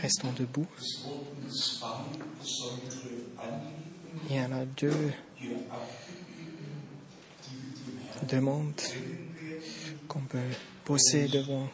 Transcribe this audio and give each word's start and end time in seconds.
Restons 0.00 0.32
debout. 0.32 0.66
Il 4.28 4.36
y 4.36 4.40
en 4.40 4.52
a 4.52 4.64
deux 4.64 5.12
demandes 8.28 8.80
qu'on 10.08 10.20
peut 10.20 10.38
poser 10.84 11.28
devant 11.28 11.68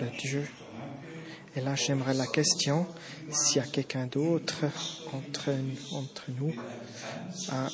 le 0.00 0.08
Dieu. 0.18 0.46
Et 1.54 1.60
là, 1.60 1.74
j'aimerais 1.74 2.14
la 2.14 2.26
question, 2.26 2.86
s'il 3.30 3.56
y 3.56 3.60
a 3.60 3.66
quelqu'un 3.66 4.06
d'autre 4.06 4.66
entre, 5.12 5.50
entre 5.92 6.24
nous 6.38 6.54
a 7.50 7.68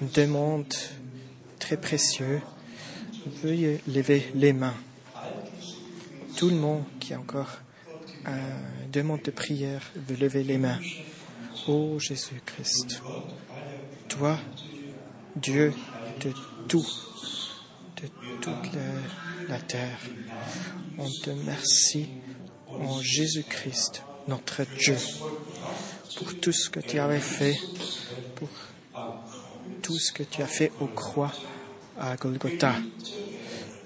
une 0.00 0.08
demande 0.08 0.74
très 1.58 1.76
précieuse, 1.76 2.40
veuillez 3.42 3.80
lever 3.86 4.30
les 4.34 4.52
mains. 4.52 4.74
Tout 6.36 6.50
le 6.50 6.56
monde 6.56 6.84
qui 6.98 7.14
a 7.14 7.20
encore 7.20 7.58
demande 8.92 9.22
de 9.22 9.30
prière 9.30 9.82
veut 9.96 10.16
lever 10.16 10.44
les 10.44 10.58
mains. 10.58 10.78
Ô 11.66 11.98
Jésus-Christ, 11.98 13.02
toi, 14.08 14.38
Dieu 15.36 15.72
de 16.20 16.32
tout, 16.68 16.86
de 18.02 18.08
toute 18.40 18.72
la, 18.74 19.54
la 19.54 19.60
terre, 19.60 19.98
on 20.98 21.08
te 21.22 21.30
remercie 21.30 22.08
en 22.68 23.00
Jésus-Christ, 23.00 24.02
notre 24.28 24.64
Dieu, 24.78 24.96
pour 26.16 26.38
tout 26.40 26.52
ce 26.52 26.70
que 26.70 26.80
tu 26.80 26.98
avais 26.98 27.20
fait, 27.20 27.56
pour 28.36 28.48
tout 29.82 29.98
ce 29.98 30.12
que 30.12 30.22
tu 30.22 30.42
as 30.42 30.46
fait 30.46 30.72
aux 30.80 30.86
croix 30.86 31.32
à 31.98 32.16
Golgotha. 32.16 32.76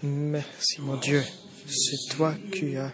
Merci 0.02 0.80
mon 0.80 0.96
Dieu, 0.96 1.22
c'est 1.66 2.16
toi 2.16 2.34
qui 2.52 2.76
as 2.76 2.92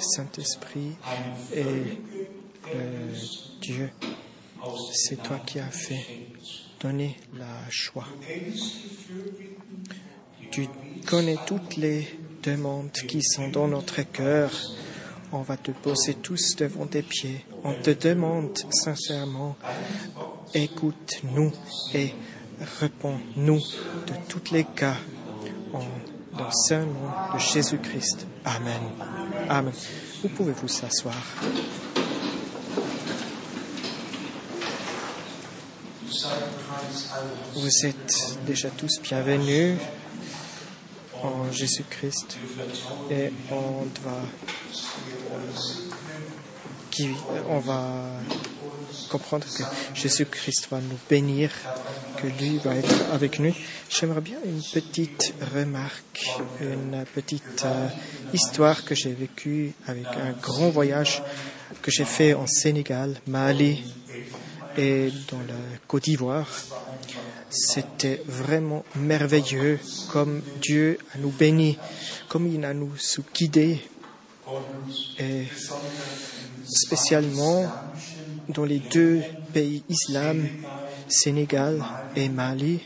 Saint-Esprit 0.00 0.96
et 1.54 1.62
le 2.74 3.60
Dieu. 3.60 3.90
C'est 4.92 5.22
toi 5.22 5.40
qui 5.46 5.60
as 5.60 5.70
fait 5.70 6.04
donner 6.80 7.16
la 7.36 7.70
choix. 7.70 8.06
Tu 10.50 10.68
connais 11.06 11.36
toutes 11.46 11.76
les 11.76 12.08
demandes 12.42 12.92
qui 12.92 13.22
sont 13.22 13.48
dans 13.48 13.68
notre 13.68 14.02
cœur. 14.02 14.50
On 15.32 15.42
va 15.42 15.56
te 15.56 15.70
poser 15.70 16.14
tous 16.14 16.56
devant 16.56 16.86
tes 16.86 17.02
pieds. 17.02 17.44
On 17.62 17.74
te 17.74 17.90
demande 17.90 18.58
sincèrement, 18.70 19.56
écoute-nous 20.54 21.52
et 21.94 22.14
réponds-nous 22.80 23.58
de 23.58 24.14
tous 24.28 24.52
les 24.52 24.64
cas 24.64 24.96
en, 25.74 25.80
dans 26.36 26.44
le 26.44 26.52
saint 26.68 26.86
nom 26.86 27.34
de 27.34 27.38
Jésus-Christ. 27.38 28.26
Amen. 28.44 28.80
Amen. 29.48 29.72
Vous 30.22 30.28
pouvez 30.28 30.52
vous 30.52 30.68
asseoir. 30.84 31.14
Vous 37.54 37.86
êtes 37.86 38.38
déjà 38.46 38.68
tous 38.68 39.00
bienvenus 39.02 39.78
en 41.22 41.50
Jésus-Christ 41.50 42.36
et 43.10 43.32
on 43.50 43.86
on 47.48 47.58
va 47.60 48.04
comprendre 49.08 49.46
que 49.46 49.62
Jésus-Christ 49.94 50.68
va 50.70 50.80
nous 50.80 50.98
bénir, 51.08 51.50
que 52.20 52.26
lui 52.42 52.58
va 52.58 52.74
être 52.74 53.12
avec 53.12 53.38
nous. 53.38 53.54
J'aimerais 53.88 54.20
bien 54.20 54.38
une 54.44 54.62
petite 54.62 55.34
remarque, 55.54 56.26
une 56.60 57.04
petite 57.14 57.64
euh, 57.64 57.88
histoire 58.32 58.84
que 58.84 58.94
j'ai 58.94 59.12
vécue 59.12 59.72
avec 59.86 60.06
un 60.06 60.32
grand 60.40 60.70
voyage 60.70 61.22
que 61.82 61.90
j'ai 61.90 62.04
fait 62.04 62.34
en 62.34 62.46
Sénégal, 62.46 63.14
Mali 63.26 63.82
et 64.76 65.10
dans 65.30 65.38
la 65.38 65.78
Côte 65.86 66.04
d'Ivoire. 66.04 66.48
C'était 67.50 68.22
vraiment 68.26 68.84
merveilleux 68.96 69.78
comme 70.12 70.42
Dieu 70.60 70.98
a 71.14 71.18
nous 71.18 71.30
béni, 71.30 71.78
comme 72.28 72.46
il 72.46 72.64
a 72.64 72.74
nous 72.74 72.92
guidés 73.34 73.80
et 75.18 75.44
spécialement 76.64 77.70
dans 78.48 78.64
les 78.64 78.78
deux 78.78 79.22
pays 79.52 79.82
islam, 79.88 80.46
Sénégal 81.08 81.82
et 82.16 82.28
Mali, 82.28 82.80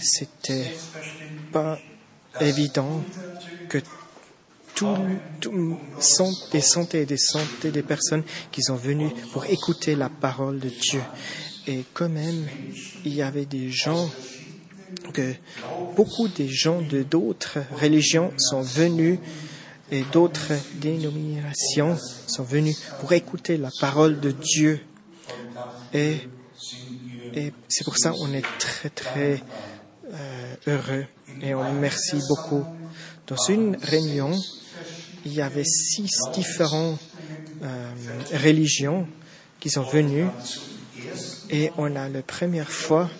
c'était 0.00 0.72
pas 1.52 1.78
évident 2.40 3.02
que 3.68 3.78
tout, 4.74 4.96
tout, 5.40 5.78
des 6.52 6.60
centaines 6.60 7.02
et 7.02 7.06
des 7.06 7.18
centaines 7.18 7.72
de 7.72 7.80
personnes 7.82 8.22
qui 8.50 8.62
sont 8.62 8.76
venues 8.76 9.10
pour 9.32 9.44
écouter 9.44 9.94
la 9.94 10.08
parole 10.08 10.58
de 10.58 10.68
Dieu. 10.68 11.02
Et 11.66 11.84
quand 11.92 12.08
même, 12.08 12.46
il 13.04 13.14
y 13.14 13.22
avait 13.22 13.44
des 13.44 13.70
gens 13.70 14.10
que 15.12 15.34
beaucoup 15.96 16.28
des 16.28 16.48
gens 16.48 16.80
de 16.80 17.02
d'autres 17.02 17.58
religions 17.80 18.32
sont 18.38 18.62
venus 18.62 19.18
et 19.92 20.02
d'autres 20.12 20.52
dénominations 20.76 21.96
sont 22.26 22.44
venus 22.44 22.80
pour 23.00 23.12
écouter 23.12 23.56
la 23.56 23.70
parole 23.80 24.20
de 24.20 24.30
Dieu. 24.30 24.80
Et, 25.92 26.16
et 27.34 27.52
c'est 27.68 27.84
pour 27.84 27.96
ça 27.96 28.10
qu'on 28.10 28.32
est 28.32 28.44
très 28.58 28.90
très 28.90 29.42
euh, 30.12 30.54
heureux 30.66 31.06
et 31.42 31.54
on 31.54 31.68
remercie 31.68 32.20
beaucoup. 32.28 32.64
Dans 33.26 33.36
une 33.48 33.76
réunion, 33.76 34.32
il 35.24 35.34
y 35.34 35.40
avait 35.40 35.64
six 35.64 36.10
différentes 36.32 36.98
euh, 37.62 37.92
religions 38.32 39.06
qui 39.60 39.70
sont 39.70 39.84
venues 39.84 40.26
et 41.50 41.70
on 41.76 41.94
a 41.96 42.08
la 42.08 42.22
première 42.22 42.70
fois, 42.70 43.10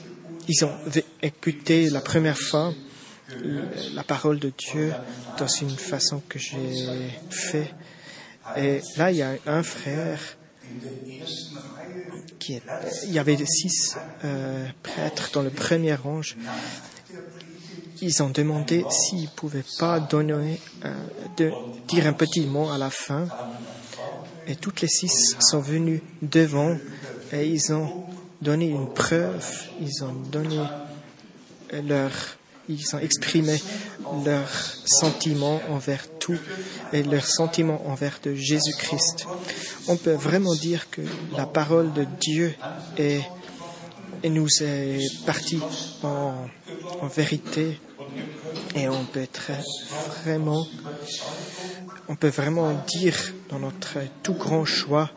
ils 0.48 0.64
ont 0.64 0.74
écouté 1.22 1.90
la 1.90 2.00
première 2.00 2.38
fois 2.38 2.72
la 3.94 4.02
parole 4.02 4.38
de 4.38 4.52
Dieu 4.56 4.92
dans 5.38 5.46
une 5.46 5.70
façon 5.76 6.22
que 6.28 6.38
j'ai 6.38 7.10
fait. 7.30 7.72
Et 8.56 8.80
là, 8.96 9.12
il 9.12 9.18
y 9.18 9.22
a 9.22 9.36
un 9.46 9.62
frère 9.62 10.18
il 13.06 13.12
y 13.12 13.18
avait 13.18 13.36
six 13.46 13.96
euh, 14.24 14.66
prêtres 14.82 15.30
dans 15.32 15.42
le 15.42 15.50
premier 15.50 15.94
range. 15.94 16.36
Ils 18.02 18.22
ont 18.22 18.30
demandé 18.30 18.84
s'ils 18.90 19.28
pouvaient 19.28 19.64
pas 19.78 19.98
euh, 20.12 21.50
dire 21.88 22.06
un 22.06 22.12
petit 22.12 22.46
mot 22.46 22.70
à 22.70 22.78
la 22.78 22.90
fin. 22.90 23.28
Et 24.46 24.56
toutes 24.56 24.80
les 24.80 24.88
six 24.88 25.36
sont 25.38 25.60
venus 25.60 26.00
devant 26.22 26.76
et 27.32 27.46
ils 27.46 27.72
ont 27.72 28.04
donné 28.40 28.68
une 28.68 28.92
preuve. 28.92 29.46
Ils 29.80 30.02
ont 30.02 30.14
donné 30.30 30.58
leur 31.72 32.10
ils 32.70 32.94
ont 32.94 32.98
exprimé 33.00 33.60
leurs 34.24 34.76
sentiments 34.86 35.60
envers 35.70 36.06
et 36.92 37.02
leurs 37.02 37.26
sentiments 37.26 37.86
envers 37.88 38.18
de 38.22 38.34
Jésus-Christ. 38.34 39.26
On 39.88 39.96
peut 39.96 40.12
vraiment 40.12 40.54
dire 40.54 40.90
que 40.90 41.02
la 41.36 41.46
parole 41.46 41.92
de 41.92 42.06
Dieu 42.20 42.54
est, 42.96 43.22
nous 44.24 44.48
est 44.62 45.24
partie 45.24 45.60
en, 46.02 46.46
vérité 47.14 47.80
et 48.74 48.88
on 48.88 49.04
peut 49.04 49.26
vraiment, 50.22 50.66
on 52.08 52.14
peut 52.14 52.28
vraiment 52.28 52.72
dire 52.86 53.16
dans 53.48 53.58
notre 53.58 53.98
tout 54.22 54.34
grand 54.34 54.64
choix 54.64 55.10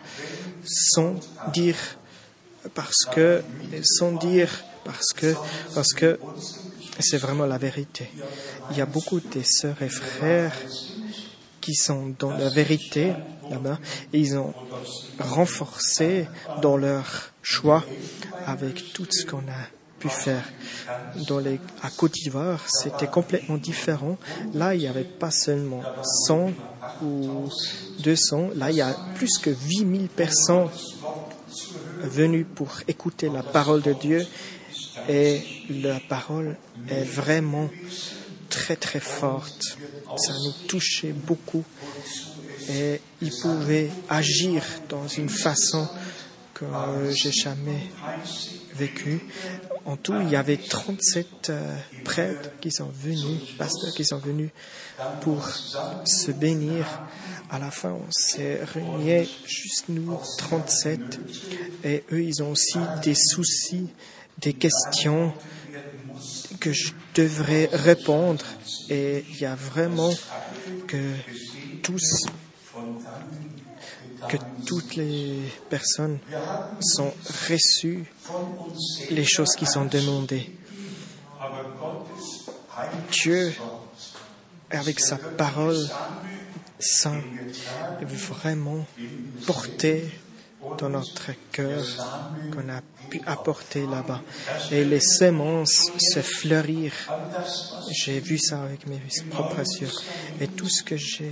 sans 0.66 1.16
dire 1.54 1.78
parce 2.74 3.06
que, 3.14 3.44
sans 3.84 4.14
dire 4.14 4.50
parce 4.84 5.14
que, 5.14 5.36
parce 5.76 5.94
que 5.94 6.20
c'est 7.00 7.18
vraiment 7.18 7.46
la 7.46 7.58
vérité. 7.58 8.10
Il 8.72 8.78
y 8.78 8.82
a 8.82 8.86
beaucoup 8.86 9.20
de 9.20 9.42
sœurs 9.44 9.82
et 9.82 9.90
frères 9.90 10.56
qui 11.64 11.76
sont 11.76 12.14
dans 12.20 12.32
la 12.32 12.50
vérité 12.50 13.14
là-bas 13.50 13.80
ils 14.12 14.38
ont 14.38 14.54
renforcé 15.20 16.28
dans 16.62 16.78
leur 16.78 17.32
choix 17.42 17.84
avec 18.46 18.94
tout 18.94 19.08
ce 19.10 19.26
qu'on 19.26 19.40
a 19.40 19.64
pu 20.00 20.10
faire. 20.10 20.44
Dans 21.28 21.40
les, 21.40 21.60
à 21.82 21.90
Côte 21.90 22.14
d'Ivoire, 22.14 22.62
c'était 22.68 23.08
complètement 23.08 23.58
différent. 23.58 24.18
Là, 24.54 24.76
il 24.76 24.80
n'y 24.80 24.88
avait 24.88 25.04
pas 25.06 25.32
seulement 25.32 25.82
100 26.28 26.52
ou 27.04 27.50
200. 28.04 28.50
Là, 28.56 28.70
il 28.72 28.78
y 28.78 28.82
a 28.82 28.94
plus 29.16 29.38
que 29.38 29.50
8000 29.50 30.10
personnes 30.10 30.70
venues 32.02 32.44
pour 32.44 32.70
écouter 32.88 33.30
la 33.30 33.44
parole 33.44 33.82
de 33.82 33.94
Dieu 33.94 34.26
et 35.08 35.42
la 35.70 36.00
parole 36.02 36.58
est 36.90 37.04
vraiment 37.04 37.70
très 38.50 38.76
très 38.76 39.00
forte. 39.00 39.78
Ça 40.18 40.34
nous 40.34 40.68
touchait 40.68 41.14
beaucoup 41.14 41.64
et 42.70 43.02
il 43.22 43.32
pouvait 43.42 43.90
agir 44.10 44.64
dans 44.90 45.08
une 45.08 45.30
façon 45.30 45.88
que 46.54 46.66
j'ai 47.12 47.32
jamais 47.32 47.90
vécue. 48.76 49.22
en 49.86 49.98
tout, 49.98 50.16
il 50.22 50.30
y 50.30 50.36
avait 50.36 50.58
37 50.58 51.50
euh, 51.50 51.76
prêtres 52.04 52.50
qui 52.62 52.72
sont 52.72 52.90
venus, 53.02 53.42
pasteurs 53.58 53.94
qui 53.94 54.06
sont 54.06 54.18
venus 54.18 54.50
pour 55.22 55.48
se 56.06 56.32
bénir. 56.32 56.86
À 57.50 57.60
la 57.60 57.70
fin, 57.70 57.92
on 57.92 58.12
s'est 58.12 58.62
réunis 58.64 59.30
juste 59.46 59.90
nous, 59.90 60.18
37, 60.38 61.20
et 61.84 62.04
eux, 62.12 62.24
ils 62.24 62.42
ont 62.42 62.52
aussi 62.52 62.80
des 63.04 63.16
soucis, 63.16 63.90
des 64.40 64.54
questions 64.54 65.34
que 66.60 66.72
je 66.72 66.94
devrais 67.14 67.70
répondre. 67.72 68.44
Et 68.90 69.24
il 69.30 69.40
y 69.40 69.46
a 69.46 69.56
vraiment 69.56 70.12
que 70.88 71.14
tous 71.82 72.26
que 74.28 74.38
toutes 74.66 74.96
les 74.96 75.38
personnes 75.70 76.18
sont 76.80 77.14
reçues 77.50 78.06
les 79.10 79.26
choses 79.26 79.56
qui 79.56 79.66
sont 79.66 79.86
demandées. 79.86 80.50
Dieu, 83.12 83.54
avec 84.70 85.00
sa 85.00 85.18
parole 85.18 85.78
sainte, 86.80 87.24
veut 88.02 88.18
vraiment 88.18 88.86
porter 89.46 90.10
dans 90.78 90.90
notre 90.90 91.32
cœur 91.52 91.84
qu'on 92.52 92.70
a 92.70 92.82
pu 93.14 93.22
apporter 93.26 93.86
là-bas. 93.86 94.22
Et 94.72 94.84
les 94.84 95.00
semences 95.00 95.92
se 96.00 96.22
fleurir. 96.22 96.92
J'ai 97.92 98.20
vu 98.20 98.38
ça 98.38 98.64
avec 98.64 98.88
mes 98.88 99.02
propres 99.30 99.62
yeux. 99.80 99.92
Et 100.42 100.48
tout 100.48 100.70
ce 100.70 100.84
que 100.84 100.98
j'ai 100.98 101.32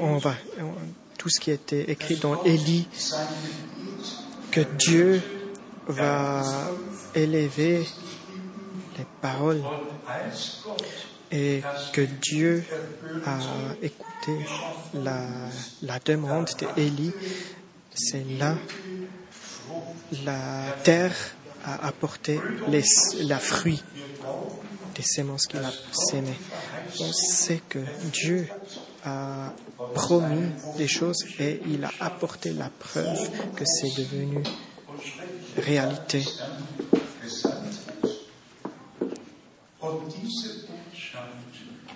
on 0.00 0.16
va, 0.18 0.34
tout 1.18 1.28
ce 1.28 1.38
qui 1.38 1.50
était 1.50 1.90
écrit 1.90 2.16
dans 2.16 2.42
Élie, 2.44 2.88
que 4.50 4.60
Dieu 4.60 5.22
va 5.86 6.42
élever 7.14 7.86
les 8.98 9.06
paroles 9.20 9.62
et 11.30 11.62
que 11.92 12.00
Dieu 12.00 12.64
a 13.26 13.38
écouté 13.80 14.44
la, 14.94 15.28
la 15.82 15.98
demande 16.00 16.48
d'Élie, 16.76 17.12
c'est 17.94 18.24
là 18.38 18.56
la 20.24 20.64
terre 20.82 21.14
a 21.64 21.86
apporté 21.86 22.40
les, 22.68 22.84
la 23.22 23.38
fruit 23.38 23.82
des 24.94 25.02
semences 25.02 25.46
qu'il 25.46 25.60
a 25.60 25.72
sémées. 25.92 26.38
On 27.00 27.12
sait 27.12 27.62
que 27.68 27.78
Dieu 28.12 28.48
a 29.04 29.52
promis 29.94 30.50
des 30.76 30.88
choses 30.88 31.24
et 31.38 31.60
il 31.66 31.84
a 31.84 31.90
apporté 32.00 32.52
la 32.52 32.68
preuve 32.68 33.30
que 33.54 33.64
c'est 33.64 33.94
devenu 33.96 34.42
réalité. 35.56 36.24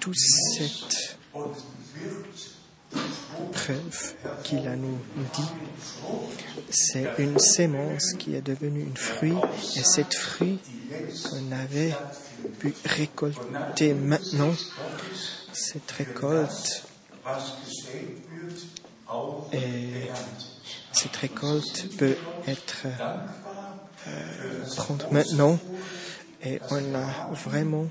Toute 0.01 0.17
cette 0.17 1.19
preuve 3.53 4.15
qu'il 4.43 4.67
a 4.67 4.77
nous, 4.77 4.99
dit, 5.35 5.43
c'est 6.75 7.09
une 7.19 7.39
sémence 7.39 8.15
qui 8.19 8.35
est 8.35 8.41
devenue 8.43 8.83
une 8.83 8.97
fruit 8.97 9.37
et 9.77 9.83
cette 9.85 10.15
fruit 10.15 10.59
qu'on 11.23 11.53
avait 11.53 11.95
pu 12.59 12.75
récolter 12.85 13.95
maintenant, 13.95 14.53
cette 15.53 15.91
récolte 15.93 16.85
et 19.53 20.09
cette 20.93 21.17
récolte 21.17 21.87
peut 21.97 22.17
être 22.49 22.87
euh, 24.09 24.65
prendre 24.77 25.13
maintenant 25.13 25.59
et 26.43 26.61
on 26.71 26.95
a 26.95 27.31
vraiment 27.33 27.87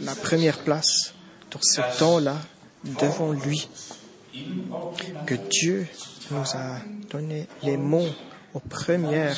la 0.00 0.14
première 0.14 0.58
place 0.60 1.12
dans 1.50 1.60
ce 1.60 1.98
temps-là 1.98 2.38
devant 2.84 3.32
lui. 3.32 3.68
Que 5.26 5.34
Dieu 5.34 5.86
nous 6.30 6.56
a 6.56 6.78
donné 7.10 7.46
les 7.62 7.76
mots 7.76 8.08
aux 8.54 8.60
premières 8.60 9.36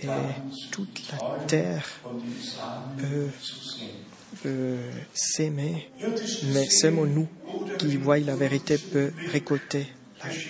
et 0.00 0.06
toute 0.70 1.10
la 1.10 1.18
terre 1.46 1.84
peut 4.42 4.78
s'aimer, 5.12 5.90
mais 6.52 6.68
seulement 6.68 7.04
nous 7.06 7.28
qui 7.78 7.96
voyons 7.96 8.26
la 8.26 8.36
vérité 8.36 8.78
peut 8.78 9.12
récolter 9.32 9.86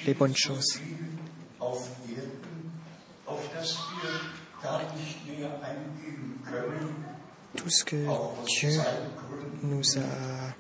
les 0.07 0.15
bonnes 0.15 0.37
choses. 0.37 0.81
Tout 7.57 7.71
ce 7.71 7.85
que 7.85 7.97
Dieu 8.47 8.71
nous 9.63 9.99
a 9.99 10.55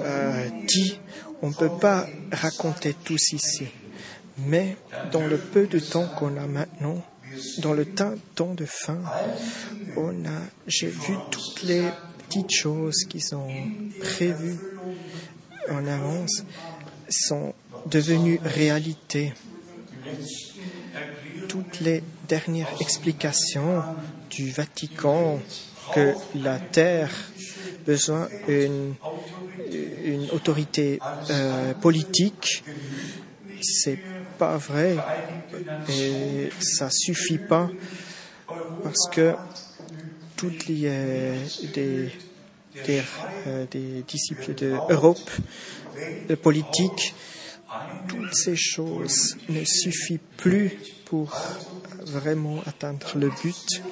euh, 0.00 0.48
dit, 0.66 0.98
on 1.42 1.48
ne 1.48 1.54
peut 1.54 1.70
pas 1.80 2.06
raconter 2.32 2.94
tout 3.04 3.16
ici. 3.32 3.66
Mais 4.38 4.76
dans 5.12 5.26
le 5.26 5.38
peu 5.38 5.66
de 5.66 5.78
temps 5.78 6.08
qu'on 6.18 6.36
a 6.36 6.46
maintenant, 6.46 7.02
dans 7.58 7.72
le 7.72 7.84
temps, 7.84 8.54
de 8.54 8.64
fin, 8.64 8.98
j'ai 10.66 10.88
vu 10.88 11.14
toutes 11.30 11.62
les 11.62 11.82
petites 12.18 12.50
choses 12.52 13.04
qui 13.08 13.20
sont 13.20 13.48
prévues 14.00 14.58
en 15.70 15.86
avance 15.86 16.42
sont 17.08 17.54
devenues 17.86 18.40
réalité. 18.42 19.32
Toutes 21.48 21.80
les 21.80 22.02
dernières 22.28 22.70
explications 22.80 23.82
du 24.30 24.50
Vatican 24.50 25.40
que 25.94 26.14
la 26.34 26.58
Terre 26.58 27.10
besoin 27.86 28.28
d'une 28.48 28.94
une 30.04 30.30
autorité 30.30 31.00
euh, 31.30 31.74
politique, 31.74 32.62
c'est 33.62 33.98
pas 34.38 34.56
vrai 34.56 34.96
et 35.88 36.50
ça 36.60 36.88
suffit 36.90 37.38
pas 37.38 37.70
parce 38.82 39.08
que 39.10 39.34
toutes 40.36 40.66
les 40.66 40.82
des, 41.74 42.10
des, 42.86 43.02
euh, 43.46 43.64
des, 43.70 44.02
disciples 44.06 44.54
de 44.54 44.76
Europe, 44.90 45.30
de 46.28 46.34
politique, 46.34 47.14
toutes 48.06 48.34
ces 48.34 48.56
choses 48.56 49.36
ne 49.48 49.64
suffisent 49.64 50.18
plus 50.36 50.76
pour 51.06 51.32
vraiment 52.06 52.60
atteindre 52.66 53.06
le 53.16 53.30
but. 53.42 53.82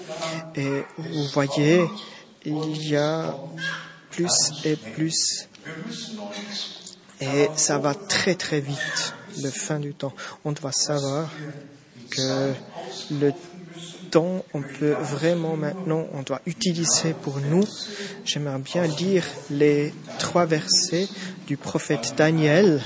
Et 0.56 0.82
vous 0.98 1.26
voyez, 1.32 1.84
il 2.44 2.88
y 2.88 2.96
a 2.96 3.34
plus 4.10 4.32
et 4.64 4.76
plus. 4.76 5.48
Et 7.20 7.48
ça 7.56 7.78
va 7.78 7.94
très 7.94 8.34
très 8.34 8.60
vite, 8.60 9.14
le 9.42 9.50
fin 9.50 9.78
du 9.78 9.94
temps. 9.94 10.14
On 10.44 10.52
doit 10.52 10.72
savoir 10.72 11.30
que 12.10 12.52
le 13.10 13.32
on 14.16 14.62
peut 14.78 14.94
vraiment 15.00 15.56
maintenant, 15.56 16.06
on 16.12 16.22
doit 16.22 16.40
utiliser 16.46 17.14
pour 17.14 17.40
nous. 17.40 17.64
J'aimerais 18.24 18.58
bien 18.58 18.86
lire 18.86 19.24
les 19.50 19.92
trois 20.18 20.46
versets 20.46 21.08
du 21.46 21.56
prophète 21.56 22.14
Daniel. 22.16 22.80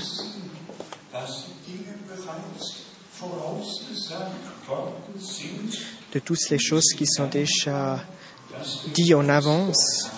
De 6.13 6.19
toutes 6.19 6.49
les 6.49 6.59
choses 6.59 6.93
qui 6.97 7.05
sont 7.05 7.27
déjà 7.27 8.03
dites 8.93 9.13
en 9.13 9.29
avance. 9.29 10.09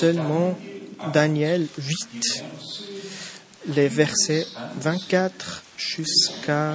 Seulement 0.00 0.56
Daniel 1.12 1.66
8, 1.78 2.44
les 3.68 3.88
versets 3.88 4.46
24 4.80 5.62
jusqu'à 5.76 6.74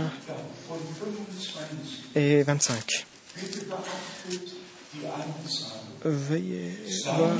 et 2.16 2.44
25. 2.44 3.06
Veuillez 6.04 6.72
voir 7.06 7.32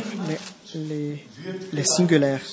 les, 0.76 1.24
les, 1.72 1.84
singulaires. 1.86 2.46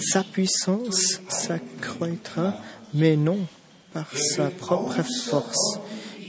Sa 0.00 0.24
puissance 0.24 1.20
s'accroîtra, 1.28 2.54
mais 2.94 3.16
non 3.16 3.46
par 3.96 4.18
sa 4.18 4.50
propre 4.50 5.02
force. 5.24 5.78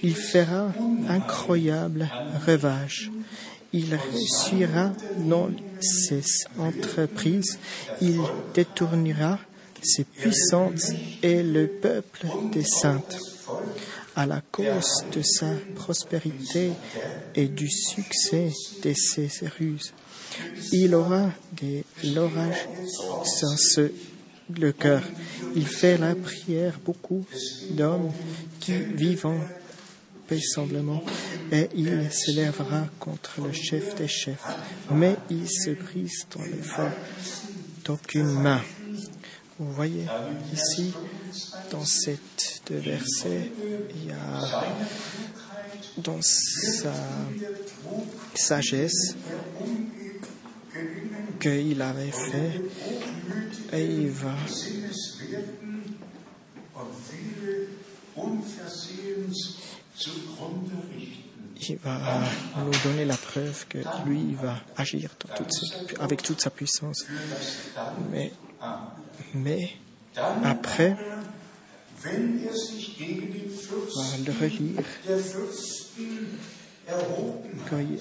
Il 0.02 0.16
fera 0.16 0.72
incroyable 1.10 2.10
revage. 2.46 3.12
Il 3.74 3.94
réussira 3.94 4.94
dans 5.18 5.50
ses 5.82 6.24
entreprises. 6.58 7.60
Il 8.02 8.22
détournera 8.54 9.38
ses 9.84 10.06
puissances 10.06 10.92
et 11.22 11.44
le 11.44 11.68
peuple 11.68 12.28
des 12.54 12.64
saintes 12.64 13.18
à 14.16 14.26
la 14.26 14.42
cause 14.50 15.04
de 15.14 15.22
sa 15.22 15.52
prospérité 15.76 16.72
et 17.36 17.48
du 17.48 17.70
succès 17.70 18.50
de 18.82 18.94
ses 18.96 19.30
ruses. 19.60 19.94
Il 20.72 20.96
aura 20.96 21.32
des 21.52 21.84
l'orage 22.16 22.68
sans 23.26 23.58
se 23.58 23.92
le 24.56 24.72
cœur. 24.72 25.02
Il 25.56 25.68
fait 25.68 25.98
la 25.98 26.16
prière 26.16 26.80
beaucoup 26.84 27.26
d'hommes 27.72 28.12
qui 28.60 28.74
vivent 28.74 29.28
paisiblement 30.28 31.04
et 31.52 31.70
il 31.76 32.12
s'élèvera 32.12 32.86
contre 33.00 33.42
le 33.42 33.54
chef 33.54 33.96
des 33.96 34.08
chefs, 34.08 34.46
mais 34.92 35.16
il 35.30 35.50
se 35.50 35.72
brise 35.72 36.26
dans 36.36 36.44
le 36.44 36.62
feu 36.62 36.90
d'aucune 37.86 38.32
main. 38.32 38.62
Vous 39.58 39.72
voyez 39.72 40.06
ici, 40.54 40.94
dans 41.72 41.86
cette 41.86 42.62
deux 42.70 42.80
versets, 42.80 43.52
il 43.96 44.08
y 44.08 44.12
a 44.12 44.42
dans 45.98 46.22
sa 46.22 46.94
sagesse 48.36 49.16
qu'il 51.40 51.82
avait 51.82 52.12
fait 52.12 52.62
et 53.74 53.86
il 53.86 54.10
va 54.10 54.36
nous 62.58 62.72
donner 62.84 63.06
la 63.06 63.18
preuve 63.18 63.66
que 63.68 63.80
lui 64.06 64.36
va 64.36 64.60
agir 64.76 65.10
avec 66.00 66.22
toute 66.22 66.42
sa 66.42 66.50
puissance. 66.50 67.06
Mais, 68.12 68.32
mais 69.34 69.70
après, 70.44 70.96
on 72.06 72.10
va 74.02 74.18
le 74.26 74.34
relire. 74.40 74.84
Quand 77.70 77.80
il, 77.80 78.00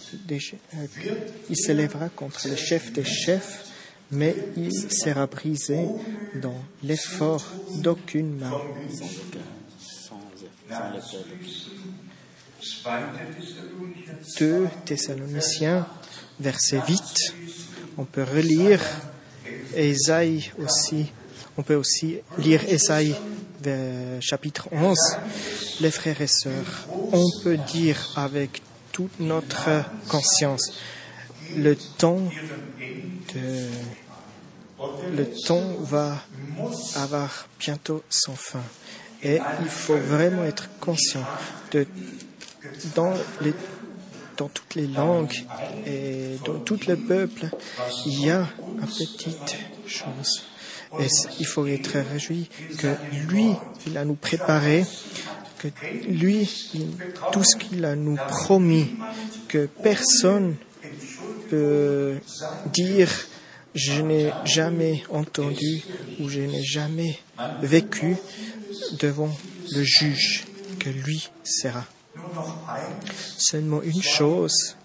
il 1.51 1.57
s'élèvera 1.57 2.09
contre 2.11 2.47
le 2.49 2.55
chef 2.55 2.93
des 2.93 3.05
chefs, 3.05 3.65
mais 4.11 4.37
il 4.57 4.73
sera 4.93 5.27
brisé 5.27 5.87
dans 6.35 6.61
l'effort 6.83 7.45
d'aucune 7.77 8.39
main. 8.39 8.53
2 14.39 14.69
Thessaloniciens, 14.85 15.87
verset 16.41 16.81
8. 16.89 17.35
On 17.99 18.05
peut 18.05 18.25
relire 18.25 18.81
Esaïe 19.75 20.51
aussi. 20.59 21.07
On 21.57 21.63
peut 21.63 21.75
aussi 21.75 22.19
lire 22.39 22.63
Esaïe 22.69 23.15
chapitre 24.21 24.69
11. 24.73 24.97
Les 25.81 25.91
frères 25.91 26.21
et 26.21 26.27
sœurs, 26.27 26.87
on 27.13 27.25
peut 27.43 27.57
dire 27.57 28.13
avec 28.17 28.63
toute 28.93 29.21
notre 29.21 29.85
conscience, 30.09 30.73
le 31.57 31.77
temps 31.77 32.23
de, 33.35 33.69
le 35.17 35.27
temps 35.47 35.75
va 35.81 36.17
avoir 36.95 37.49
bientôt 37.59 38.03
son 38.11 38.35
fin. 38.35 38.63
Et 39.23 39.39
il 39.63 39.69
faut 39.69 39.97
vraiment 39.97 40.45
être 40.45 40.69
conscient 40.81 41.25
de 41.73 41.87
dans, 42.95 43.15
les, 43.41 43.55
dans 44.37 44.49
toutes 44.49 44.75
les 44.75 44.87
langues 44.87 45.45
et 45.87 46.37
dans 46.45 46.59
tout 46.61 46.79
le 46.87 46.97
peuple, 46.97 47.49
il 48.07 48.27
y 48.27 48.31
a 48.31 48.47
une 48.81 48.87
petite 48.87 49.57
chose. 49.87 50.45
Et 51.01 51.07
il 51.39 51.47
faut 51.47 51.67
être 51.67 51.99
réjoui 52.13 52.49
que 52.79 52.95
lui, 53.29 53.53
il 53.87 53.99
a 53.99 54.05
nous 54.05 54.15
préparé, 54.15 54.85
que 55.59 55.69
lui, 56.09 56.49
tout 57.33 57.43
ce 57.43 57.57
qu'il 57.57 57.85
a 57.85 57.97
nous 57.97 58.17
promis, 58.29 58.95
que 59.49 59.67
personne 59.83 60.57
peut 61.51 62.15
dire 62.73 63.09
je 63.77 64.01
n'ai 64.01 64.33
jamais 64.45 65.05
entendu 65.11 65.83
ou 66.19 66.29
je 66.29 66.41
n'ai 66.41 66.65
jamais 66.65 67.19
vécu 67.63 68.17
devant 68.99 69.31
le 69.73 69.83
juge 69.85 70.47
que 70.79 70.89
lui 70.89 71.29
sera. 71.45 71.85
Seulement 73.39 73.83
une 73.83 74.03
chose 74.03 74.77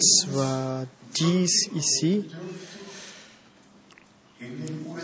soit 0.00 0.86
dite 1.12 1.70
ici. 1.74 2.24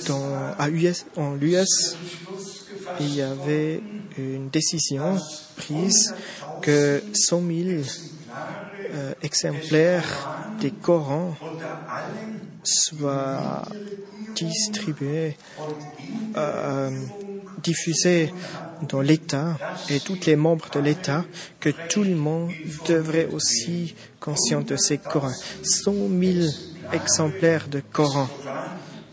Dans, 0.07 0.55
à 0.59 0.69
US, 0.69 1.07
en 1.17 1.35
l'US, 1.35 1.97
il 3.01 3.15
y 3.15 3.23
avait 3.23 3.81
une 4.19 4.51
décision 4.51 5.19
prise 5.57 6.15
que 6.63 7.03
100 7.15 7.43
000 7.47 7.83
euh, 8.93 9.15
exemplaires 9.23 10.51
des 10.61 10.71
Corans 10.71 11.35
soient 12.63 13.63
distribués 14.35 15.37
euh, 16.37 16.91
diffusé 17.63 18.33
dans 18.89 19.01
l'État 19.01 19.59
et 19.89 20.01
tous 20.01 20.19
les 20.27 20.37
membres 20.37 20.71
de 20.71 20.81
l'État 20.81 21.25
que 21.59 21.71
tout 21.89 22.03
le 22.03 22.15
monde 22.15 22.51
devrait 22.87 23.27
aussi 23.27 23.95
conscient 24.19 24.63
de 24.63 24.77
ces 24.77 24.99
Corans. 24.99 25.35
100 25.63 25.93
000 25.93 26.49
exemplaires 26.93 27.69
de 27.69 27.81
Coran. 27.81 28.29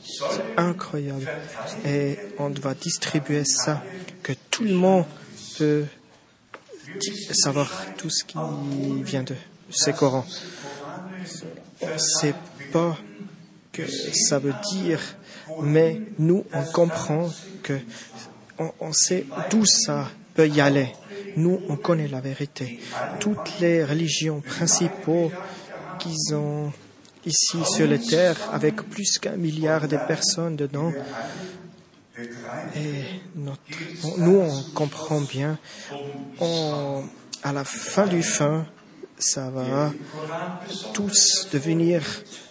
C'est 0.05 0.57
incroyable. 0.57 1.29
Et 1.85 2.17
on 2.39 2.49
doit 2.49 2.73
distribuer 2.73 3.43
ça, 3.43 3.83
que 4.23 4.33
tout 4.49 4.63
le 4.63 4.73
monde 4.73 5.05
peut 5.57 5.85
savoir 7.33 7.69
tout 7.97 8.09
ce 8.09 8.23
qui 8.23 8.37
vient 9.03 9.23
de 9.23 9.35
ces 9.69 9.93
Corans. 9.93 10.25
Sait 11.97 12.35
pas 12.71 12.97
que 13.77 13.83
ça 14.13 14.39
veut 14.39 14.55
dire, 14.71 14.99
mais 15.61 16.01
nous, 16.17 16.43
on 16.53 16.63
comprend 16.63 17.29
que 17.61 17.79
on, 18.79 18.91
sait 18.91 19.25
d'où 19.51 19.65
ça 19.65 20.09
peut 20.33 20.47
y 20.47 20.61
aller. 20.61 20.87
Nous, 21.35 21.61
on 21.69 21.75
connaît 21.75 22.07
la 22.07 22.21
vérité. 22.21 22.79
Toutes 23.19 23.59
les 23.59 23.83
religions 23.83 24.41
principaux 24.41 25.31
qu'ils 25.99 26.33
ont 26.33 26.71
ici 27.23 27.57
sur 27.65 27.87
la 27.87 27.99
terre, 27.99 28.35
avec 28.51 28.77
plus 28.77 29.19
qu'un 29.19 29.35
milliard 29.35 29.87
de 29.87 29.97
personnes 30.07 30.55
dedans, 30.55 30.91
et 32.75 33.03
nous, 33.35 34.39
on 34.39 34.63
comprend 34.73 35.21
bien, 35.21 35.59
à 37.43 37.53
la 37.53 37.63
fin 37.63 38.07
du 38.07 38.23
fin, 38.23 38.65
ça 39.19 39.49
va 39.49 39.91
tous 40.93 41.47
devenir 41.51 42.03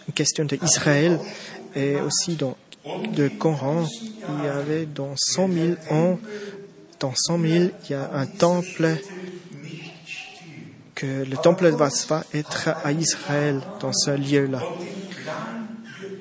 une 0.07 0.13
question 0.13 0.45
d'Israël 0.45 1.19
et 1.75 1.95
aussi 2.01 2.35
dans 2.35 2.57
de 3.13 3.27
Coran, 3.27 3.85
il 4.03 4.45
y 4.45 4.47
avait 4.47 4.85
dans 4.85 5.13
100 5.15 5.49
000 5.51 5.67
ans, 5.91 6.19
dans 6.99 7.13
100 7.15 7.39
000, 7.39 7.53
il 7.83 7.91
y 7.91 7.93
a 7.93 8.09
un 8.13 8.25
temple 8.25 8.97
que 10.95 11.23
le 11.25 11.37
temple 11.37 11.67
va 11.69 11.89
être 12.33 12.69
à 12.83 12.91
Israël 12.91 13.61
dans 13.79 13.93
ce 13.93 14.11
lieu-là. 14.11 14.63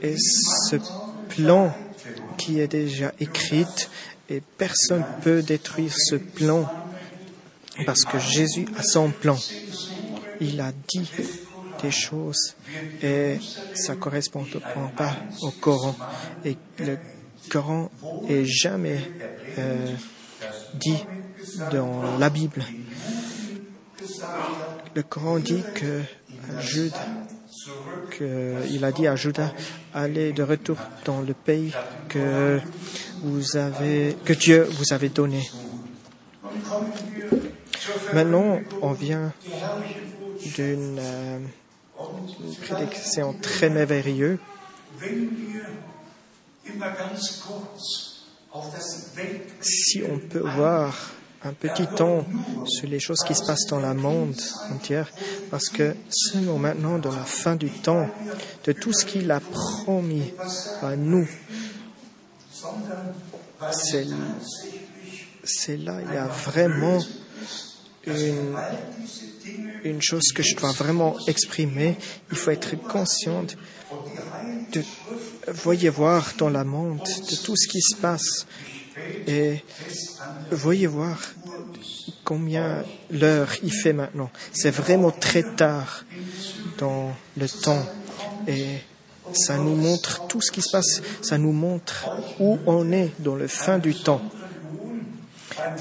Et 0.03 0.17
ce 0.19 0.77
plan 1.29 1.75
qui 2.37 2.61
est 2.61 2.69
déjà 2.69 3.13
écrit, 3.21 3.65
et 4.29 4.43
personne 4.59 5.01
ne 5.01 5.23
peut 5.23 5.43
détruire 5.43 5.93
ce 5.97 6.17
plan 6.17 6.69
parce 7.85 8.05
que 8.05 8.19
Jésus 8.19 8.67
a 8.77 8.83
son 8.83 9.11
plan. 9.11 9.39
Il 10.41 10.61
a 10.61 10.73
dit 10.89 11.11
des 11.83 11.91
choses 11.91 12.55
et 13.03 13.39
ça 13.75 13.95
ne 13.95 13.99
correspond 13.99 14.45
pas 14.97 15.17
au 15.43 15.51
Coran. 15.51 15.95
Et 16.45 16.57
le 16.79 16.99
Coran 17.51 17.91
est 18.29 18.45
jamais 18.45 19.01
euh, 19.59 19.95
dit 20.75 21.05
dans 21.71 22.19
la 22.19 22.31
Bible. 22.31 22.63
Le 24.95 25.03
Coran 25.03 25.39
dit 25.39 25.63
que 25.75 26.03
Jude, 26.61 26.93
que 28.11 28.55
il 28.71 28.85
a 28.85 28.93
dit 28.93 29.07
à 29.07 29.17
Judas, 29.17 29.53
allez 29.95 30.33
de 30.33 30.43
retour 30.43 30.77
dans 31.05 31.21
le 31.21 31.35
pays 31.35 31.73
que 32.09 32.61
Dieu 34.35 34.69
vous 34.71 34.93
avait 34.93 35.09
donné. 35.09 35.43
Maintenant, 38.13 38.61
on 38.83 38.93
vient 38.93 39.33
d'une 40.55 40.99
euh, 40.99 41.39
prédiction 42.63 43.35
très 43.41 43.71
merveilleuse. 43.71 44.39
Si 49.61 50.03
on 50.09 50.19
peut 50.19 50.49
voir 50.49 51.13
un 51.45 51.53
petit 51.53 51.87
temps 51.87 52.25
sur 52.65 52.89
les 52.89 52.99
choses 52.99 53.21
qui 53.21 53.35
se 53.35 53.45
passent 53.45 53.67
dans 53.69 53.81
le 53.81 53.95
monde 53.95 54.41
entier, 54.73 55.03
parce 55.51 55.69
que 55.69 55.95
seulement 56.09 56.59
maintenant, 56.59 56.99
dans 56.99 57.13
la 57.13 57.25
fin 57.25 57.57
du 57.57 57.71
temps, 57.71 58.09
de 58.65 58.73
tout 58.73 58.93
ce 58.93 59.05
qu'il 59.05 59.31
a 59.31 59.41
promis 59.41 60.33
à 60.83 60.97
nous, 60.97 61.29
c'est 63.73 64.05
là, 65.77 65.99
il 66.05 66.15
y 66.15 66.17
a 66.17 66.27
vraiment 66.27 66.99
une, 68.07 68.57
une 69.85 70.03
chose 70.03 70.33
que 70.35 70.43
je 70.43 70.57
dois 70.57 70.73
vraiment 70.73 71.17
exprimer. 71.27 71.97
Il 72.31 72.37
faut 72.37 72.51
être 72.51 72.77
conscient 72.77 73.45
de 74.73 74.83
voyez 75.49 75.89
voir 75.89 76.33
dans 76.39 76.51
la 76.51 76.65
monde 76.65 77.01
de 77.31 77.37
tout 77.37 77.57
ce 77.57 77.69
qui 77.69 77.81
se 77.81 77.97
passe 77.97 78.47
et 79.27 79.63
voyez 80.51 80.87
voir 80.87 81.21
combien 82.25 82.85
l'heure 83.11 83.53
il 83.63 83.73
fait 83.73 83.93
maintenant. 83.93 84.31
C'est 84.53 84.71
vraiment 84.71 85.11
très 85.13 85.43
tard 85.43 86.05
dans 86.79 87.15
le 87.37 87.49
temps 87.49 87.87
et 88.49 88.79
ça 89.33 89.57
nous 89.59 89.75
montre 89.75 90.27
tout 90.27 90.41
ce 90.41 90.51
qui 90.51 90.63
se 90.63 90.71
passe, 90.71 91.03
ça 91.23 91.39
nous 91.39 91.53
montre 91.53 92.09
où 92.41 92.59
on 92.67 92.91
est 92.93 93.13
dans 93.19 93.35
le 93.35 93.49
fin 93.49 93.79
du 93.79 93.95
temps. 93.95 94.23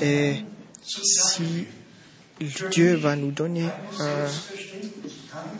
Et 0.02 0.38
si 0.84 1.68
Dieu 2.40 2.96
va 2.96 3.16
nous 3.16 3.32
donner 3.32 3.70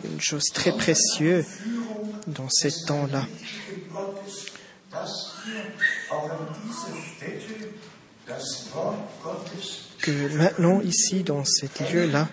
une 0.04 0.20
chose 0.20 0.44
très 0.52 0.72
précieuse 0.72 1.46
dans 2.26 2.48
ces 2.50 2.72
temps-là, 2.86 3.26
que 10.00 10.36
maintenant 10.36 10.80
ici, 10.80 11.22
dans 11.22 11.44
cet 11.44 11.92
lieu-là, 11.92 12.28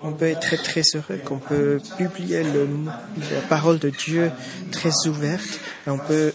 on 0.00 0.12
peut 0.12 0.26
être 0.26 0.40
très 0.40 0.56
très 0.56 0.82
heureux 0.94 1.18
qu'on 1.24 1.38
peut 1.38 1.80
publier 1.96 2.44
la 2.44 3.40
parole 3.48 3.78
de 3.78 3.90
Dieu 3.90 4.30
très 4.70 5.06
ouverte 5.06 5.60
et 5.86 5.90
on 5.90 5.98
peut 5.98 6.32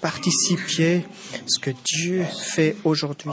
participer 0.00 1.06
à 1.34 1.38
ce 1.46 1.58
que 1.60 1.70
Dieu 1.84 2.24
fait 2.54 2.76
aujourd'hui. 2.84 3.30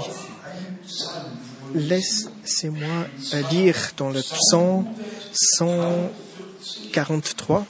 Laissez-moi 2.47 3.05
lire 3.51 3.91
dans 3.97 4.09
le 4.09 4.21
psaume 4.21 4.87
143, 5.33 7.65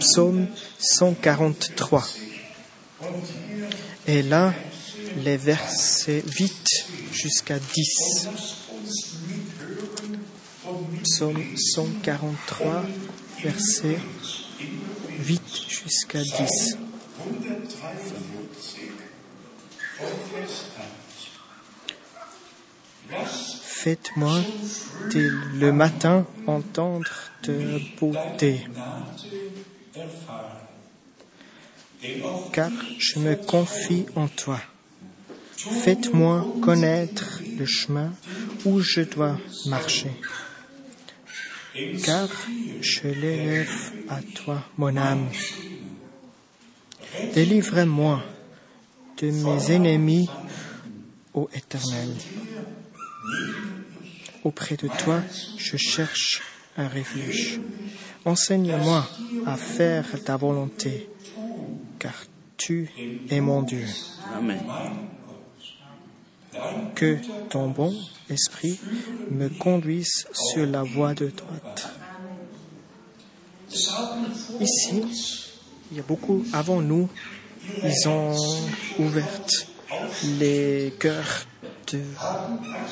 psaume 0.00 0.46
143. 0.78 2.02
Et 4.06 4.22
là, 4.22 4.54
les 5.22 5.36
versets 5.36 6.22
8 6.34 6.86
jusqu'à 7.12 7.58
10. 7.58 8.28
Psaume 11.04 11.44
143, 11.54 12.86
versets 13.42 13.98
8 15.26 15.42
jusqu'à 15.68 16.22
10. 16.22 16.78
Faites-moi 23.86 24.40
dès 25.12 25.28
le 25.60 25.70
matin 25.70 26.26
entendre 26.48 27.08
de 27.44 27.78
beauté, 28.00 28.66
car 32.52 32.72
je 32.98 33.20
me 33.20 33.36
confie 33.36 34.06
en 34.16 34.26
toi. 34.26 34.60
Faites-moi 35.56 36.44
connaître 36.60 37.40
le 37.56 37.64
chemin 37.64 38.12
où 38.64 38.80
je 38.80 39.02
dois 39.02 39.38
marcher, 39.66 40.10
car 42.02 42.28
je 42.80 43.06
l'élève 43.06 43.92
à 44.08 44.20
toi, 44.34 44.64
mon 44.78 44.96
âme. 44.96 45.28
Délivre-moi 47.34 48.20
de 49.18 49.30
mes 49.30 49.70
ennemis, 49.70 50.28
ô 51.32 51.48
Éternel. 51.54 52.16
Auprès 54.46 54.76
de 54.76 54.86
toi, 54.86 55.22
je 55.56 55.76
cherche 55.76 56.40
un 56.76 56.86
refuge. 56.86 57.58
Enseigne-moi 58.24 59.04
à 59.44 59.56
faire 59.56 60.06
ta 60.22 60.36
volonté, 60.36 61.08
car 61.98 62.14
tu 62.56 62.88
es 63.28 63.40
mon 63.40 63.62
Dieu. 63.62 63.84
Amen. 64.36 64.60
Que 66.94 67.18
ton 67.50 67.70
bon 67.70 67.92
esprit 68.30 68.78
me 69.32 69.48
conduise 69.48 70.28
sur 70.32 70.64
la 70.64 70.84
voie 70.84 71.14
de 71.14 71.26
droite. 71.26 71.88
Ici, 74.60 75.02
il 75.90 75.96
y 75.96 75.98
a 75.98 76.04
beaucoup 76.04 76.44
avant 76.52 76.80
nous, 76.80 77.08
ils 77.82 78.08
ont 78.08 78.36
ouvert 79.00 79.42
les 80.38 80.94
cœurs 81.00 81.46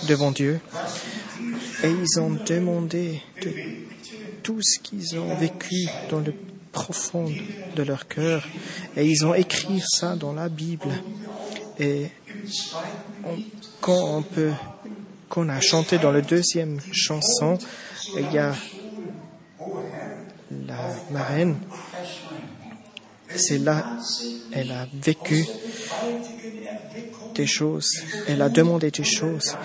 devant 0.08 0.30
Dieu. 0.30 0.60
Et 1.82 1.90
ils 1.90 2.20
ont 2.20 2.30
demandé 2.46 3.22
de 3.42 3.52
tout 4.42 4.60
ce 4.62 4.78
qu'ils 4.78 5.18
ont 5.18 5.34
vécu 5.36 5.86
dans 6.10 6.20
le 6.20 6.34
profond 6.72 7.30
de 7.76 7.82
leur 7.82 8.08
cœur. 8.08 8.46
Et 8.96 9.06
ils 9.06 9.24
ont 9.24 9.34
écrit 9.34 9.80
ça 9.80 10.16
dans 10.16 10.32
la 10.32 10.48
Bible. 10.48 10.88
Et 11.78 12.08
quand 13.80 14.16
on 14.16 14.22
peut 14.22 14.52
qu'on 15.28 15.48
a 15.48 15.60
chanté 15.60 15.98
dans 15.98 16.12
la 16.12 16.20
deuxième 16.20 16.78
chanson 16.92 17.58
il 18.16 18.32
y 18.32 18.38
a 18.38 18.54
la 20.66 20.88
marraine 21.10 21.56
c'est 23.36 23.58
là 23.58 23.98
elle 24.52 24.70
a 24.70 24.86
vécu 24.92 25.44
des 27.34 27.46
choses, 27.46 27.90
elle 28.28 28.42
a 28.42 28.48
demandé 28.48 28.90
des 28.90 29.04
choses. 29.04 29.56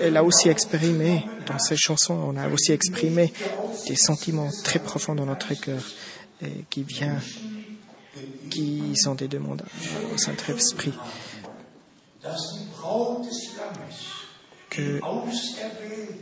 Elle 0.00 0.16
a 0.16 0.24
aussi 0.24 0.48
exprimé, 0.48 1.26
dans 1.46 1.58
ses 1.58 1.76
chansons, 1.76 2.14
on 2.14 2.36
a 2.38 2.48
aussi 2.48 2.72
exprimé 2.72 3.32
des 3.86 3.96
sentiments 3.96 4.50
très 4.62 4.78
profonds 4.78 5.14
dans 5.14 5.26
notre 5.26 5.52
cœur 5.54 5.82
qui 6.70 6.82
viennent, 6.82 7.20
qui 8.50 8.96
sont 8.96 9.14
des 9.14 9.28
demandes 9.28 9.62
au 10.14 10.16
Saint-Esprit. 10.16 10.94
Que 14.70 15.00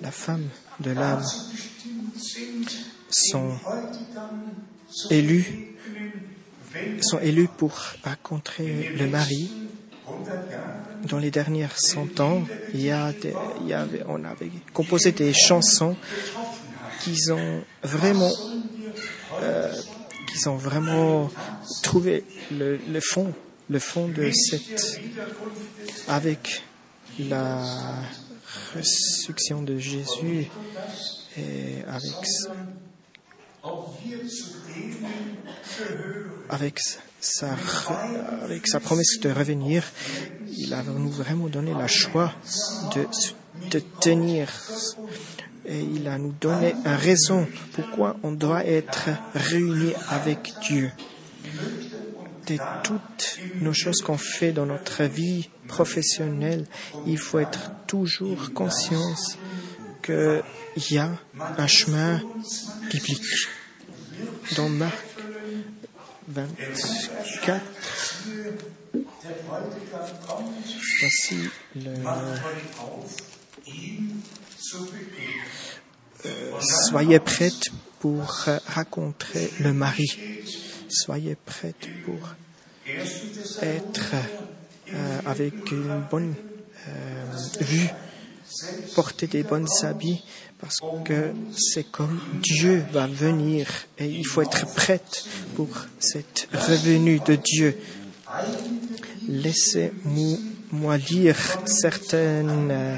la 0.03 0.11
femme 0.11 0.49
de 0.81 0.91
l'âme 0.91 1.25
sont 3.11 3.53
élus 5.11 5.72
sont 7.01 7.19
élus 7.21 7.49
pour 7.49 7.73
rencontrer 8.05 8.93
le 8.97 9.07
mari. 9.07 9.51
Dans 11.09 11.19
les 11.19 11.31
dernières 11.31 11.79
cent 11.79 12.21
ans, 12.21 12.43
il 12.75 12.83
y 12.83 12.91
a 12.91 13.13
on 14.09 14.25
avait 14.25 14.51
composé 14.73 15.13
des 15.13 15.33
chansons 15.33 15.97
qui 17.03 17.19
ont 17.31 17.63
vraiment, 17.83 18.31
euh, 19.43 19.73
ont 20.47 20.57
vraiment 20.57 21.31
trouvé 21.83 22.25
le, 22.53 22.79
fond, 23.01 23.33
le 23.69 23.79
fond 23.79 24.09
de 24.09 24.31
cette, 24.31 25.01
avec 26.09 26.63
la 27.19 27.65
résurrection 28.75 29.63
de 29.63 29.79
Jésus 29.79 30.47
et 31.37 31.83
avec 31.89 32.03
avec 36.49 36.81
sa, 37.21 37.57
promesse 38.81 39.21
de 39.21 39.31
revenir, 39.31 39.85
il 40.57 40.75
a 40.75 40.83
nous 40.83 41.11
vraiment 41.11 41.49
donné 41.49 41.73
la 41.73 41.87
choix 41.87 42.33
de, 42.95 43.07
de 43.71 43.83
tenir 44.01 44.49
et 45.65 45.81
il 45.81 46.09
a 46.09 46.19
nous 46.19 46.35
donné 46.41 46.75
une 46.85 46.91
raison 46.91 47.47
pourquoi 47.73 48.17
on 48.23 48.33
doit 48.33 48.67
être 48.67 49.11
réunis 49.35 49.95
avec 50.09 50.53
Dieu. 50.63 50.91
De 52.47 52.57
toutes 52.83 53.39
nos 53.61 53.73
choses 53.73 54.01
qu'on 54.01 54.19
fait 54.19 54.53
dans 54.53 54.67
notre 54.67 55.05
vie 55.05 55.49
professionnelle, 55.69 56.67
il 57.07 57.19
faut 57.19 57.39
être 57.39 57.71
toujours 57.87 58.53
conscience 58.53 59.39
qu'il 60.03 60.43
y 60.91 60.99
a 60.99 61.11
un 61.39 61.67
chemin 61.67 62.21
biblique. 62.91 63.49
Dans 64.57 64.69
Marc 64.69 65.05
24, 66.29 67.61
voici 71.01 71.49
le, 71.77 71.95
Euh, 76.25 76.53
soyez 76.89 77.19
prêtes 77.19 77.71
pour 77.99 78.47
rencontrer 78.75 79.51
le 79.61 79.73
mari. 79.73 80.09
Soyez 80.89 81.37
prêtes 81.37 81.89
pour 82.05 82.35
être 83.63 84.15
euh, 84.93 85.21
avec 85.27 85.71
une 85.71 86.03
bonne 86.11 86.35
euh, 86.89 87.25
vue, 87.61 87.89
porter 88.95 89.27
des 89.27 89.43
bonnes 89.43 89.69
habits, 89.83 90.23
parce 90.61 90.79
que 91.05 91.33
c'est 91.57 91.91
comme 91.91 92.21
Dieu 92.41 92.85
va 92.93 93.07
venir 93.07 93.67
et 93.99 94.07
il 94.07 94.25
faut 94.25 94.43
être 94.43 94.67
prête 94.75 95.25
pour 95.57 95.69
cette 95.99 96.49
revenue 96.53 97.21
de 97.21 97.35
Dieu. 97.35 97.77
Laissez-moi 99.29 100.97
lire 100.99 101.37
certaines 101.67 102.71
euh, 102.71 102.97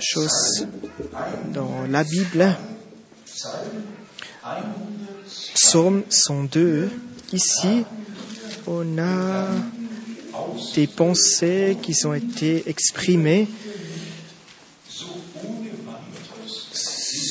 choses 0.00 0.66
dans 1.52 1.86
la 1.88 2.04
Bible. 2.04 2.56
Psaume 5.54 6.02
102, 6.08 6.90
ici, 7.32 7.84
on 8.66 8.98
a 8.98 9.46
des 10.74 10.86
pensées 10.86 11.76
qui 11.82 11.94
ont 12.06 12.14
été 12.14 12.68
exprimées 12.68 13.48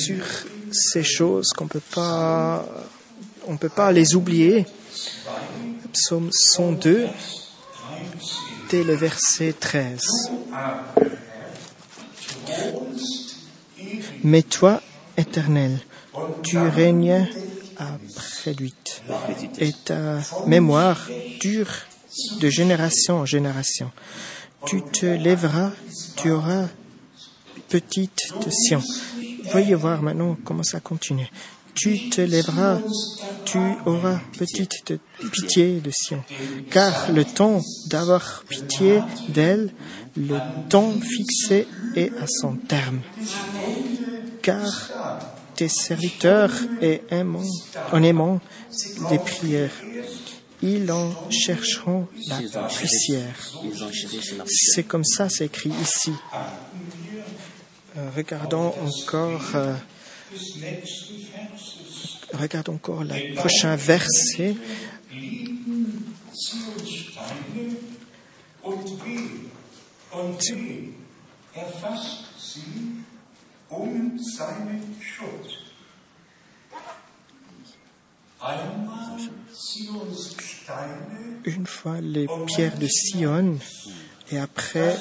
sur 0.06 0.24
ces 0.72 1.04
choses 1.04 1.50
qu'on 1.50 1.68
peut 1.68 1.82
pas, 1.94 2.66
on 3.48 3.58
peut 3.58 3.70
pas 3.70 3.92
les 3.92 4.16
oublier. 4.16 4.66
Psaume 5.94 6.30
102, 6.32 7.08
dès 8.70 8.84
le 8.84 8.96
verset 8.96 9.54
13. 9.60 10.00
Mais 14.24 14.44
toi, 14.44 14.82
Éternel, 15.18 15.80
tu 16.44 16.58
règnes 16.58 17.28
après 17.78 18.54
lui, 18.54 18.74
et 19.58 19.74
ta 19.74 20.20
mémoire 20.46 21.10
dure 21.40 21.72
de 22.40 22.50
génération 22.50 23.20
en 23.20 23.26
génération. 23.26 23.92
Tu 24.66 24.82
te 24.84 25.06
lèveras, 25.06 25.72
tu 26.16 26.32
auras 26.32 26.68
petite 27.68 28.20
de 28.46 28.52
Sion. 28.52 28.84
Voyez 29.52 29.76
voir 29.76 30.02
maintenant 30.02 30.38
comment 30.44 30.64
ça 30.64 30.80
continue. 30.80 31.30
Tu 31.74 32.10
te 32.10 32.22
lèveras, 32.22 32.80
tu 33.46 33.60
auras 33.86 34.20
petite 34.38 34.94
pitié 35.32 35.80
de 35.80 35.92
Sion. 35.92 36.24
Car 36.70 37.12
le 37.12 37.24
temps 37.24 37.62
d'avoir 37.88 38.44
pitié 38.50 39.02
d'elle, 39.30 39.74
le 40.18 40.38
temps 40.70 40.94
fixé 41.00 41.68
est 41.96 42.12
à 42.18 42.28
son 42.28 42.56
terme. 42.56 43.00
Car 44.42 44.90
tes 45.56 45.70
serviteurs 45.70 46.52
et 46.82 47.02
aimant, 47.10 47.44
en 47.92 48.04
aimant 48.04 48.42
des 49.10 49.20
prières, 49.20 49.72
ils 50.62 50.92
en 50.92 51.14
chercheront 51.30 52.08
la 52.28 52.40
poussière. 52.68 53.36
C'est 54.48 54.84
comme 54.84 55.06
ça, 55.06 55.30
c'est 55.30 55.46
écrit 55.46 55.72
ici. 55.82 56.12
Euh, 57.98 58.10
regardons 58.16 58.74
encore, 58.80 59.56
euh, 59.56 59.74
regardons 62.34 62.76
encore 62.76 63.04
le 63.04 63.36
prochain 63.36 63.76
verset. 63.76 64.56
Une 81.44 81.66
fois 81.68 82.00
les 82.00 82.28
pierres 82.48 82.78
de 82.78 82.88
Sion 82.88 83.58
et 84.32 84.38
après 84.38 84.96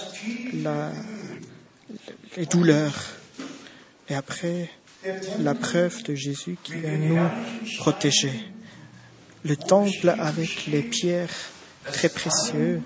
la, 0.55 0.91
les 2.37 2.47
douleurs 2.47 2.95
et 4.09 4.15
après 4.15 4.71
la 5.39 5.55
preuve 5.55 6.03
de 6.05 6.15
Jésus 6.15 6.57
qui 6.63 6.75
nous 6.75 7.29
protéger. 7.79 8.53
Le 9.45 9.57
temple 9.57 10.15
avec 10.19 10.67
les 10.67 10.83
pierres 10.83 11.31
très 11.85 12.09
précieuses 12.09 12.81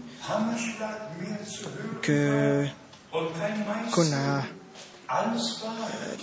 que 2.03 2.65
qu'on 3.93 4.13
a 4.13 4.43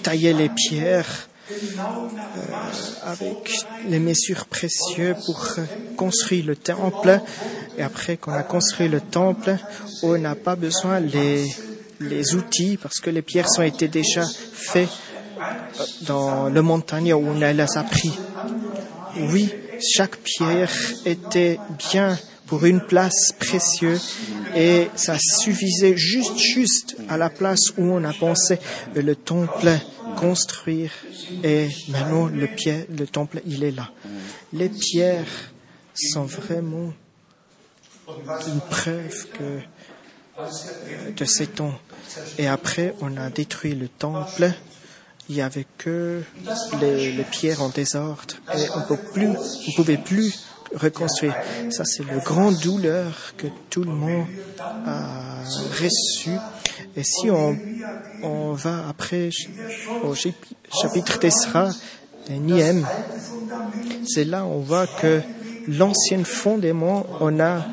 taillé 0.01 0.34
les 0.34 0.49
pierres 0.49 1.27
euh, 1.51 1.55
avec 3.03 3.51
les 3.88 3.99
mesures 3.99 4.45
précieuses 4.45 5.17
pour 5.25 5.45
construire 5.97 6.45
le 6.45 6.55
temple. 6.55 7.19
Et 7.77 7.84
après 7.84 8.17
qu'on 8.17 8.34
a 8.34 8.43
construit 8.43 8.88
le 8.88 9.01
temple, 9.01 9.57
on 10.03 10.17
n'a 10.17 10.36
pas 10.36 10.55
besoin 10.55 10.99
les, 10.99 11.45
les 12.01 12.35
outils 12.35 12.77
parce 12.77 12.99
que 12.99 13.09
les 13.09 13.21
pierres 13.21 13.47
ont 13.57 13.63
été 13.63 13.87
déjà 13.87 14.23
faites 14.53 14.89
dans 16.01 16.49
le 16.49 16.61
montagne 16.61 17.13
où 17.13 17.27
on 17.27 17.39
les 17.39 17.77
a 17.77 17.83
pris. 17.83 18.11
Oui, 19.17 19.49
chaque 19.81 20.17
pierre 20.17 20.71
était 21.05 21.59
bien 21.91 22.17
pour 22.47 22.65
une 22.65 22.81
place 22.81 23.33
précieuse 23.39 24.15
et 24.55 24.89
ça 24.95 25.15
suffisait 25.17 25.95
juste, 25.95 26.37
juste 26.37 26.97
à 27.07 27.17
la 27.17 27.29
place 27.29 27.71
où 27.77 27.83
on 27.83 28.03
a 28.03 28.13
pensé 28.13 28.59
le 28.93 29.15
temple 29.15 29.71
construire 30.17 30.91
et 31.43 31.69
maintenant 31.87 32.27
le, 32.27 32.47
pierre, 32.47 32.85
le 32.89 33.07
temple 33.07 33.41
il 33.45 33.63
est 33.63 33.71
là. 33.71 33.89
Les 34.53 34.69
pierres 34.69 35.51
sont 35.95 36.25
vraiment 36.25 36.93
une 38.47 38.61
preuve 38.69 39.27
que 39.31 39.59
de 41.15 41.25
ces 41.25 41.47
temps. 41.47 41.73
Et 42.38 42.47
après, 42.47 42.93
on 43.01 43.17
a 43.17 43.30
détruit 43.30 43.75
le 43.75 43.88
temple. 43.88 44.51
Il 45.30 45.36
n'y 45.36 45.41
avait 45.41 45.67
que 45.77 46.21
les, 46.82 47.25
pierres 47.30 47.62
en 47.62 47.69
désordre 47.69 48.36
et 48.54 48.67
on 48.75 48.80
ne 48.80 49.75
pouvait 49.75 49.97
plus 49.97 50.43
reconstruire. 50.75 51.36
Ça, 51.69 51.86
c'est 51.86 52.04
le 52.04 52.19
grand 52.19 52.51
douleur 52.51 53.34
que 53.38 53.47
tout 53.69 53.84
le 53.84 53.91
monde 53.91 54.25
a 54.86 55.43
reçu. 55.82 56.32
Et 56.95 57.04
si 57.04 57.30
on, 57.30 58.54
va 58.54 58.88
après 58.89 59.30
au 60.04 60.13
chapitre 60.15 61.19
d'Esra, 61.19 61.69
Niem, 62.30 62.86
c'est 64.08 64.25
là 64.25 64.45
on 64.45 64.60
voit 64.60 64.88
que 64.88 65.21
l'ancien 65.67 66.23
fondement, 66.23 67.06
on 67.19 67.39
a 67.39 67.65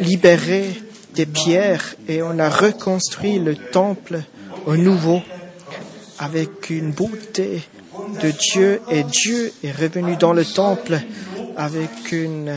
libéré 0.00 0.82
des 1.14 1.26
pierres 1.26 1.94
et 2.08 2.22
on 2.22 2.38
a 2.38 2.48
reconstruit 2.48 3.38
le 3.38 3.56
temple 3.56 4.20
au 4.66 4.76
nouveau 4.76 5.22
avec 6.18 6.70
une 6.70 6.92
beauté 6.92 7.62
de 8.22 8.30
Dieu 8.30 8.80
et 8.90 9.02
Dieu 9.04 9.52
est 9.64 9.72
revenu 9.72 10.16
dans 10.16 10.32
le 10.32 10.44
temple 10.44 11.00
avec 11.56 12.12
une, 12.12 12.52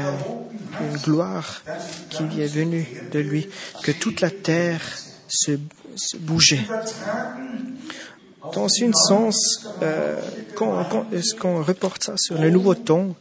une 0.82 0.98
gloire 0.98 1.62
qui 2.10 2.24
est 2.42 2.54
venue 2.54 2.88
de 3.12 3.20
lui, 3.20 3.48
que 3.84 3.92
toute 3.92 4.22
la 4.22 4.30
terre 4.30 4.82
se, 5.28 5.52
bougeait. 6.20 6.66
Dans 8.54 8.66
un 8.66 8.94
sens, 8.94 9.68
euh, 9.82 10.20
quand, 10.56 10.84
quand 10.90 11.06
est-ce 11.14 11.34
qu'on 11.34 11.64
reporte 11.64 12.04
ça 12.04 12.14
sur 12.18 12.40
le 12.40 12.50
nouveau 12.50 12.76
ton, 12.76 13.16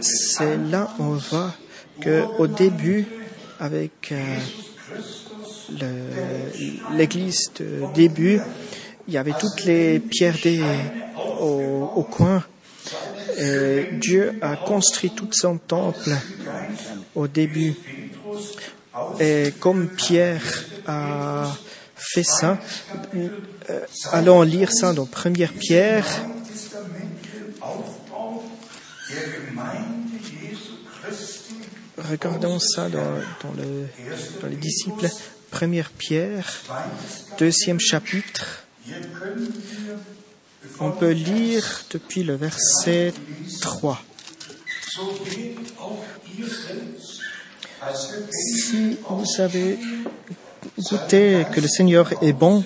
c'est 0.00 0.56
là 0.56 0.92
on 0.98 1.14
voit 1.14 1.54
que 2.00 2.24
au 2.38 2.48
début, 2.48 3.06
avec 3.64 4.12
euh, 4.12 4.36
l'église 6.92 7.50
de 7.58 7.92
début, 7.94 8.38
il 9.08 9.14
y 9.14 9.16
avait 9.16 9.32
toutes 9.32 9.64
les 9.64 10.00
pierres 10.00 10.36
des, 10.42 10.62
au, 11.40 12.06
coin. 12.10 12.44
Dieu 13.92 14.38
a 14.42 14.56
construit 14.56 15.10
tout 15.10 15.28
son 15.32 15.56
temple 15.56 16.10
au 17.14 17.26
début. 17.26 17.74
Et 19.18 19.54
comme 19.58 19.88
Pierre 19.88 20.42
a 20.86 21.50
fait 21.96 22.22
ça, 22.22 22.58
allons 24.12 24.42
lire 24.42 24.70
ça 24.70 24.92
dans 24.92 25.06
Première 25.06 25.54
Pierre. 25.54 26.04
Regardons 32.10 32.58
ça 32.58 32.88
dans, 32.88 33.14
dans, 33.42 33.52
le, 33.56 33.86
dans 34.42 34.48
les 34.48 34.56
disciples. 34.56 35.08
Première 35.50 35.90
Pierre, 35.90 36.52
deuxième 37.38 37.78
chapitre. 37.78 38.66
On 40.80 40.90
peut 40.90 41.12
lire 41.12 41.84
depuis 41.90 42.24
le 42.24 42.34
verset 42.34 43.14
3. 43.60 44.02
Si 48.32 48.98
vous 49.08 49.26
savez 49.26 49.78
goûter 50.78 51.46
que 51.52 51.60
le 51.60 51.68
Seigneur 51.68 52.10
est 52.22 52.32
bon, 52.32 52.64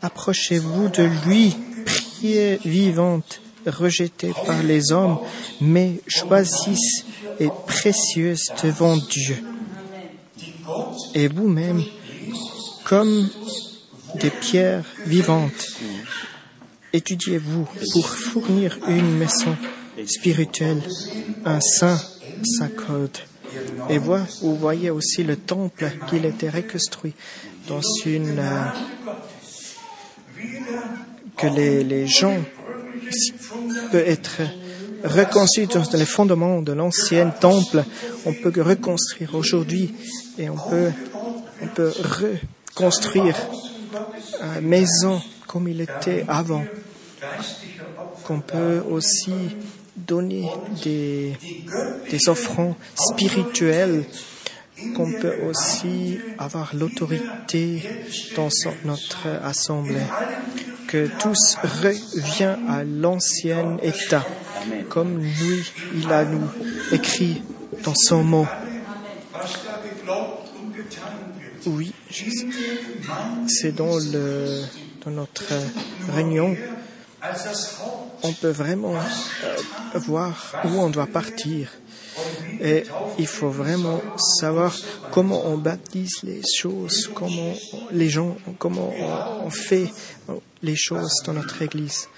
approchez-vous 0.00 0.88
de 0.88 1.02
lui, 1.26 1.54
priez 1.84 2.58
vivante, 2.64 3.41
rejetée 3.66 4.32
par 4.46 4.62
les 4.62 4.92
hommes, 4.92 5.18
mais 5.60 6.00
choisisse 6.06 7.04
et 7.38 7.48
précieuse 7.66 8.52
devant 8.62 8.96
Dieu. 8.96 9.36
Et 11.14 11.28
vous-même, 11.28 11.82
comme 12.84 13.28
des 14.16 14.30
pierres 14.30 14.84
vivantes, 15.06 15.76
étudiez-vous 16.92 17.66
pour 17.92 18.08
fournir 18.08 18.78
une 18.88 19.16
maison 19.16 19.56
spirituelle, 20.06 20.82
un 21.44 21.60
saint 21.60 22.00
s'accorde. 22.44 23.18
Et 23.90 23.98
vous 23.98 24.56
voyez 24.56 24.90
aussi 24.90 25.24
le 25.24 25.36
temple 25.36 25.90
qu'il 26.08 26.24
était 26.24 26.48
reconstruit 26.48 27.14
dans 27.68 27.80
une 28.06 28.38
euh, 28.38 28.64
que 31.36 31.46
les, 31.46 31.84
les 31.84 32.06
gens 32.06 32.42
peuvent 33.92 34.08
être 34.08 34.40
reconstruit 35.04 35.66
dans 35.66 35.84
les 35.92 36.06
fondements 36.06 36.62
de 36.62 36.72
l'ancien 36.72 37.30
temple, 37.30 37.84
on 38.24 38.32
peut 38.32 38.52
reconstruire 38.62 39.34
aujourd'hui 39.34 39.94
et 40.38 40.48
on 40.48 40.56
peut, 40.56 40.90
on 41.60 41.66
peut 41.68 41.92
reconstruire 42.74 43.36
une 44.58 44.66
maison 44.66 45.20
comme 45.46 45.68
il 45.68 45.80
était 45.80 46.24
avant. 46.28 46.64
Qu'on 48.24 48.40
peut 48.40 48.82
aussi 48.88 49.56
donner 49.96 50.48
des, 50.82 51.36
des 52.10 52.28
offrandes 52.28 52.74
spirituelles. 52.94 54.04
Qu'on 54.96 55.12
peut 55.12 55.34
aussi 55.48 56.18
avoir 56.38 56.74
l'autorité 56.74 57.82
dans 58.34 58.48
notre 58.84 59.28
assemblée, 59.44 60.00
que 60.92 61.08
tous 61.18 61.56
revient 61.62 62.56
à 62.68 62.84
l'ancien 62.84 63.78
état, 63.82 64.26
comme 64.90 65.22
lui, 65.22 65.64
il 65.94 66.12
a 66.12 66.26
nous 66.26 66.46
écrit 66.92 67.42
dans 67.82 67.94
son 67.96 68.22
mot. 68.22 68.46
Oui, 71.64 71.94
c'est 73.48 73.74
dans 73.74 73.96
dans 75.04 75.10
notre 75.10 75.54
réunion, 76.14 76.54
on 78.22 78.32
peut 78.34 78.50
vraiment 78.50 78.94
euh, 78.94 79.98
voir 79.98 80.54
où 80.64 80.68
on 80.78 80.90
doit 80.90 81.06
partir. 81.06 81.70
Et 82.60 82.84
il 83.18 83.26
faut 83.26 83.48
vraiment 83.48 84.00
savoir 84.38 84.76
comment 85.10 85.46
on 85.46 85.58
baptise 85.58 86.22
les 86.22 86.42
choses, 86.56 87.10
comment 87.14 87.54
les 87.90 88.08
gens, 88.08 88.36
comment 88.58 88.92
on 89.44 89.50
fait 89.50 89.90
les 90.62 90.76
choses 90.76 91.12
dans 91.24 91.32
notre 91.32 91.62
Église. 91.62 92.08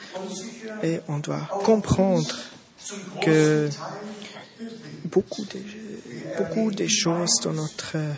Et 0.82 1.00
on 1.08 1.18
doit 1.18 1.48
comprendre 1.64 2.34
que 3.22 3.70
beaucoup 5.04 5.44
de, 5.44 5.60
beaucoup 6.38 6.70
de 6.70 6.86
choses 6.86 7.40
dans 7.42 7.52
notre, 7.52 7.96
euh, 7.96 8.12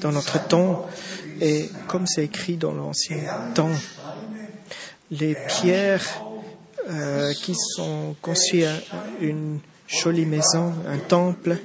dans 0.00 0.12
notre 0.12 0.46
temps, 0.46 0.86
et 1.40 1.68
comme 1.88 2.06
c'est 2.06 2.24
écrit 2.24 2.56
dans 2.56 2.72
l'ancien 2.72 3.18
temps, 3.54 3.76
les 5.10 5.36
pierres 5.48 6.24
euh, 6.88 7.32
qui 7.34 7.54
sont 7.54 8.16
conçues 8.22 8.64
à 8.64 8.74
une 9.20 9.60
jolie 9.92 10.26
maison, 10.26 10.72
un 10.88 10.98
temple, 10.98 11.58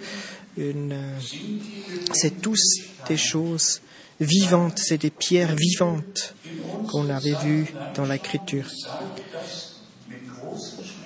c'est 2.13 2.41
tous 2.41 2.61
des 3.07 3.17
choses 3.17 3.81
vivantes, 4.19 4.79
c'est 4.79 4.97
des 4.97 5.11
pierres 5.11 5.55
vivantes 5.55 6.35
qu'on 6.89 7.09
avait 7.09 7.35
vues 7.43 7.67
dans 7.95 8.05
l'écriture. 8.05 8.69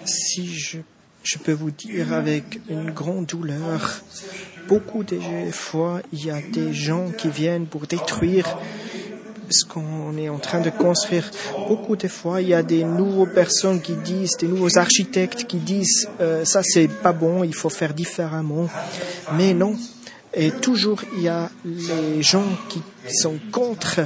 Si 0.05 0.47
je, 0.47 0.79
je 1.23 1.37
peux 1.37 1.51
vous 1.51 1.71
dire 1.71 2.13
avec 2.13 2.59
une 2.69 2.91
grande 2.91 3.27
douleur, 3.27 4.01
beaucoup 4.67 5.03
de 5.03 5.19
fois, 5.51 6.01
il 6.11 6.25
y 6.25 6.31
a 6.31 6.41
des 6.41 6.73
gens 6.73 7.11
qui 7.11 7.29
viennent 7.29 7.67
pour 7.67 7.87
détruire 7.87 8.57
ce 9.51 9.65
qu'on 9.65 10.17
est 10.17 10.29
en 10.29 10.39
train 10.39 10.61
de 10.61 10.69
construire. 10.69 11.29
Beaucoup 11.67 11.95
de 11.95 12.07
fois, 12.07 12.41
il 12.41 12.49
y 12.49 12.53
a 12.53 12.63
des 12.63 12.83
nouvelles 12.83 13.33
personnes 13.33 13.81
qui 13.81 13.93
disent, 13.93 14.37
des 14.37 14.47
nouveaux 14.47 14.77
architectes 14.77 15.45
qui 15.45 15.57
disent, 15.57 16.09
euh, 16.19 16.45
ça 16.45 16.61
c'est 16.63 16.87
pas 16.87 17.13
bon, 17.13 17.43
il 17.43 17.55
faut 17.55 17.69
faire 17.69 17.93
différemment. 17.93 18.67
Mais 19.37 19.53
non. 19.53 19.75
Et 20.33 20.51
toujours, 20.51 21.01
il 21.17 21.23
y 21.23 21.27
a 21.27 21.49
les 21.65 22.21
gens 22.23 22.45
qui 22.69 22.81
sont 23.13 23.37
contre 23.51 24.01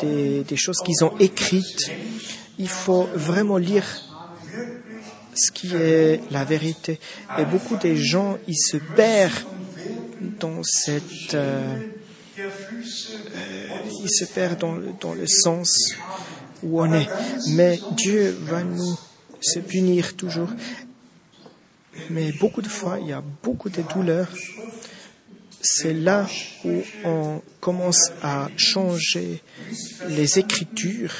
des, 0.00 0.44
choses 0.56 0.78
qu'ils 0.84 1.04
ont 1.04 1.16
écrites. 1.18 1.90
Il 2.58 2.68
faut 2.68 3.08
vraiment 3.14 3.56
lire 3.56 3.84
ce 5.34 5.50
qui 5.50 5.74
est 5.74 6.20
la 6.30 6.44
vérité. 6.44 7.00
Et 7.38 7.44
beaucoup 7.44 7.76
de 7.76 7.94
gens, 7.94 8.38
ils 8.46 8.58
se 8.58 8.76
perdent 8.76 9.32
dans 10.40 10.62
cette... 10.62 11.34
Euh, 11.34 11.76
il 14.02 14.10
se 14.10 14.24
perd 14.24 14.60
dans 14.60 14.74
le, 14.74 14.92
dans 15.00 15.14
le 15.14 15.26
sens 15.26 15.94
où 16.62 16.80
on 16.80 16.92
est. 16.92 17.08
Mais 17.48 17.78
Dieu 17.92 18.36
va 18.42 18.62
nous 18.62 18.98
se 19.40 19.58
punir 19.60 20.16
toujours. 20.16 20.50
Mais 22.10 22.32
beaucoup 22.32 22.62
de 22.62 22.68
fois, 22.68 22.98
il 23.00 23.08
y 23.08 23.12
a 23.12 23.22
beaucoup 23.42 23.68
de 23.70 23.82
douleurs. 23.82 24.28
C'est 25.60 25.94
là 25.94 26.26
où 26.64 26.82
on 27.04 27.42
commence 27.60 28.12
à 28.22 28.48
changer 28.56 29.42
les 30.08 30.38
écritures. 30.38 31.14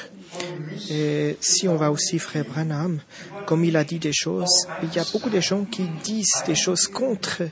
Et 0.90 1.36
si 1.40 1.68
on 1.68 1.76
va 1.76 1.90
aussi, 1.90 2.18
frère 2.18 2.44
Branham, 2.44 3.00
comme 3.46 3.64
il 3.64 3.76
a 3.76 3.84
dit 3.84 3.98
des 3.98 4.12
choses, 4.12 4.66
il 4.82 4.94
y 4.94 4.98
a 4.98 5.04
beaucoup 5.12 5.30
de 5.30 5.40
gens 5.40 5.64
qui 5.64 5.84
disent 6.04 6.42
des 6.46 6.54
choses 6.54 6.86
contre 6.86 7.42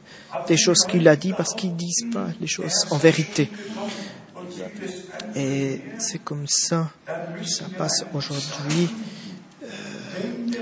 des 0.47 0.57
choses 0.57 0.85
qu'il 0.89 1.07
a 1.09 1.17
dit 1.17 1.33
parce 1.33 1.55
qu'ils 1.55 1.75
disent 1.77 2.07
pas 2.13 2.29
les 2.41 2.47
choses 2.47 2.87
en 2.91 2.99
vérité. 2.99 3.51
Et 5.35 5.81
c'est 5.99 6.23
comme 6.23 6.47
ça, 6.47 6.91
ça 7.45 7.67
passe 7.77 8.05
aujourd'hui. 8.15 8.89
Euh, 9.63 9.69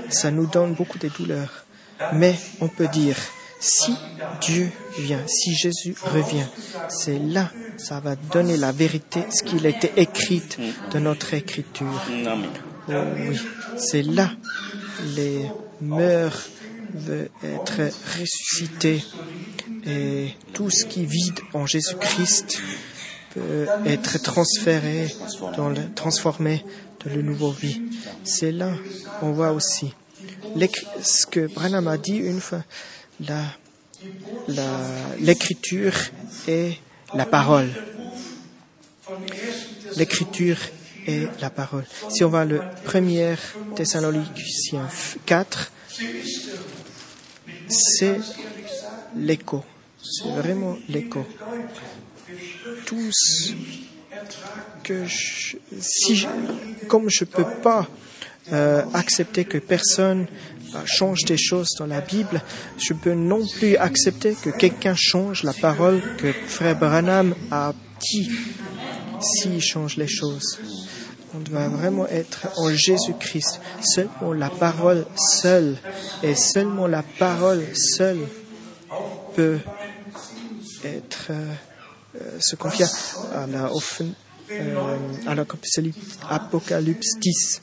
ça 0.09 0.31
nous 0.31 0.47
donne 0.47 0.73
beaucoup 0.73 0.97
de 0.97 1.07
douleurs. 1.09 1.65
Mais 2.13 2.35
on 2.59 2.67
peut 2.67 2.87
dire, 2.87 3.15
si 3.59 3.93
Dieu 4.41 4.69
vient, 4.99 5.21
si 5.27 5.55
Jésus 5.55 5.95
revient, 6.01 6.45
c'est 6.89 7.19
là, 7.19 7.51
ça 7.77 7.99
va 7.99 8.15
donner 8.15 8.57
la 8.57 8.71
vérité, 8.71 9.21
ce 9.31 9.43
qu'il 9.43 9.65
a 9.65 9.69
été 9.69 9.91
écrit 9.97 10.43
de 10.91 10.99
notre 10.99 11.33
écriture. 11.33 12.01
Oh 12.87 12.93
oui, 13.17 13.37
c'est 13.77 14.03
là, 14.03 14.31
les 15.15 15.45
mœurs 15.81 16.49
veulent 16.93 17.29
être 17.43 17.81
ressuscités 18.19 19.03
et 19.85 20.29
tout 20.53 20.69
ce 20.69 20.85
qui 20.85 21.05
vide 21.05 21.39
en 21.53 21.65
Jésus-Christ 21.65 22.61
peut 23.33 23.67
être 23.85 24.21
transféré, 24.21 25.13
dans 25.57 25.69
le, 25.69 25.93
transformé 25.93 26.63
dans 27.03 27.13
le 27.13 27.21
nouveau 27.21 27.51
vie. 27.51 27.81
C'est 28.23 28.51
là, 28.51 28.71
on 29.21 29.31
voit 29.31 29.51
aussi 29.51 29.93
ce 31.01 31.25
que 31.25 31.47
Branham 31.47 31.87
a 31.87 31.97
dit 31.97 32.17
une 32.17 32.39
fois, 32.39 32.63
l'écriture 35.19 35.93
la 35.93 36.75
parole. 37.23 37.69
L'écriture 39.95 40.57
et 41.07 41.27
la 41.39 41.49
parole. 41.49 41.85
Si 42.09 42.25
on 42.25 42.29
va 42.29 42.43
le 42.43 42.59
1er 42.85 43.37
Thessaloniciens 43.75 44.89
4, 45.25 45.71
c'est 47.69 48.19
l'écho. 49.15 49.63
C'est 50.03 50.29
vraiment 50.29 50.75
l'écho. 50.89 51.25
Tous 52.85 53.53
que 54.83 55.05
si 55.07 56.15
je, 56.15 56.27
comme 56.87 57.09
je 57.09 57.23
peux 57.23 57.45
pas 57.63 57.87
euh, 58.53 58.83
accepter 58.93 59.45
que 59.45 59.57
personne 59.57 60.27
change 60.85 61.23
des 61.25 61.37
choses 61.37 61.69
dans 61.77 61.85
la 61.85 62.01
Bible, 62.01 62.41
je 62.77 62.93
peux 62.93 63.13
non 63.13 63.45
plus 63.45 63.77
accepter 63.77 64.35
que 64.35 64.49
quelqu'un 64.49 64.95
change 64.97 65.43
la 65.43 65.53
parole 65.53 66.01
que 66.17 66.31
Frère 66.31 66.77
Branham 66.77 67.35
a 67.51 67.73
dit 67.99 68.29
s'il 69.21 69.61
change 69.61 69.97
les 69.97 70.07
choses. 70.07 70.59
On 71.33 71.39
doit 71.39 71.67
vraiment 71.67 72.07
être 72.07 72.47
en 72.57 72.69
Jésus-Christ, 72.69 73.59
seulement 73.81 74.33
la 74.33 74.49
parole 74.49 75.05
seule, 75.17 75.77
et 76.23 76.35
seulement 76.35 76.87
la 76.87 77.03
parole 77.03 77.63
seule 77.75 78.27
peut 79.35 79.59
être 80.83 81.31
euh, 81.31 82.39
se 82.39 82.55
confier 82.55 82.85
à 83.33 83.47
la, 83.47 83.69
euh, 84.51 84.97
à 85.27 85.35
l'Apocalypse 85.35 87.19
10. 87.19 87.61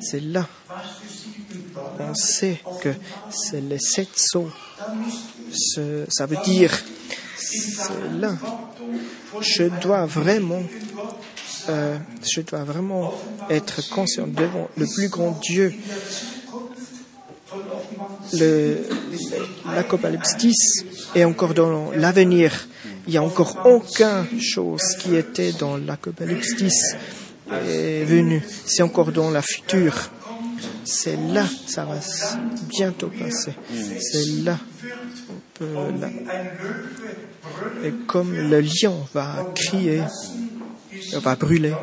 C'est 0.00 0.20
là 0.20 0.46
on 1.76 2.14
sait 2.14 2.60
que 2.82 2.90
c'est 3.30 3.60
les 3.60 3.78
sept 3.78 4.08
sceaux. 4.16 4.50
Ça 6.08 6.26
veut 6.26 6.38
dire, 6.44 6.72
c'est 7.36 8.18
là. 8.18 8.36
Je 9.40 9.64
dois 9.80 10.06
vraiment, 10.06 10.62
euh, 11.68 11.98
je 12.22 12.40
dois 12.42 12.64
vraiment 12.64 13.14
être 13.50 13.88
conscient 13.90 14.26
devant 14.26 14.68
le 14.76 14.86
plus 14.86 15.08
grand 15.08 15.38
Dieu. 15.42 15.74
L'Apocalypse 19.66 20.36
10 20.36 20.84
est 21.14 21.24
encore 21.24 21.54
dans 21.54 21.90
l'avenir. 21.92 22.68
Il 23.06 23.10
n'y 23.10 23.16
a 23.18 23.22
encore 23.22 23.66
aucune 23.66 24.40
chose 24.40 24.96
qui 24.98 25.14
était 25.16 25.52
dans 25.52 25.76
l'Apocalypse 25.76 26.56
10 26.56 26.96
est 27.52 28.04
venu. 28.04 28.42
C'est 28.66 28.82
encore 28.82 29.12
dans 29.12 29.30
la 29.30 29.42
future. 29.42 30.10
C'est 30.84 31.16
là, 31.16 31.44
ça 31.66 31.84
va 31.84 31.98
bientôt 32.68 33.08
passer. 33.08 33.54
C'est 34.00 34.42
là, 34.42 34.58
là. 35.60 36.08
Et 37.84 37.92
comme 38.06 38.34
le 38.34 38.60
lion 38.60 39.06
va 39.12 39.52
crier, 39.54 40.02
va 41.14 41.36
brûler, 41.36 41.74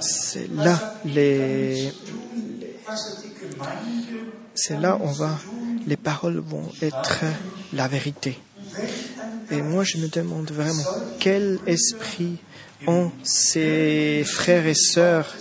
c'est 0.00 0.48
là 0.52 0.98
les, 1.04 1.92
c'est 4.54 4.80
là 4.80 4.98
on 5.00 5.12
va, 5.12 5.38
les 5.86 5.96
paroles 5.96 6.38
vont 6.38 6.70
être 6.82 7.24
la 7.72 7.88
vérité. 7.88 8.38
Et 9.50 9.62
moi, 9.62 9.84
je 9.84 9.98
me 9.98 10.08
demande 10.08 10.50
vraiment 10.50 10.82
quel 11.20 11.60
esprit 11.66 12.38
ont 12.86 13.10
ces 13.22 14.24
frères 14.26 14.66
et 14.66 14.74
sœurs 14.74 15.32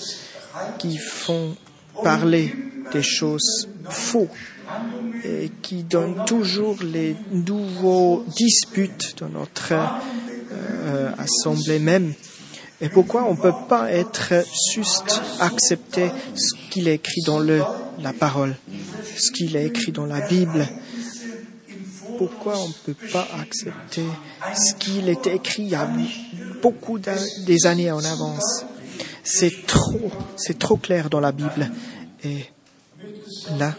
qui 0.78 0.98
font 0.98 1.56
parler 2.04 2.54
des 2.92 3.04
choses 3.04 3.68
faux 3.90 4.28
et 5.24 5.52
qui 5.62 5.84
donnent 5.84 6.24
toujours 6.26 6.78
les 6.84 7.16
nouveaux 7.32 8.24
disputes 8.36 9.16
dans 9.20 9.30
notre 9.30 9.74
euh, 10.52 11.12
assemblée 11.18 11.80
même. 11.80 12.14
Et 12.82 12.90
pourquoi 12.90 13.26
on 13.26 13.36
ne 13.36 13.42
peut 13.42 13.54
pas 13.68 13.92
être 13.92 14.34
juste 14.74 15.22
accepter 15.40 16.12
ce 16.36 16.54
qu'il 16.70 16.88
est 16.88 16.96
écrit 16.96 17.22
dans 17.26 17.40
le, 17.40 17.64
la 18.00 18.14
parole, 18.14 18.56
ce 19.18 19.32
qu'il 19.32 19.56
est 19.56 19.66
écrit 19.66 19.92
dans 19.92 20.06
la 20.06 20.22
Bible? 20.28 20.68
Pourquoi 22.18 22.58
on 22.60 22.68
ne 22.68 22.74
peut 22.86 23.08
pas 23.12 23.28
accepter 23.42 24.04
ce 24.54 24.74
qu'il 24.76 25.10
est 25.10 25.28
écrit 25.28 25.64
il 25.64 25.70
y 25.70 25.76
a 25.76 25.90
beaucoup 26.62 27.00
des 27.00 27.66
années 27.66 27.92
en 27.92 28.04
avance? 28.04 28.66
C'est 29.26 29.66
trop, 29.66 30.12
c'est 30.38 30.60
trop 30.60 30.78
clair 30.78 31.10
dans 31.10 31.20
la 31.20 31.32
Bible. 31.32 31.72
Et 32.24 32.46
là, 33.58 33.74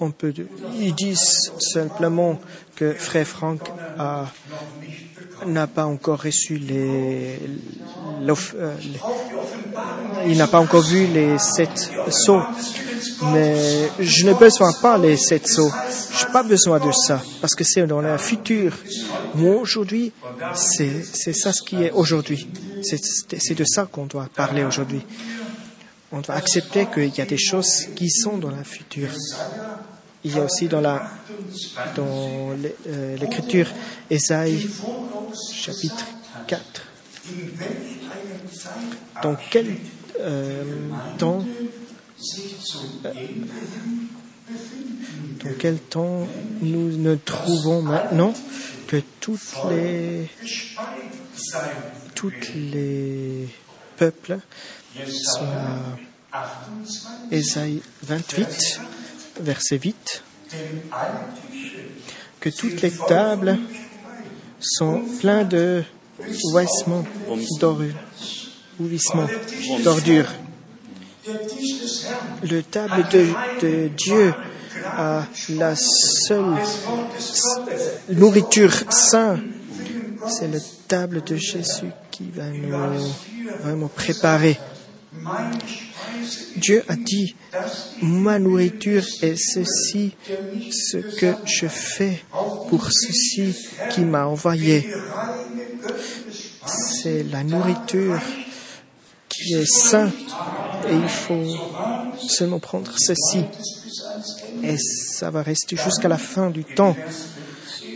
on 0.00 0.10
peut, 0.10 0.32
ils 0.78 0.94
disent 0.94 1.52
simplement 1.58 2.40
que 2.74 2.92
Frère 2.94 3.26
Franck 3.26 3.60
n'a 5.46 5.66
pas 5.66 5.84
encore 5.84 6.22
reçu 6.22 6.56
les, 6.56 7.38
euh, 8.26 8.74
il 10.26 10.38
n'a 10.38 10.46
pas 10.46 10.60
encore 10.60 10.82
vu 10.82 11.06
les 11.06 11.38
sept 11.38 11.90
sauts. 12.08 12.42
Mais 13.32 13.90
je 13.98 14.26
ne 14.26 14.32
besoin 14.34 14.72
pas 14.72 14.96
les 14.98 15.16
sept 15.16 15.46
sauts. 15.46 15.70
Je 16.12 16.24
n'ai 16.26 16.32
pas 16.32 16.42
besoin 16.42 16.80
de 16.80 16.90
ça 16.92 17.22
parce 17.40 17.54
que 17.54 17.64
c'est 17.64 17.86
dans 17.86 18.00
le 18.00 18.16
futur. 18.18 18.72
Moi 19.34 19.56
aujourd'hui, 19.56 20.12
c'est 20.54 21.32
ça 21.32 21.52
ce 21.52 21.62
qui 21.62 21.82
est 21.82 21.90
aujourd'hui. 21.92 22.48
C'est 22.90 23.54
de 23.54 23.64
ça 23.64 23.86
qu'on 23.86 24.06
doit 24.06 24.28
parler 24.34 24.64
aujourd'hui 24.64 25.02
on 26.12 26.20
doit 26.20 26.36
accepter 26.36 26.86
qu'il 26.86 27.14
y 27.14 27.20
a 27.20 27.26
des 27.26 27.38
choses 27.38 27.86
qui 27.94 28.10
sont 28.10 28.38
dans 28.38 28.50
la 28.50 28.64
future. 28.64 29.10
Il 30.24 30.34
y 30.34 30.38
a 30.38 30.44
aussi 30.44 30.68
dans 30.68 30.80
la 30.80 31.08
dans 31.94 32.56
euh, 32.88 33.16
l'écriture 33.16 33.68
Ésaïe 34.10 34.68
chapitre 35.52 36.06
4. 36.46 36.82
Dans 39.22 39.36
quel 39.50 39.76
euh, 40.20 40.62
temps 41.18 41.44
euh, 43.04 43.12
dans 45.44 45.52
quel 45.58 45.78
temps 45.78 46.26
nous 46.60 46.96
ne 46.96 47.14
trouvons 47.16 47.82
maintenant 47.82 48.32
que 48.86 49.02
toutes 49.20 49.40
les 49.70 50.28
toutes 52.14 52.54
les 52.54 53.48
peuples 53.96 54.38
sont 55.04 55.46
Ésaïe 57.30 57.82
28, 58.02 58.80
verset 59.40 59.78
8, 59.78 60.22
que 62.40 62.50
toutes 62.50 62.82
les 62.82 62.92
tables 63.08 63.58
sont 64.60 65.02
pleines 65.20 65.48
de 65.48 65.82
ouissements 66.52 67.04
d'ordures. 67.60 67.94
Le 72.42 72.62
table 72.62 73.04
de, 73.10 73.88
Dieu 73.88 74.34
a 74.84 75.24
la 75.48 75.74
seule 75.76 76.56
nourriture 78.10 78.72
sainte. 78.90 79.40
C'est 80.28 80.48
le 80.48 80.60
table 80.86 81.22
de 81.24 81.36
Jésus 81.36 81.92
qui 82.10 82.30
va 82.30 82.50
nous 83.74 83.88
préparer 83.88 84.58
Dieu 86.56 86.82
a 86.88 86.96
dit, 86.96 87.36
ma 88.02 88.38
nourriture 88.38 89.04
est 89.22 89.36
ceci, 89.36 90.14
ce 90.70 90.98
que 90.98 91.34
je 91.44 91.66
fais 91.68 92.22
pour 92.68 92.90
ceci 92.90 93.54
qui 93.90 94.00
m'a 94.02 94.26
envoyé. 94.26 94.88
C'est 96.66 97.24
la 97.24 97.44
nourriture 97.44 98.20
qui 99.28 99.54
est 99.54 99.66
sainte 99.66 100.14
et 100.88 100.94
il 100.94 101.08
faut 101.08 101.44
seulement 102.28 102.58
prendre 102.58 102.92
ceci. 102.98 103.44
Et 104.62 104.76
ça 104.78 105.30
va 105.30 105.42
rester 105.42 105.76
jusqu'à 105.76 106.08
la 106.08 106.18
fin 106.18 106.50
du 106.50 106.64
temps. 106.64 106.96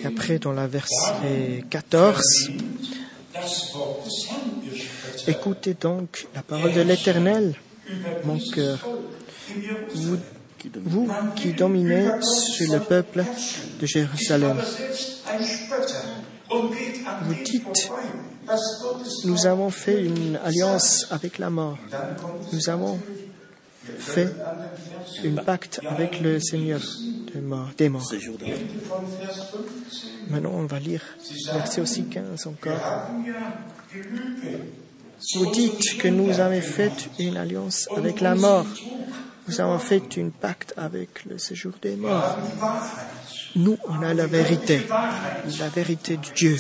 Et 0.03 0.07
après, 0.07 0.39
dans 0.39 0.53
la 0.53 0.67
verset 0.67 1.65
14, 1.69 2.23
Écoutez 5.27 5.75
donc 5.75 6.27
la 6.35 6.43
parole 6.43 6.73
de 6.73 6.81
l'Éternel, 6.81 7.55
mon 8.25 8.39
cœur. 8.39 8.79
Vous, 9.95 11.09
qui 11.37 11.53
dominez 11.53 12.09
sur 12.21 12.73
le 12.73 12.81
peuple 12.81 13.25
de 13.81 13.87
Jérusalem, 13.87 14.57
vous 16.51 17.35
dites, 17.45 17.91
nous 19.25 19.47
avons 19.47 19.71
fait 19.71 20.03
une 20.05 20.39
alliance 20.45 21.07
avec 21.11 21.39
la 21.39 21.51
mort. 21.51 21.79
Nous 22.53 22.69
avons 22.69 22.99
fait 23.99 24.29
un 25.25 25.43
pacte 25.43 25.81
avec 25.87 26.21
le 26.21 26.39
Seigneur 26.41 26.81
des 27.33 27.41
morts. 27.41 27.71
Maintenant, 30.29 30.53
on 30.55 30.67
va 30.67 30.79
lire 30.79 31.03
verset 31.53 31.81
aussi 31.81 32.05
15 32.05 32.47
encore. 32.47 33.11
Vous 35.35 35.51
dites 35.53 35.99
que 35.99 36.09
nous 36.09 36.41
avons 36.41 36.61
fait 36.61 37.11
une 37.19 37.37
alliance 37.37 37.89
avec 37.97 38.21
la 38.21 38.35
mort. 38.35 38.67
Nous 39.49 39.61
avons 39.61 39.79
fait 39.79 40.03
un 40.19 40.29
pacte 40.29 40.75
avec 40.77 41.25
le 41.25 41.39
séjour 41.39 41.73
des 41.83 41.97
morts. 41.97 42.39
Nous, 43.57 43.77
on 43.89 44.03
a 44.03 44.15
la 44.15 44.27
vérité, 44.27 44.81
la 45.59 45.69
vérité 45.69 46.17
de 46.17 46.35
Dieu. 46.35 46.57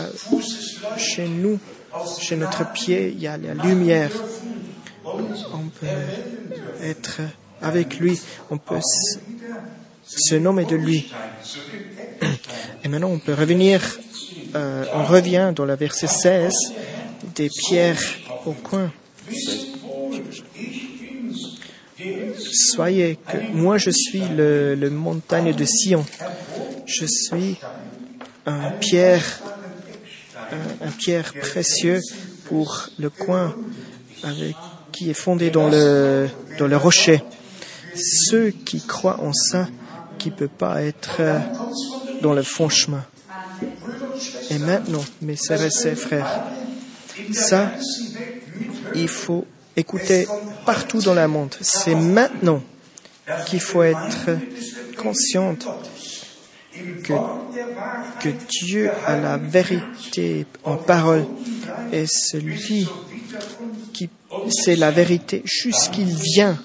Euh, 0.00 0.08
chez 0.96 1.28
nous, 1.28 1.58
chez 2.18 2.36
notre 2.36 2.72
pied, 2.72 3.12
il 3.14 3.20
y 3.20 3.26
a 3.26 3.36
la 3.36 3.54
lumière. 3.54 4.10
On 5.04 5.68
peut 5.80 5.86
être 6.82 7.20
avec 7.60 7.98
lui, 7.98 8.20
on 8.50 8.58
peut 8.58 8.80
se 10.04 10.34
nommer 10.34 10.64
de 10.64 10.76
lui. 10.76 11.12
Et 12.84 12.88
maintenant, 12.88 13.10
on 13.10 13.18
peut 13.18 13.34
revenir, 13.34 13.80
euh, 14.54 14.84
on 14.94 15.04
revient 15.04 15.52
dans 15.54 15.64
le 15.64 15.74
verset 15.74 16.06
16 16.06 16.52
des 17.34 17.48
pierres 17.48 18.02
au 18.46 18.52
coin. 18.52 18.92
Soyez 22.52 23.16
que 23.16 23.52
moi 23.52 23.78
je 23.78 23.90
suis 23.90 24.22
le, 24.36 24.90
montagne 24.90 25.54
de 25.54 25.64
Sion. 25.64 26.04
Je 26.86 27.06
suis 27.06 27.58
un 28.44 28.70
pierre, 28.72 29.40
un, 30.80 30.90
pierre 30.90 31.32
précieux 31.32 32.00
pour 32.46 32.88
le 32.98 33.08
coin 33.08 33.54
avec, 34.24 34.56
qui 34.92 35.10
est 35.10 35.14
fondé 35.14 35.50
dans 35.50 35.68
le, 35.68 36.28
dans 36.58 36.66
le 36.66 36.76
rocher. 36.76 37.22
Ceux 37.94 38.50
qui 38.50 38.80
croient 38.86 39.20
en 39.20 39.32
ça, 39.32 39.68
qui 40.18 40.30
ne 40.30 40.34
peut 40.34 40.48
pas 40.48 40.82
être 40.82 41.20
dans 42.20 42.32
le 42.32 42.42
fond 42.42 42.68
chemin. 42.68 43.04
Et 44.50 44.58
maintenant, 44.58 45.04
mes 45.20 45.36
sœurs 45.36 45.62
et 45.62 45.94
frères, 45.94 46.44
ça, 47.32 47.72
il 48.94 49.08
faut 49.08 49.46
écouter 49.76 50.26
partout 50.64 51.00
dans 51.00 51.14
le 51.14 51.26
monde. 51.26 51.54
C'est 51.60 51.94
maintenant 51.94 52.62
qu'il 53.46 53.60
faut 53.60 53.82
être 53.82 54.30
consciente 54.96 55.66
que, 57.04 57.12
que 58.20 58.28
Dieu 58.48 58.90
a 59.06 59.16
la 59.16 59.36
vérité 59.36 60.46
en 60.64 60.76
parole 60.76 61.26
et 61.92 62.06
celui 62.06 62.88
c'est 64.50 64.76
la 64.76 64.90
vérité 64.90 65.42
jusqu'il 65.44 66.14
vient. 66.14 66.58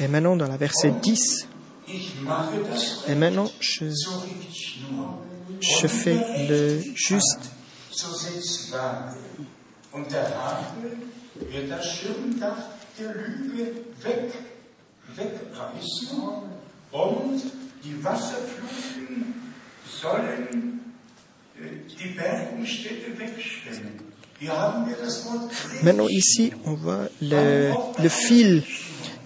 Et 0.00 0.08
maintenant 0.08 0.36
dans 0.36 0.48
la 0.48 0.56
verset 0.56 0.92
10, 1.02 1.48
et 3.08 3.14
maintenant 3.14 3.50
je, 3.60 3.86
je 5.60 5.86
fais 5.86 6.16
le 6.48 6.80
juste 6.94 7.50
Maintenant 25.82 26.08
ici, 26.08 26.52
on 26.64 26.74
voit 26.74 27.08
le, 27.20 27.72
fil 28.08 28.62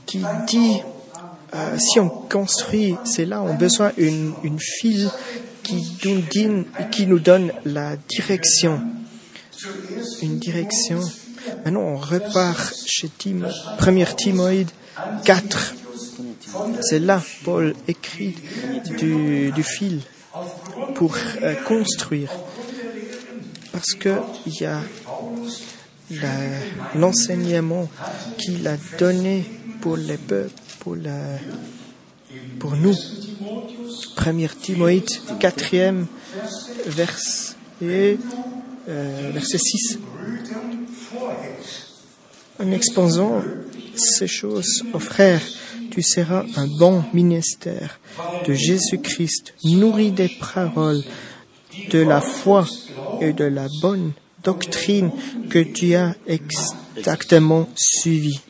qui 0.05 0.23
dit 0.47 0.83
euh, 1.55 1.79
si 1.79 2.01
on 2.01 2.09
construit, 2.09 2.97
c'est 3.05 3.25
là 3.25 3.43
on 3.43 3.49
a 3.49 3.53
besoin 3.53 3.93
d'une 3.97 4.35
une 4.43 4.59
file 4.59 5.11
qui 5.63 5.99
nous, 6.05 6.23
donne, 6.33 6.65
qui 6.91 7.07
nous 7.07 7.19
donne 7.19 7.53
la 7.65 7.97
direction. 7.97 8.81
Une 10.23 10.39
direction. 10.39 11.01
Maintenant, 11.65 11.81
on 11.81 11.97
repart 11.97 12.75
chez 12.87 13.09
Tim, 13.09 13.49
1 13.79 14.05
Timoïde 14.15 14.71
4. 15.25 15.75
C'est 16.83 17.01
là, 17.01 17.23
Paul 17.45 17.75
écrit 17.89 18.35
du, 18.99 19.51
du 19.53 19.63
fil 19.63 20.01
pour 20.95 21.17
euh, 21.43 21.55
construire. 21.67 22.31
Parce 23.77 23.93
qu'il 23.93 24.55
y 24.59 24.65
a 24.65 24.81
l'enseignement 26.95 27.87
qu'il 28.39 28.67
a 28.67 28.79
donné 28.99 29.45
pour 29.83 29.99
les 29.99 30.17
peuples, 30.17 30.55
pour, 32.59 32.75
nous. 32.75 32.95
1 34.17 34.33
Timoïde, 34.63 35.11
4e 35.39 36.07
verset, 36.87 38.19
euh, 38.89 39.31
verset 39.35 39.59
6. 39.59 39.99
En 42.59 42.73
exposant 42.73 43.43
ces 43.95 44.27
choses 44.27 44.85
aux 44.95 44.99
frères, 44.99 45.43
tu 45.91 46.01
seras 46.01 46.47
un 46.57 46.67
bon 46.67 47.05
ministère 47.13 48.01
de 48.47 48.55
Jésus-Christ, 48.55 49.53
nourri 49.65 50.13
des 50.13 50.31
paroles, 50.41 51.03
de 51.91 51.99
la 52.01 52.21
foi 52.21 52.67
et 53.21 53.33
de 53.33 53.45
la 53.45 53.67
bonne 53.81 54.13
doctrine 54.43 55.11
que 55.51 55.59
tu 55.59 55.95
as 55.95 56.15
exactement 56.27 57.69
suivie. 57.75 58.41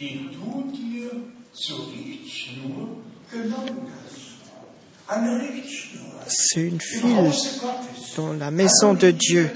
C'est 6.28 6.60
une 6.60 6.80
file 6.80 7.32
dans 8.16 8.32
la 8.32 8.50
maison 8.50 8.94
de 8.94 9.10
Dieu. 9.10 9.50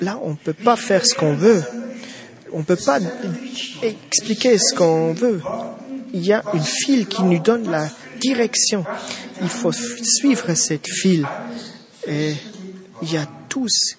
Là, 0.00 0.18
on 0.22 0.30
ne 0.30 0.36
peut 0.36 0.52
pas 0.52 0.76
faire 0.76 1.04
ce 1.04 1.14
qu'on 1.14 1.34
veut. 1.34 1.62
On 2.52 2.58
ne 2.60 2.64
peut 2.64 2.76
pas 2.76 2.98
expliquer 3.82 4.58
ce 4.58 4.74
qu'on 4.74 5.12
veut. 5.12 5.40
Il 6.12 6.24
y 6.24 6.32
a 6.32 6.42
une 6.54 6.62
file 6.62 7.06
qui 7.06 7.22
nous 7.22 7.38
donne 7.38 7.70
la 7.70 7.88
direction. 8.20 8.84
Il 9.40 9.48
faut 9.48 9.72
suivre 9.72 10.54
cette 10.54 10.88
file. 10.88 11.26
Il 13.02 13.12
y 13.12 13.16
a 13.16 13.26
tous, 13.48 13.96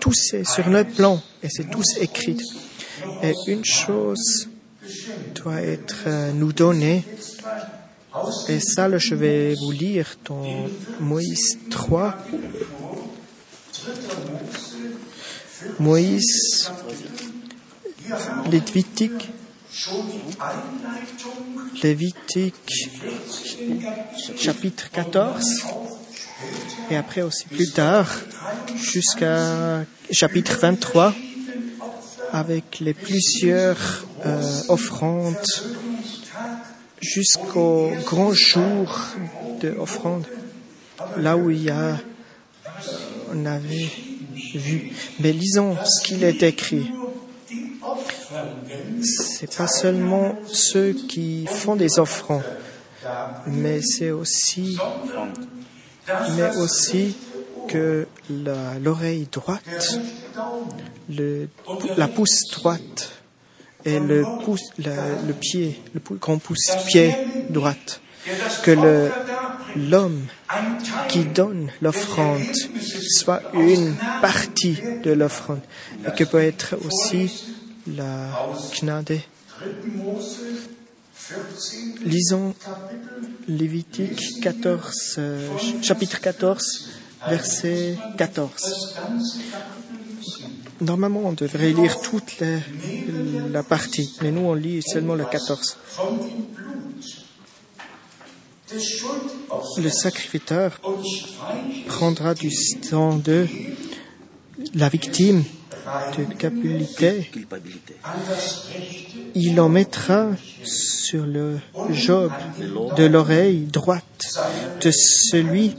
tous 0.00 0.34
sur 0.44 0.68
le 0.68 0.84
plan 0.84 1.20
et 1.42 1.48
c'est 1.50 1.70
tous 1.70 1.96
écrit. 2.00 2.38
Et 3.22 3.34
une 3.46 3.64
chose 3.64 4.48
doit 5.34 5.60
être 5.60 6.04
euh, 6.06 6.32
nous 6.32 6.52
donnée. 6.52 7.04
Et 8.48 8.60
ça, 8.60 8.96
je 8.96 9.14
vais 9.14 9.54
vous 9.54 9.72
lire 9.72 10.16
dans 10.24 10.68
Moïse 11.00 11.58
3. 11.70 12.16
Moïse, 15.80 16.70
Lévitique, 18.50 19.30
Lévitique, 21.82 22.90
chapitre 24.36 24.90
14, 24.90 25.44
et 26.90 26.96
après 26.96 27.22
aussi 27.22 27.46
plus 27.46 27.70
tard, 27.72 28.10
jusqu'à 28.76 29.84
chapitre 30.10 30.58
23, 30.60 31.14
avec 32.32 32.80
les 32.80 32.94
plusieurs 32.94 34.06
euh, 34.26 34.60
offrandes, 34.68 35.36
jusqu'au 37.00 37.92
grand 38.04 38.32
jour 38.32 39.14
de 39.60 39.70
offrande, 39.78 40.26
là 41.16 41.36
où 41.36 41.50
il 41.50 41.64
y 41.64 41.70
a, 41.70 41.90
euh, 41.90 41.96
on 43.32 43.46
avait 43.46 43.90
vu. 44.54 44.90
Mais 45.20 45.32
lisons 45.32 45.76
ce 45.84 46.06
qu'il 46.06 46.24
est 46.24 46.42
écrit 46.42 46.90
c'est 49.02 49.54
pas 49.56 49.66
seulement 49.66 50.36
ceux 50.46 50.92
qui 50.92 51.46
font 51.46 51.76
des 51.76 51.98
offrandes, 51.98 52.42
mais 53.46 53.80
c'est 53.82 54.10
aussi, 54.10 54.78
mais 56.36 56.56
aussi 56.56 57.16
que 57.68 58.06
l'oreille 58.82 59.26
droite, 59.30 59.98
le, 61.08 61.48
la 61.96 62.08
pouce 62.08 62.50
droite 62.52 63.10
et 63.84 64.00
le 64.00 64.24
le 64.78 65.32
pied, 65.32 65.80
le 65.94 66.00
grand 66.16 66.38
pouce 66.38 66.70
pied 66.86 67.14
droite, 67.50 68.00
que 68.62 69.10
l'homme 69.76 70.26
qui 71.08 71.24
donne 71.24 71.70
l'offrande 71.82 72.54
soit 73.08 73.42
une 73.54 73.94
partie 74.20 74.78
de 75.02 75.12
l'offrande 75.12 75.60
et 76.06 76.12
que 76.16 76.24
peut 76.24 76.42
être 76.42 76.76
aussi 76.84 77.44
la 77.86 78.30
Gnade. 78.80 79.20
Lisons 82.04 82.54
Lévitique 83.48 84.40
14, 84.42 85.14
euh, 85.18 85.48
chapitre 85.82 86.20
14, 86.20 86.88
verset 87.28 87.96
14. 88.18 88.96
Normalement, 90.80 91.22
on 91.24 91.32
devrait 91.32 91.72
lire 91.72 92.00
toute 92.00 92.40
la, 92.40 92.58
la 93.50 93.62
partie, 93.62 94.12
mais 94.22 94.32
nous, 94.32 94.42
on 94.42 94.54
lit 94.54 94.82
seulement 94.82 95.14
le 95.14 95.24
14. 95.24 95.78
Le 99.78 99.88
sacrificateur 99.88 100.80
prendra 101.86 102.34
du 102.34 102.50
sang 102.50 103.16
de 103.16 103.46
la 104.74 104.88
victime 104.88 105.44
de 106.16 106.24
culpabilité, 106.24 107.28
il 109.34 109.60
en 109.60 109.68
mettra 109.68 110.28
sur 110.64 111.26
le 111.26 111.58
job 111.90 112.30
de 112.96 113.04
l'oreille 113.04 113.66
droite 113.70 114.38
de 114.80 114.90
celui 114.90 115.76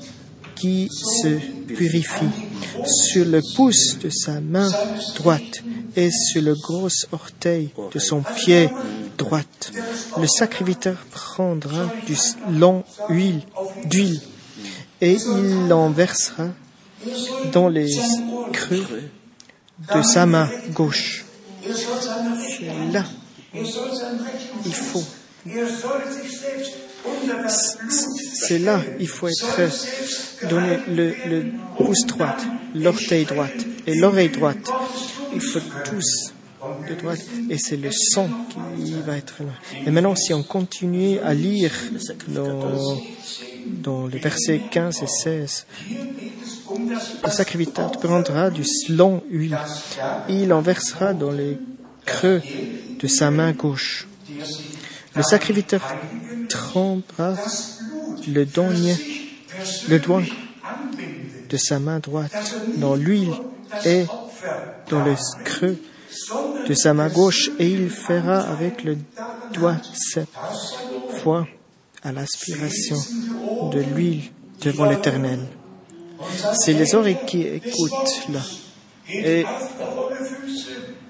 qui 0.56 0.88
se 0.90 1.38
purifie, 1.74 2.26
sur 2.86 3.26
le 3.26 3.42
pouce 3.56 3.98
de 4.00 4.10
sa 4.10 4.42
main 4.42 4.70
droite 5.16 5.64
et 5.96 6.10
sur 6.12 6.42
le 6.42 6.56
gros 6.56 6.90
orteil 7.12 7.70
de 7.94 8.00
son 8.00 8.22
pied 8.22 8.70
droite. 9.18 9.72
Le 10.20 10.28
sacrificateur 10.28 10.98
prendra 11.12 11.92
du 12.06 12.16
long 12.52 12.84
huile, 13.10 13.42
d'huile 13.86 14.22
et 15.02 15.14
il 15.14 15.68
l'en 15.68 15.90
versera 15.90 16.48
dans 17.52 17.70
les 17.70 17.92
creux 18.54 18.86
de 19.80 20.02
sa 20.02 20.26
main 20.26 20.50
gauche. 20.72 21.26
Là, 22.92 23.04
il 24.66 24.74
faut. 24.74 25.04
C'est 28.34 28.60
là, 28.60 28.82
il 29.00 29.08
faut 29.08 29.28
être 29.28 30.48
donné 30.50 30.80
le, 30.88 31.14
le 31.28 31.46
pouce 31.78 32.06
droit, 32.08 32.36
l'orteil 32.74 33.26
droite 33.26 33.66
et 33.86 33.96
l'oreille 33.96 34.30
droite. 34.30 34.72
Il 35.34 35.42
faut 35.42 35.60
tous 35.90 36.34
de 36.90 36.96
droite 36.96 37.26
et 37.50 37.58
c'est 37.58 37.78
le 37.78 37.92
sang 37.92 38.30
qui 38.78 38.96
va 39.06 39.18
être 39.18 39.36
là. 39.40 39.52
Et 39.86 39.92
maintenant, 39.92 40.16
si 40.16 40.34
on 40.34 40.44
continue 40.44 41.20
à 41.20 41.34
lire 41.34 41.72
dans, 42.28 42.98
dans 43.66 44.08
les 44.08 44.20
versets 44.20 44.62
15 44.72 45.04
et 45.04 45.08
16, 45.08 45.66
le 47.24 47.30
sacrificateur 47.30 47.92
prendra 47.92 48.50
du 48.50 48.64
long 48.90 49.24
huile. 49.30 49.58
Il 50.30 50.54
en 50.54 50.62
versera 50.62 51.14
dans 51.14 51.32
les 51.32 51.58
creux 52.06 52.42
de 53.00 53.08
sa 53.08 53.32
main 53.32 53.52
gauche. 53.52 54.08
Le 55.16 55.24
sacrificateur 55.24 55.82
trempera 56.50 57.36
le 58.28 58.46
douanier, 58.46 58.96
le 59.90 60.00
doigt 60.00 60.24
de 61.50 61.58
sa 61.58 61.80
main 61.80 62.00
droite 62.00 62.32
dans 62.78 62.96
l'huile 62.96 63.34
et 63.86 64.06
dans 64.90 65.04
le 65.04 65.16
creux 65.44 65.78
de 66.68 66.74
sa 66.74 66.94
main 66.94 67.10
gauche 67.10 67.52
et 67.60 67.70
il 67.70 67.90
fera 67.90 68.40
avec 68.40 68.84
le 68.84 68.98
doigt 69.54 69.78
sept 69.94 70.28
fois 71.22 71.48
à 72.06 72.12
l'aspiration 72.12 72.98
de 73.72 73.80
l'huile 73.80 74.22
devant 74.62 74.86
l'Éternel. 74.86 75.40
C'est 76.54 76.74
les 76.74 76.94
oreilles 76.94 77.18
qui 77.26 77.42
écoutent 77.42 78.30
là. 78.30 78.42
Et 79.10 79.44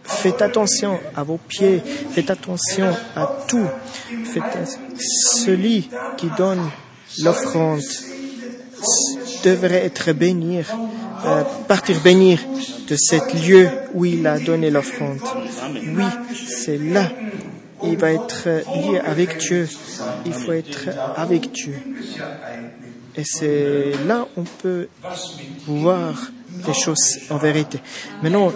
faites 0.04 0.42
attention 0.42 0.98
à 1.16 1.24
vos 1.24 1.38
pieds, 1.38 1.82
faites 2.12 2.32
attention 2.32 2.96
à 3.16 3.44
tout. 3.48 3.68
Celui 4.98 5.90
qui 6.18 6.30
donne 6.38 6.70
l'offrande 7.20 7.82
devrait 9.44 9.86
être 9.86 10.12
béni, 10.14 10.60
euh, 10.60 11.44
partir 11.68 12.00
bénir 12.02 12.40
de 12.88 12.96
cet 12.96 13.34
lieu 13.46 13.70
où 13.94 14.06
il 14.06 14.26
a 14.28 14.40
donné 14.40 14.72
l'offrande. 14.72 15.20
Oui, 15.74 16.04
c'est 16.48 16.78
là 16.78 17.12
il 17.84 17.98
va 17.98 18.14
être 18.14 18.48
lié 18.76 19.00
avec 19.00 19.38
Dieu. 19.38 19.68
Il 20.26 20.34
faut 20.34 20.54
être 20.54 20.90
avec 21.16 21.52
Dieu. 21.52 21.76
Et 23.16 23.24
c'est 23.24 23.92
là 24.06 24.28
on 24.36 24.44
peut 24.44 24.88
voir 25.66 26.32
les 26.66 26.74
choses 26.74 27.20
en 27.30 27.38
vérité. 27.38 27.80
Maintenant, 28.22 28.52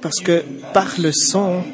parce 0.00 0.20
que 0.20 0.44
par 0.72 0.94
le 0.98 1.12
sang, 1.12 1.64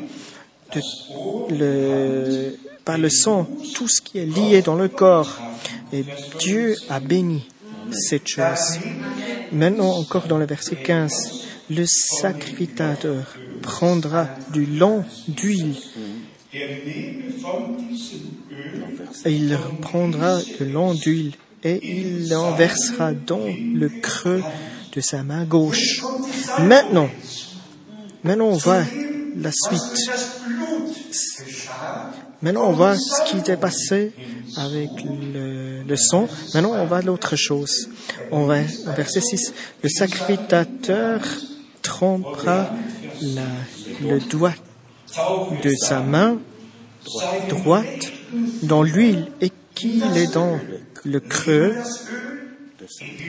par 2.85 2.99
le 2.99 3.09
sang, 3.11 3.49
tout 3.75 3.89
ce 3.89 4.01
qui 4.01 4.18
est 4.18 4.27
lié 4.27 4.62
dans 4.62 4.77
le 4.77 4.89
corps, 4.89 5.39
Dieu 6.39 6.77
a 6.89 7.01
béni 7.01 7.47
cette 7.93 8.29
chose. 8.29 8.79
Maintenant, 9.53 9.91
encore 9.91 10.27
dans 10.27 10.39
le 10.39 10.47
verset 10.47 10.77
15, 10.77 11.12
le 11.70 11.85
sacrificateur 11.87 13.37
prendra 13.62 14.28
du 14.52 14.66
long 14.66 15.04
d'huile 15.28 15.76
il 19.26 19.58
prendra 19.80 20.38
de 20.60 20.64
long 20.64 20.94
d'huile 20.94 21.32
et 21.64 21.80
il 21.82 22.28
l'en 22.28 22.52
versera 22.52 23.12
dans 23.12 23.46
le 23.46 23.88
creux 23.88 24.42
de 24.94 25.00
sa 25.00 25.22
main 25.22 25.44
gauche. 25.44 26.02
Maintenant, 26.58 27.08
maintenant 28.24 28.48
on 28.48 28.56
voit 28.56 28.82
la 29.36 29.50
suite. 29.50 30.10
Maintenant 32.42 32.68
on 32.68 32.72
voit 32.72 32.96
ce 32.96 33.30
qui 33.30 33.50
est 33.50 33.56
passé 33.56 34.12
avec 34.56 34.90
le, 35.04 35.84
le 35.84 35.96
sang. 35.96 36.28
Maintenant 36.54 36.74
on 36.74 36.86
voit 36.86 37.00
l'autre 37.00 37.36
chose. 37.36 37.88
On 38.30 38.44
va 38.44 38.60
verset 38.94 39.20
6. 39.20 39.54
Le 39.82 39.88
sacrificateur 39.88 41.20
trempera 41.80 42.70
la, 43.23 43.43
le 44.03 44.20
doigt 44.20 44.55
de 45.62 45.73
sa 45.75 46.01
main 46.01 46.39
droite 47.49 48.12
dans 48.62 48.83
l'huile 48.83 49.29
et 49.41 49.51
qu'il 49.75 50.16
est 50.16 50.33
dans 50.33 50.59
le 51.05 51.20
creux 51.20 51.75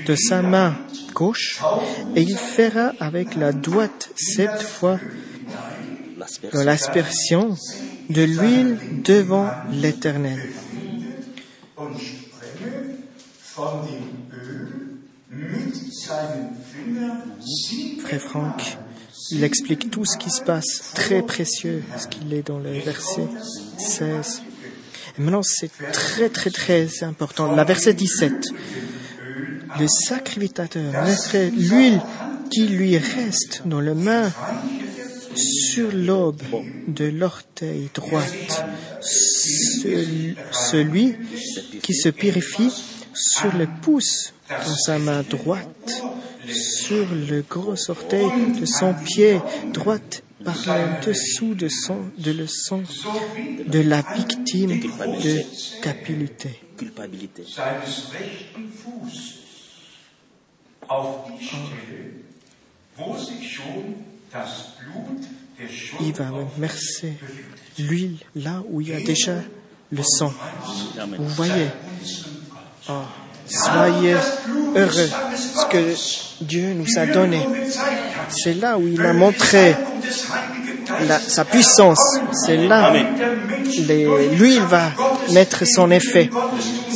de 0.06 0.16
sa 0.16 0.42
main 0.42 0.76
gauche 1.14 1.62
et 2.16 2.22
il 2.22 2.38
fera 2.38 2.94
avec 3.00 3.36
la 3.36 3.52
droite 3.52 4.12
cette 4.16 4.62
fois 4.62 5.00
dans 6.54 6.64
l'aspersion 6.64 7.56
de 8.10 8.24
l'huile 8.24 8.78
devant 9.04 9.50
l'Éternel. 9.72 10.40
Frère 18.00 18.22
Franck, 18.22 18.78
il 19.32 19.44
explique 19.44 19.90
tout 19.90 20.06
ce 20.06 20.18
qui 20.18 20.30
se 20.30 20.42
passe, 20.42 20.92
très 20.94 21.22
précieux, 21.22 21.84
ce 21.98 22.08
qu'il 22.08 22.34
est 22.34 22.46
dans 22.46 22.60
le 22.60 22.72
verset 22.72 23.28
16. 23.78 24.42
Et 25.18 25.22
maintenant, 25.22 25.44
c'est 25.44 25.72
très, 25.92 26.30
très, 26.30 26.50
très 26.50 27.04
important. 27.04 27.56
La 27.56 27.64
verset 27.64 27.94
17. 27.94 28.34
Le 29.80 29.88
sacrificateur 29.88 31.04
mettrait 31.04 31.50
l'huile 31.50 32.02
qui 32.50 32.68
lui 32.68 32.98
reste 32.98 33.64
dans 33.66 33.82
la 33.82 33.94
main 33.94 34.32
sur 35.36 35.92
l'aube 35.92 36.42
de 36.88 37.06
l'orteil 37.06 37.90
droite, 37.94 38.66
celui 39.02 41.16
qui 41.82 41.96
se 41.96 42.10
purifie 42.10 42.72
sur 43.14 43.56
le 43.56 43.68
pouce 43.82 44.34
dans 44.50 44.76
sa 44.76 45.00
main 45.00 45.24
droite, 45.28 46.04
sur 46.52 47.08
le 47.14 47.42
gros 47.42 47.90
orteil 47.90 48.30
de 48.60 48.66
son 48.66 48.94
pied 48.94 49.40
droite 49.74 50.24
par 50.44 50.56
le 50.68 51.06
dessous 51.06 51.56
de, 51.56 51.70
son, 51.70 51.98
de 52.18 52.32
le 52.32 52.48
sang 52.48 52.84
de 53.66 53.80
la 53.80 54.02
victime 54.16 54.80
de 54.80 54.88
culpabilité. 55.82 56.60
culpabilité. 56.78 57.44
Il 66.02 66.14
va 66.14 66.32
verser 66.58 67.14
l'huile 67.80 68.18
là 68.36 68.64
où 68.70 68.82
il 68.82 68.90
y 68.90 68.94
a 68.94 69.00
déjà 69.02 69.42
le 69.92 70.04
sang. 70.04 70.34
Vous 71.18 71.28
voyez, 71.30 71.68
oh, 72.90 73.02
soyez 73.48 74.16
heureux 74.76 75.10
ce 75.36 75.66
que 75.68 76.44
Dieu 76.44 76.74
nous 76.74 76.88
a 76.98 77.06
donné. 77.06 77.40
C'est 78.30 78.56
là 78.56 78.78
où 78.78 78.88
il 78.88 79.02
a 79.02 79.14
montré 79.14 79.76
sa 81.28 81.46
puissance. 81.46 82.20
C'est 82.46 82.58
là 82.58 82.92
où 82.92 84.36
l'huile 84.36 84.62
va 84.62 84.92
mettre 85.32 85.64
son 85.66 85.92
effet. 85.92 86.30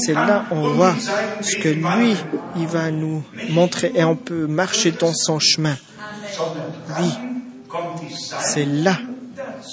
C'est 0.06 0.14
là 0.14 0.45
où 0.52 0.56
on 0.56 0.74
voit 0.74 0.95
ce 1.41 1.56
que 1.58 1.70
lui, 1.70 2.16
il 2.56 2.68
va 2.68 2.91
nous 2.91 3.24
montrer 3.50 3.91
et 3.95 4.04
on 4.04 4.16
peut 4.16 4.48
marcher 4.48 4.91
dans 4.91 5.14
son 5.14 5.39
chemin. 5.39 5.76
Oui, 7.00 7.12
c'est 8.41 8.66
là 8.66 8.98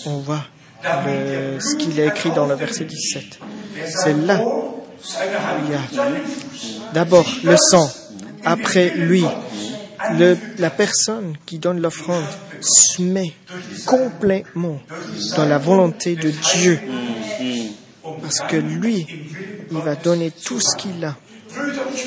on 0.07 0.19
voit 0.19 0.45
ce 0.83 1.77
qu'il 1.77 1.99
est 1.99 2.09
écrit 2.09 2.31
dans 2.31 2.47
le 2.47 2.55
verset 2.55 2.85
17. 2.85 3.39
C'est 3.87 4.13
là 4.13 4.41
il 4.41 4.41
a 4.41 4.74
d'abord 6.93 7.27
le 7.43 7.57
sang, 7.57 7.91
après 8.45 8.91
lui, 8.97 9.25
la 10.59 10.71
personne 10.71 11.35
qui 11.47 11.59
donne 11.59 11.81
l'offrande 11.81 12.25
se 12.61 13.03
met 13.03 13.33
complètement 13.87 14.81
dans 15.37 15.45
la 15.45 15.59
volonté 15.59 16.17
de 16.17 16.31
Dieu. 16.31 16.81
Parce 18.23 18.41
que 18.49 18.57
lui, 18.57 19.07
il 19.71 19.79
va 19.79 19.95
donner 19.97 20.31
tout 20.31 20.61
ce 20.61 20.77
qu'il 20.77 21.05
a. 21.05 21.17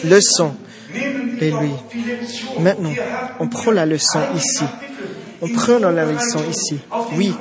Le 0.04 0.20
sang 0.20 0.56
et 1.40 1.52
lui. 1.52 1.72
Maintenant, 2.60 2.94
on 3.40 3.48
prend 3.48 3.72
la 3.72 3.86
leçon 3.86 4.20
ici. 4.36 4.64
On 5.42 5.50
prend 5.50 5.78
la 5.78 6.06
leçon 6.06 6.40
ici. 6.50 6.80
Oui, 7.16 7.34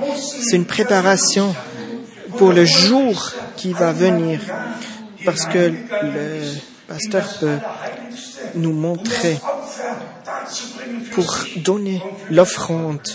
c'est 0.43 0.57
une 0.57 0.67
préparation 0.67 1.55
pour 2.37 2.53
le 2.53 2.65
jour 2.65 3.33
qui 3.57 3.73
va 3.73 3.93
venir. 3.93 4.41
Parce 5.27 5.45
que 5.47 5.73
le 6.03 6.41
pasteur 6.89 7.39
peut 7.41 7.59
nous 8.55 8.73
montrer 8.73 9.37
pour 11.13 11.45
donner 11.57 12.03
l'offrande 12.31 13.07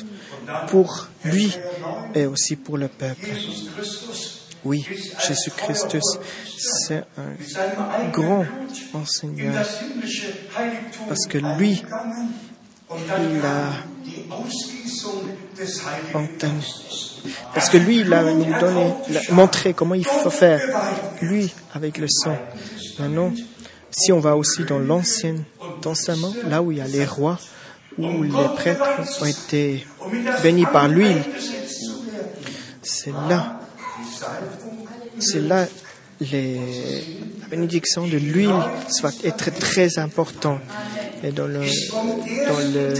pour 0.67 1.07
lui 1.23 1.57
et 2.13 2.25
aussi 2.25 2.55
pour 2.57 2.77
le 2.77 2.87
peuple. 2.89 3.29
Oui, 4.63 4.85
Jésus-Christ, 5.27 5.97
c'est 6.59 7.03
un 7.17 8.09
grand 8.11 8.45
enseignant 8.93 9.53
parce 11.07 11.25
que 11.25 11.39
lui, 11.39 11.83
il 12.91 13.45
a 13.45 13.71
entendu. 16.13 17.10
Parce 17.53 17.69
que 17.69 17.77
lui, 17.77 17.99
il 17.99 18.13
a 18.13 18.23
nous 18.23 18.45
montré 19.31 19.73
comment 19.73 19.95
il 19.95 20.05
faut 20.05 20.29
faire. 20.29 20.61
Lui, 21.21 21.53
avec 21.73 21.97
le 21.97 22.07
sang. 22.07 22.37
Maintenant, 22.99 23.31
si 23.89 24.11
on 24.11 24.19
va 24.19 24.35
aussi 24.35 24.63
dans 24.63 24.79
l'Ancien 24.79 25.35
Testament, 25.81 26.33
là 26.47 26.61
où 26.61 26.71
il 26.71 26.77
y 26.77 26.81
a 26.81 26.87
les 26.87 27.05
rois, 27.05 27.37
où 27.97 28.23
les 28.23 28.31
prêtres 28.55 28.83
ont 29.21 29.25
été 29.25 29.85
bénis 30.43 30.65
par 30.65 30.87
l'huile, 30.87 31.23
c'est 32.81 33.13
là, 33.29 33.59
c'est 35.19 35.41
là 35.41 35.67
les, 36.21 36.55
la 37.41 37.47
bénédiction 37.49 38.07
de 38.07 38.17
l'huile 38.17 38.53
va 39.01 39.09
être 39.23 39.51
très 39.59 39.97
important. 39.99 40.59
Et 41.23 41.31
dans 41.31 41.47
le, 41.47 41.59
dans 41.59 42.59
le, 42.73 42.93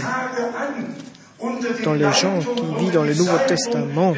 dans 1.84 1.94
les 1.94 2.12
gens 2.12 2.38
qui 2.40 2.84
vivent 2.84 2.92
dans 2.92 3.04
le 3.04 3.14
Nouveau 3.14 3.38
Testament, 3.46 4.14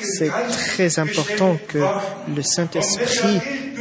c'est 0.00 0.30
très 0.50 0.98
important 0.98 1.58
que 1.68 1.78
le 2.34 2.42
Saint-Esprit 2.42 3.40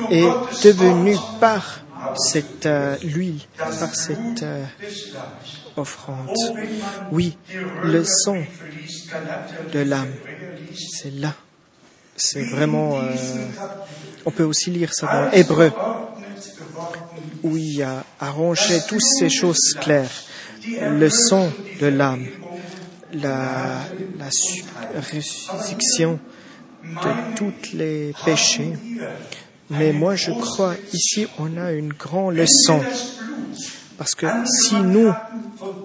est 0.10 0.64
devenu 0.64 1.16
par 1.40 1.82
cette 2.18 2.66
euh, 2.66 2.96
par 3.58 3.96
cette 3.96 4.44
euh, 4.44 4.64
offrande. 5.78 6.36
Oui, 7.12 7.38
le 7.84 8.04
sang 8.04 8.44
de 9.72 9.80
l'âme, 9.80 10.14
c'est 10.76 11.14
là. 11.14 11.34
C'est 12.16 12.44
vraiment. 12.44 13.00
Euh, 13.00 13.14
on 14.26 14.32
peut 14.32 14.44
aussi 14.44 14.70
lire 14.70 14.94
ça 14.94 15.08
dans 15.08 15.32
Hébreu, 15.32 15.72
où 17.44 17.58
il 17.58 17.82
a 17.82 18.04
arrangé 18.20 18.80
toutes 18.88 19.02
ces 19.02 19.30
choses 19.30 19.76
claires. 19.80 20.12
Le 20.64 21.10
sang 21.10 21.50
de 21.80 21.88
l'âme, 21.88 22.28
la, 23.14 23.82
résurrection 25.12 26.20
de 26.84 27.36
tous 27.36 27.74
les 27.74 28.14
péchés, 28.26 28.74
mais 29.70 29.94
moi, 29.94 30.16
je 30.16 30.32
crois 30.32 30.76
ici, 30.94 31.28
on 31.40 31.58
a 31.58 31.72
une 31.72 31.94
grande 31.94 32.36
leçon. 32.36 32.82
Parce 33.98 34.16
que 34.16 34.28
si 34.46 34.76
nous, 34.76 35.14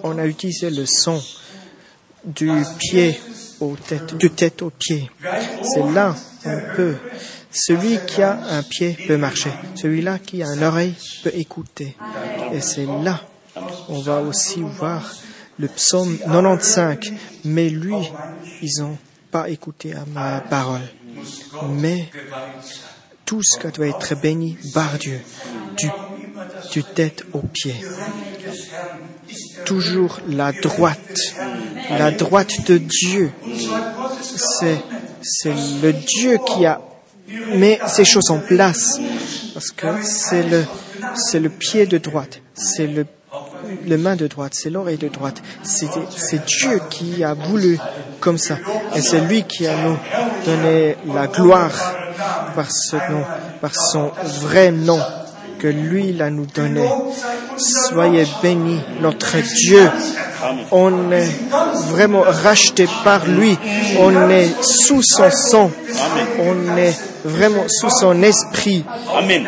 on 0.03 0.19
a 0.19 0.27
utilisé 0.27 0.71
le 0.71 0.87
sang 0.87 1.21
du 2.25 2.51
pied 2.79 3.21
aux 3.61 3.77
têtes, 3.77 4.17
de 4.17 4.29
tête 4.29 4.63
aux 4.63 4.71
pieds. 4.71 5.11
C'est 5.63 5.93
là 5.93 6.15
on 6.45 6.77
peut. 6.77 6.97
Celui 7.51 7.99
qui 8.07 8.23
a 8.23 8.39
un 8.51 8.63
pied 8.63 8.97
peut 9.07 9.17
marcher. 9.17 9.51
Celui-là 9.75 10.19
qui 10.19 10.43
a 10.43 10.47
une 10.55 10.65
oreille 10.65 10.95
peut 11.23 11.33
écouter. 11.35 11.97
Et 12.53 12.61
c'est 12.61 12.87
là 12.87 13.21
on 13.89 14.01
va 14.01 14.21
aussi 14.21 14.61
voir 14.61 15.03
le 15.59 15.69
psaume 15.69 16.19
95. 16.19 16.99
Mais 17.45 17.69
lui, 17.69 17.95
ils 18.63 18.81
n'ont 18.81 18.99
pas 19.31 19.49
écouté 19.49 19.95
à 19.95 20.05
ma 20.07 20.41
parole. 20.41 20.83
Mais 21.71 22.09
tout 23.25 23.43
ce 23.43 23.59
qui 23.59 23.67
doit 23.73 23.89
être 23.89 24.15
béni 24.21 24.57
par 24.73 24.99
Dieu, 24.99 25.21
du, 26.73 26.85
tête 26.85 27.25
aux 27.33 27.41
pieds. 27.41 27.77
Toujours 29.65 30.21
la 30.29 30.53
droite, 30.53 31.35
la 31.91 32.11
droite 32.13 32.67
de 32.67 32.79
Dieu. 32.79 33.33
C'est, 34.23 34.81
c'est 35.23 35.55
le 35.83 35.93
Dieu 35.93 36.39
qui 36.47 36.67
a 36.67 36.81
mis 37.29 37.79
ces 37.89 38.05
choses 38.05 38.31
en 38.31 38.39
place. 38.39 38.99
Parce 39.55 39.71
que 39.71 39.87
c'est 40.03 40.43
le, 40.43 40.65
c'est 41.15 41.41
le 41.41 41.49
pied 41.49 41.87
de 41.87 41.99
droite, 41.99 42.41
c'est 42.55 42.87
le 42.87 43.07
le 43.87 43.97
main 43.99 44.17
de 44.17 44.27
droite, 44.27 44.53
c'est 44.55 44.71
l'oreille 44.71 44.99
de 44.99 45.09
droite. 45.09 45.43
C'est 45.63 46.45
Dieu 46.47 46.81
qui 46.91 47.25
a 47.25 47.35
voulu 47.35 47.79
comme 48.21 48.39
ça. 48.39 48.57
Et 48.95 49.01
c'est 49.01 49.21
lui 49.21 49.45
qui 49.45 49.67
a 49.67 49.77
nous 49.77 49.97
donné 50.45 50.97
la 51.07 51.27
gloire 51.27 51.95
par 52.55 52.71
ce 52.71 52.97
nom, 52.97 53.23
par 53.61 53.75
son 53.75 54.11
vrai 54.41 54.71
nom 54.73 55.01
que 55.59 55.69
lui 55.69 56.13
l'a 56.13 56.31
nous 56.31 56.47
donné. 56.47 56.89
Soyez 57.57 58.27
bénis, 58.43 58.81
notre 59.01 59.37
Dieu. 59.39 59.91
On 60.71 61.11
est 61.13 61.29
vraiment 61.91 62.23
racheté 62.23 62.89
par 63.05 63.27
lui. 63.27 63.57
On 63.99 64.31
est 64.31 64.51
sous 64.63 65.03
son 65.03 65.31
sang. 65.31 65.71
On 66.41 66.77
est 66.77 66.95
vraiment 67.25 67.65
sous 67.69 67.91
son 67.91 68.23
esprit. 68.23 68.85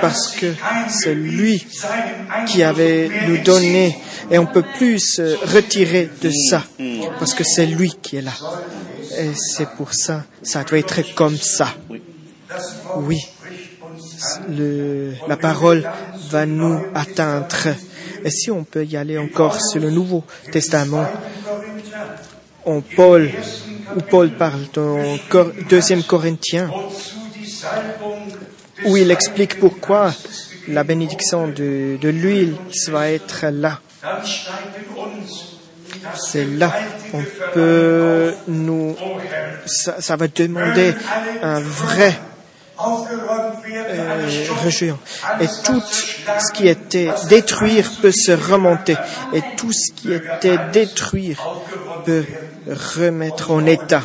Parce 0.01 0.33
que 0.33 0.55
c'est 0.89 1.15
lui 1.15 1.65
qui 2.47 2.63
avait 2.63 3.11
nous 3.27 3.39
donné 3.39 3.97
et 4.31 4.39
on 4.39 4.47
peut 4.47 4.65
plus 4.77 4.99
se 4.99 5.37
retirer 5.55 6.11
de 6.23 6.31
ça. 6.51 6.63
Parce 7.19 7.35
que 7.35 7.45
c'est 7.45 7.67
lui 7.67 7.93
qui 8.03 8.17
est 8.17 8.23
là. 8.23 8.33
Et 9.19 9.31
c'est 9.35 9.69
pour 9.71 9.93
ça, 9.95 10.25
ça 10.43 10.65
doit 10.65 10.79
être 10.79 11.15
comme 11.15 11.37
ça. 11.37 11.69
Oui. 12.97 13.19
Le, 14.49 15.13
la 15.29 15.37
parole 15.37 15.89
va 16.31 16.47
nous 16.47 16.81
atteindre. 16.95 17.75
Et 18.25 18.31
si 18.31 18.51
on 18.51 18.65
peut 18.65 18.85
y 18.85 18.97
aller 18.97 19.19
encore 19.19 19.61
sur 19.61 19.81
le 19.81 19.91
Nouveau 19.91 20.25
Testament, 20.51 21.07
Paul, 22.97 23.31
où 23.97 24.01
Paul 24.01 24.31
parle 24.31 24.61
dans 24.75 25.19
deuxième 25.69 26.03
Corinthiens, 26.03 26.71
où 28.85 28.97
il 28.97 29.11
explique 29.11 29.59
pourquoi 29.59 30.15
la 30.69 30.85
bénédiction 30.85 31.49
de, 31.49 31.99
l'huile 32.03 32.57
va 32.89 33.11
être 33.11 33.47
là. 33.47 33.81
C'est 36.15 36.45
là 36.45 36.73
on 37.13 37.23
peut 37.55 38.35
nous, 38.49 38.97
ça 39.67 40.17
va 40.17 40.29
demander 40.29 40.95
un 41.43 41.61
vrai 41.61 42.19
euh, 42.81 44.29
Et 45.41 45.47
tout 45.65 45.81
ce 45.81 46.53
qui 46.53 46.69
était 46.69 47.11
détruire 47.29 47.91
peut 48.01 48.13
se 48.13 48.33
remonter. 48.33 48.97
Et 49.33 49.43
tout 49.57 49.73
ce 49.73 49.93
qui 49.93 50.13
était 50.13 50.59
détruire 50.73 51.39
peut 52.05 52.25
remettre 52.69 53.51
en 53.51 53.67
état. 53.67 54.03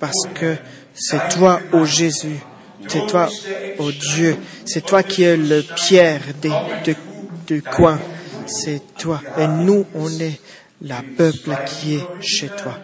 Parce 0.00 0.26
que 0.34 0.56
c'est 0.94 1.28
toi, 1.30 1.60
ô 1.72 1.84
Jésus, 1.84 2.38
c'est 2.88 3.06
toi, 3.06 3.28
ô 3.78 3.90
Dieu, 3.90 4.36
c'est 4.64 4.84
toi 4.84 5.02
qui 5.02 5.24
es 5.24 5.36
le 5.36 5.62
pierre 5.62 6.22
de, 6.42 6.94
de 7.48 7.60
coin. 7.60 7.98
C'est 8.46 8.80
toi. 8.96 9.20
Et 9.36 9.46
nous, 9.46 9.84
on 9.94 10.08
est 10.20 10.40
la 10.80 11.02
peuple 11.16 11.56
qui 11.66 11.96
est 11.96 12.06
chez 12.20 12.48
toi. 12.48 12.78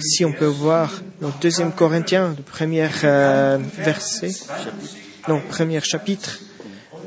Si 0.00 0.24
on 0.24 0.32
peut 0.32 0.44
voir 0.44 0.90
le 1.20 1.28
deuxième 1.40 1.72
Corinthiens, 1.72 2.34
le 2.36 2.42
premier 2.42 2.88
euh, 3.04 3.58
verset, 3.78 4.30
non, 5.28 5.40
premier 5.40 5.80
chapitre, 5.80 6.40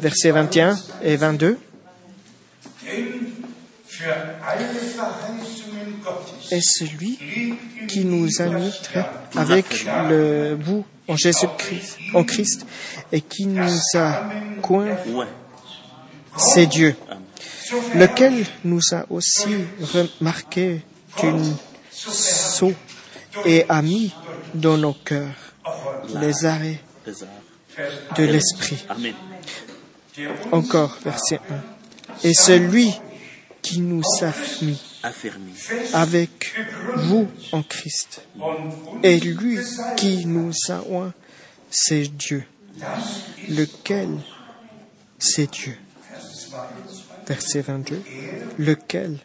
verset 0.02 0.32
21 0.32 0.78
et 1.04 1.16
22. 1.16 1.58
est 6.50 6.62
celui 6.62 7.20
qui 7.88 8.06
nous 8.06 8.42
a 8.42 8.46
mis 8.46 8.72
avec 9.36 9.86
le 10.10 10.58
vous 10.60 10.86
en 11.08 11.16
Jésus-Christ, 11.16 11.98
en 12.14 12.24
Christ, 12.24 12.66
et 13.12 13.22
qui 13.22 13.48
nous 13.48 13.80
a 13.96 14.30
coin, 14.62 14.88
c'est 16.38 16.66
Dieu 16.66 16.96
lequel 17.96 18.46
nous 18.64 18.82
a 18.92 19.06
aussi 19.10 19.56
remarqué 19.94 20.82
d'une 21.20 21.56
saut 21.92 22.74
et 23.46 23.66
a 23.70 23.82
mis 23.82 24.14
dans 24.54 24.78
nos 24.78 24.94
cœurs 24.94 25.54
les 26.20 26.46
arrêts 26.46 26.80
de 28.16 28.24
l'esprit. 28.24 28.86
Encore, 30.52 30.98
verset 31.04 31.40
1. 32.24 32.28
Et 32.28 32.34
celui 32.34 32.94
qui 33.62 33.80
nous 33.80 34.04
a 34.22 34.34
mis 34.64 34.82
avec 35.94 36.56
vous 36.96 37.28
en 37.52 37.64
Christ, 37.64 38.22
et 39.04 39.20
lui 39.20 39.60
qui 39.96 40.26
nous 40.26 40.54
a 40.70 40.82
oint, 40.90 41.14
c'est 41.70 42.08
Dieu, 42.08 42.44
lequel 43.50 44.10
c'est 45.20 45.52
Dieu? 45.52 45.78
Verset 47.28 47.62
22, 47.62 48.02
lequel 48.60 49.18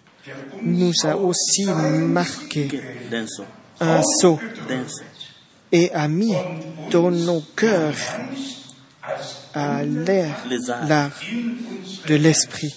nous 0.62 0.92
a 1.04 1.16
aussi 1.16 1.66
marqué 1.66 2.68
un 3.80 4.02
sceau 4.02 4.38
et 5.70 5.90
a 5.92 6.08
mis 6.08 6.34
dans 6.90 7.10
nos 7.10 7.42
cœurs 7.56 7.96
à 9.54 9.82
l'air 9.84 10.36
l'art 10.86 11.10
de 12.06 12.14
l'esprit. 12.14 12.74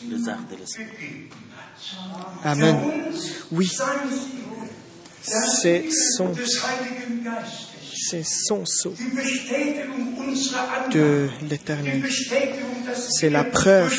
Amen. 2.43 2.77
Oui, 3.51 3.69
c'est 5.21 5.85
son, 6.15 6.31
c'est 7.95 8.25
son 8.25 8.65
sceau 8.65 8.93
de 10.91 11.29
l'éternel. 11.49 12.03
C'est 12.93 13.29
la 13.29 13.43
preuve 13.43 13.93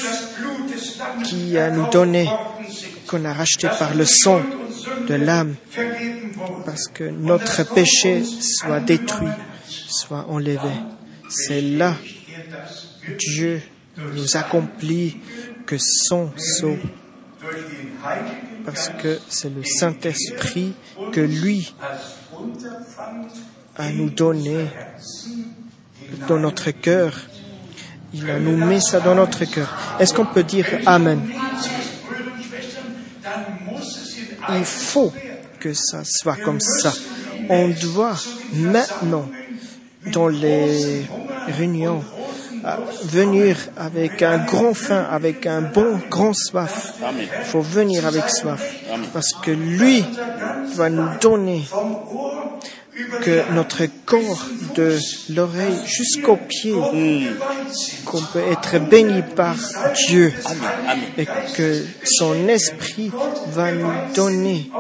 qui 1.25 1.57
a 1.59 1.71
nous 1.71 1.89
donné, 1.91 2.29
qu'on 3.07 3.25
a 3.25 3.33
racheté 3.33 3.69
par 3.79 3.95
le 3.95 4.05
sang 4.05 4.43
de 5.09 5.15
l'âme, 5.15 5.55
parce 6.65 6.89
que 6.89 7.05
notre 7.05 7.63
péché 7.75 8.23
soit 8.25 8.81
détruit, 8.81 9.29
soit 9.69 10.27
enlevé. 10.29 10.71
C'est 11.29 11.61
là 11.61 11.95
Dieu 13.19 13.63
nous 13.99 14.37
accomplit 14.37 15.19
que 15.65 15.77
son 15.79 16.31
sceau, 16.37 16.77
parce 18.65 18.91
que 19.01 19.19
c'est 19.29 19.55
le 19.55 19.65
Saint-Esprit 19.65 20.75
que 21.13 21.21
lui 21.21 21.73
a 23.79 23.91
nous 23.91 24.11
donné 24.11 24.67
dans 26.29 26.39
notre 26.39 26.71
cœur 26.71 27.13
il 28.19 28.31
a 28.31 28.39
nous 28.39 28.57
mis 28.57 28.81
ça 28.81 29.01
dans 29.01 29.15
notre 29.15 29.45
cœur. 29.45 29.69
Est-ce 29.99 30.15
qu'on 30.15 30.25
peut 30.25 30.43
dire 30.43 30.67
Amen? 30.87 31.21
Il 34.51 34.65
faut 34.65 35.13
que 35.61 35.75
ça 35.75 36.03
soit 36.05 36.37
comme 36.37 36.61
ça. 36.61 36.95
On 37.51 37.69
doit 37.69 38.17
maintenant, 38.55 39.29
dans 40.13 40.29
les 40.29 41.05
réunions, 41.49 42.03
euh, 42.65 42.77
venir 43.05 43.57
avec 43.77 44.23
un 44.23 44.39
grand 44.39 44.73
faim, 44.73 45.07
avec 45.11 45.45
un 45.47 45.61
bon 45.61 46.01
grand 46.09 46.33
soif. 46.33 46.95
Il 47.21 47.45
faut 47.45 47.61
venir 47.61 48.07
avec 48.07 48.31
soif. 48.31 48.63
Parce 49.13 49.33
que 49.43 49.51
lui 49.51 50.05
va 50.75 50.89
nous 50.89 51.19
donner 51.21 51.65
que 53.23 53.53
notre 53.53 53.87
corps 54.05 54.47
de 54.75 54.99
l'oreille 55.35 55.79
jusqu'au 55.87 56.37
pied, 56.37 56.75
qu'on 58.05 58.23
peut 58.33 58.45
être 58.51 58.79
béni 58.79 59.23
par 59.35 59.57
Dieu 60.09 60.33
et 61.19 61.27
que 61.57 61.85
son 62.05 62.49
esprit 62.49 63.11
va 63.49 63.73
nous 63.73 63.93
donner 64.15 64.71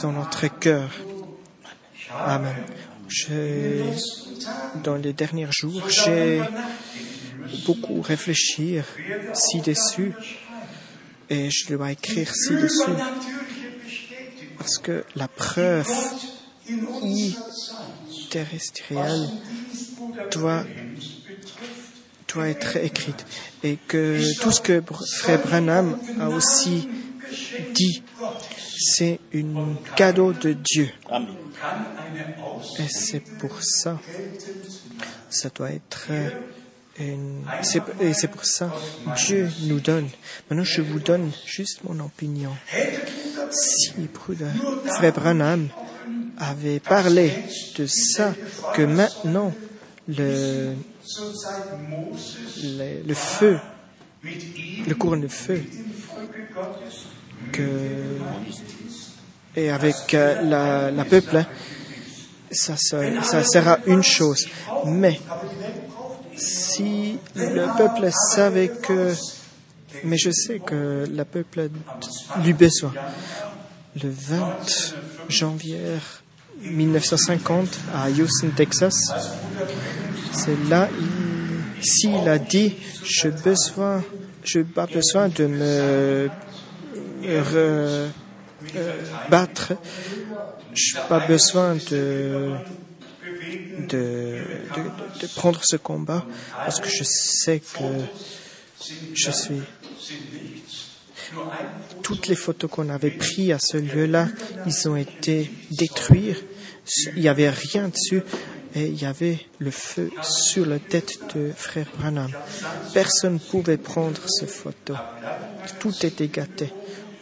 dans 0.00 0.12
notre 0.12 0.48
cœur. 0.48 0.90
Amen. 2.26 2.54
dans 4.82 4.96
les 4.96 5.12
derniers 5.12 5.48
jours, 5.50 5.88
j'ai 5.88 6.40
beaucoup 7.66 8.00
réfléchi 8.00 8.78
ci-dessus 9.32 10.12
et 11.30 11.50
je 11.50 11.74
dois 11.74 11.92
écrire 11.92 12.34
ci-dessus 12.34 12.92
parce 14.58 14.78
que 14.78 15.04
la 15.16 15.28
preuve 15.28 15.88
terrestrielle 18.30 19.28
doit, 20.30 20.64
doit 22.32 22.48
être 22.48 22.76
écrite 22.76 23.26
et 23.62 23.78
que 23.88 24.20
tout 24.40 24.50
ce 24.50 24.60
que 24.60 24.82
Frère 25.18 25.40
Branham 25.40 25.98
a 26.20 26.28
aussi 26.28 26.88
dit, 27.74 28.02
c'est 28.78 29.20
un 29.34 29.74
cadeau 29.96 30.32
de 30.32 30.52
Dieu. 30.52 30.90
Et 32.78 32.88
c'est 32.88 33.20
pour 33.38 33.62
ça, 33.62 34.00
ça 35.30 35.48
doit 35.54 35.70
être 35.70 36.08
une, 36.98 37.42
et 38.00 38.12
c'est 38.12 38.28
pour 38.28 38.44
ça 38.44 38.72
Dieu 39.26 39.50
nous 39.62 39.80
donne. 39.80 40.08
Maintenant, 40.48 40.64
je 40.64 40.82
vous 40.82 41.00
donne 41.00 41.30
juste 41.46 41.82
mon 41.84 41.98
opinion. 42.04 42.52
Si 43.50 43.92
Frère 44.86 45.12
Branham 45.12 45.68
avait 46.38 46.80
parlé 46.80 47.32
de 47.76 47.86
ça, 47.86 48.34
que 48.74 48.82
maintenant 48.82 49.52
le, 50.08 50.74
le, 53.06 53.14
feu, 53.14 53.58
le 54.22 54.94
courant 54.94 55.16
de 55.16 55.28
feu, 55.28 55.62
que, 57.52 57.62
et 59.56 59.70
avec 59.70 60.14
euh, 60.14 60.42
la, 60.42 60.90
la 60.90 61.04
peuple, 61.04 61.44
ça, 62.50 62.74
ça, 62.76 63.22
ça 63.22 63.44
sera 63.44 63.78
une 63.86 64.02
chose. 64.02 64.46
Mais 64.86 65.20
si 66.36 67.18
le 67.36 67.76
peuple 67.76 68.10
savait 68.34 68.68
que, 68.68 69.14
mais 70.04 70.18
je 70.18 70.30
sais 70.30 70.58
que 70.58 71.04
le 71.08 71.24
peuple 71.24 71.70
lui 72.42 72.52
besoin. 72.52 72.92
Le 74.02 74.10
20 74.10 74.94
janvier 75.28 75.78
1950 76.64 77.78
à 77.94 78.10
Houston, 78.10 78.50
Texas, 78.56 78.94
c'est 80.32 80.56
là 80.68 80.88
s'il 81.84 82.28
a 82.28 82.38
dit 82.38 82.74
je 83.04 83.28
besoin, 83.28 84.02
je 84.42 84.60
pas 84.60 84.86
besoin 84.86 85.28
de 85.28 85.46
me 85.46 86.30
re, 87.22 87.56
euh, 87.56 88.08
battre, 89.28 89.74
je 90.72 90.96
pas 91.08 91.20
besoin 91.20 91.74
de 91.90 92.52
de, 93.88 94.40
de, 94.76 95.20
de, 95.20 95.26
prendre 95.34 95.60
ce 95.62 95.76
combat 95.76 96.24
parce 96.56 96.80
que 96.80 96.88
je 96.88 97.04
sais 97.04 97.60
que 97.60 97.84
je 99.14 99.30
suis. 99.30 99.62
Toutes 102.02 102.28
les 102.28 102.36
photos 102.36 102.70
qu'on 102.70 102.88
avait 102.88 103.10
prises 103.10 103.52
à 103.52 103.58
ce 103.58 103.76
lieu-là, 103.76 104.28
ils 104.66 104.88
ont 104.88 104.96
été 104.96 105.50
détruites. 105.70 106.44
Il 107.16 107.22
n'y 107.22 107.28
avait 107.28 107.50
rien 107.50 107.88
dessus 107.88 108.22
et 108.74 108.86
il 108.86 109.00
y 109.00 109.06
avait 109.06 109.38
le 109.58 109.70
feu 109.70 110.10
sur 110.22 110.66
la 110.66 110.78
tête 110.78 111.18
de 111.34 111.52
frère 111.54 111.86
Branham. 111.98 112.30
Personne 112.92 113.34
ne 113.34 113.38
pouvait 113.38 113.76
prendre 113.76 114.20
ces 114.28 114.46
photos. 114.46 114.96
Tout 115.78 115.94
était 116.04 116.28
gâté. 116.28 116.72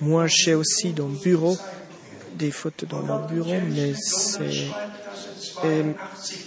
Moi, 0.00 0.26
j'ai 0.26 0.54
aussi 0.54 0.92
dans 0.92 1.08
le 1.08 1.18
bureau 1.18 1.56
des 2.34 2.50
photos 2.50 2.88
dans 2.88 3.02
mon 3.02 3.26
bureau, 3.26 3.54
mais 3.70 3.92
c'est 3.94 4.68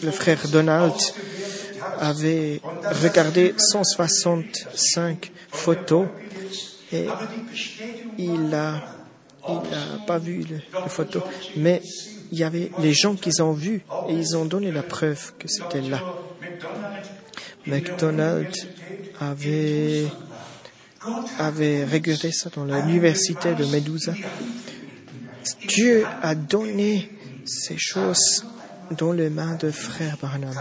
le 0.03 0.11
frère 0.11 0.47
Donald 0.47 0.93
avait 1.99 2.61
regardé 3.03 3.53
165 3.57 5.31
photos 5.51 6.07
et 6.91 7.07
il 8.17 8.49
n'a 8.49 8.83
il 9.47 9.59
pas 10.07 10.17
vu 10.17 10.43
les, 10.49 10.59
photos, 10.89 11.21
mais 11.55 11.81
il 12.31 12.39
y 12.39 12.43
avait 12.43 12.71
les 12.79 12.93
gens 12.93 13.15
qui 13.15 13.41
ont 13.41 13.53
vu 13.53 13.83
et 14.09 14.13
ils 14.13 14.35
ont 14.35 14.45
donné 14.45 14.71
la 14.71 14.83
preuve 14.83 15.33
que 15.37 15.47
c'était 15.47 15.81
là. 15.81 16.01
McDonald 17.67 18.53
avait, 19.19 20.05
avait 21.39 21.85
ça 22.31 22.49
dans 22.55 22.65
l'université 22.65 23.55
de 23.55 23.65
Medusa. 23.65 24.13
Dieu 25.67 26.05
a 26.21 26.35
donné 26.35 27.09
ces 27.45 27.77
choses 27.77 28.45
dans 28.91 29.11
les 29.11 29.29
mains 29.29 29.55
de 29.55 29.71
frère 29.71 30.17
Barnum. 30.21 30.55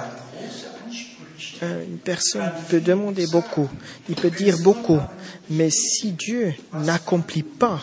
Une 1.62 1.98
personne 1.98 2.50
peut 2.68 2.80
demander 2.80 3.26
beaucoup, 3.26 3.68
il 4.08 4.16
peut 4.16 4.30
dire 4.30 4.58
beaucoup, 4.58 5.00
mais 5.48 5.70
si 5.70 6.12
Dieu 6.12 6.54
n'accomplit 6.74 7.42
pas, 7.42 7.80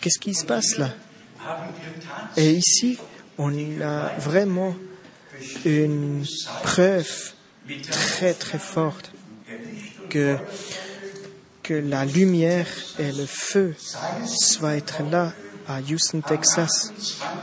qu'est-ce 0.00 0.18
qui 0.18 0.34
se 0.34 0.44
passe 0.44 0.78
là? 0.78 0.90
Et 2.36 2.52
ici, 2.52 2.98
on 3.38 3.52
a 3.80 4.12
vraiment 4.18 4.74
une 5.64 6.24
preuve 6.62 7.32
très 7.90 8.34
très 8.34 8.58
forte 8.58 9.10
que, 10.08 10.36
que 11.62 11.74
la 11.74 12.04
lumière 12.04 12.68
et 12.98 13.12
le 13.12 13.26
feu 13.26 13.74
soient 14.26 14.76
être 14.76 15.02
là 15.10 15.32
à 15.68 15.80
Houston, 15.80 16.20
Texas, 16.20 16.92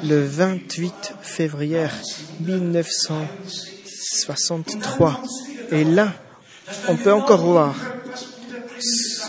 le 0.03 0.25
28 0.25 1.15
février 1.21 1.87
1963. 2.39 5.21
Et 5.71 5.83
là, 5.83 6.13
on 6.87 6.95
peut 6.95 7.11
encore 7.11 7.43
voir, 7.43 7.75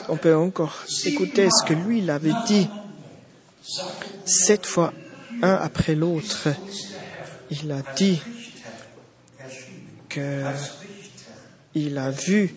on 0.08 0.16
peut 0.16 0.36
encore 0.36 0.84
écouter 1.06 1.48
ce 1.50 1.64
que 1.66 1.74
lui 1.74 1.98
il 1.98 2.08
avait 2.10 2.30
dit. 2.46 2.68
Sept 4.24 4.66
fois, 4.66 4.92
un 5.42 5.54
après 5.54 5.94
l'autre, 5.94 6.48
il 7.50 7.70
a 7.70 7.82
dit 7.96 8.20
que 10.08 10.42
il 11.74 11.98
a 11.98 12.10
vu 12.10 12.54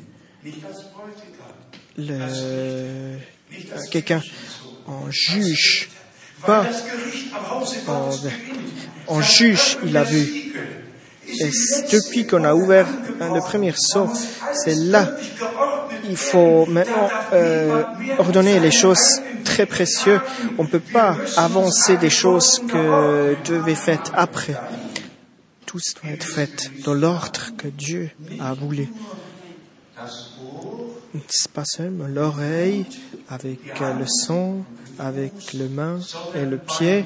le, 1.97 3.17
quelqu'un 3.89 4.21
en 4.85 5.09
juge 5.09 5.89
pas 6.45 6.65
en, 9.07 9.21
juge, 9.21 9.77
il 9.83 9.97
a 9.97 10.03
vu. 10.03 10.53
Et 11.27 11.49
depuis 11.91 12.25
qu'on 12.25 12.43
a 12.43 12.55
ouvert 12.55 12.87
le 13.19 13.39
premier 13.41 13.73
saut, 13.75 14.09
c'est 14.53 14.75
là 14.75 15.09
il 16.09 16.17
faut 16.17 16.65
maintenant 16.65 17.09
euh, 17.33 17.83
ordonner 18.17 18.59
les 18.59 18.71
choses 18.71 19.21
très 19.43 19.65
précieuses. 19.65 20.21
On 20.57 20.63
ne 20.63 20.67
peut 20.67 20.79
pas 20.79 21.15
avancer 21.35 21.97
des 21.97 22.09
choses 22.09 22.61
que 22.67 23.35
Dieu 23.43 23.59
avait 23.59 23.75
faites 23.75 24.11
après. 24.13 24.55
Tout 25.65 25.79
doit 26.01 26.11
être 26.13 26.25
fait 26.25 26.71
dans 26.85 26.93
l'ordre 26.93 27.41
que 27.57 27.67
Dieu 27.67 28.09
a 28.39 28.53
voulu. 28.53 28.87
C'est 31.27 31.51
pas 31.51 31.65
seulement 31.65 32.07
l'oreille 32.07 32.85
avec 33.29 33.59
le 33.79 34.05
son, 34.05 34.63
avec 34.99 35.53
le 35.53 35.67
main 35.67 35.99
et 36.35 36.45
le 36.45 36.57
pied, 36.57 37.05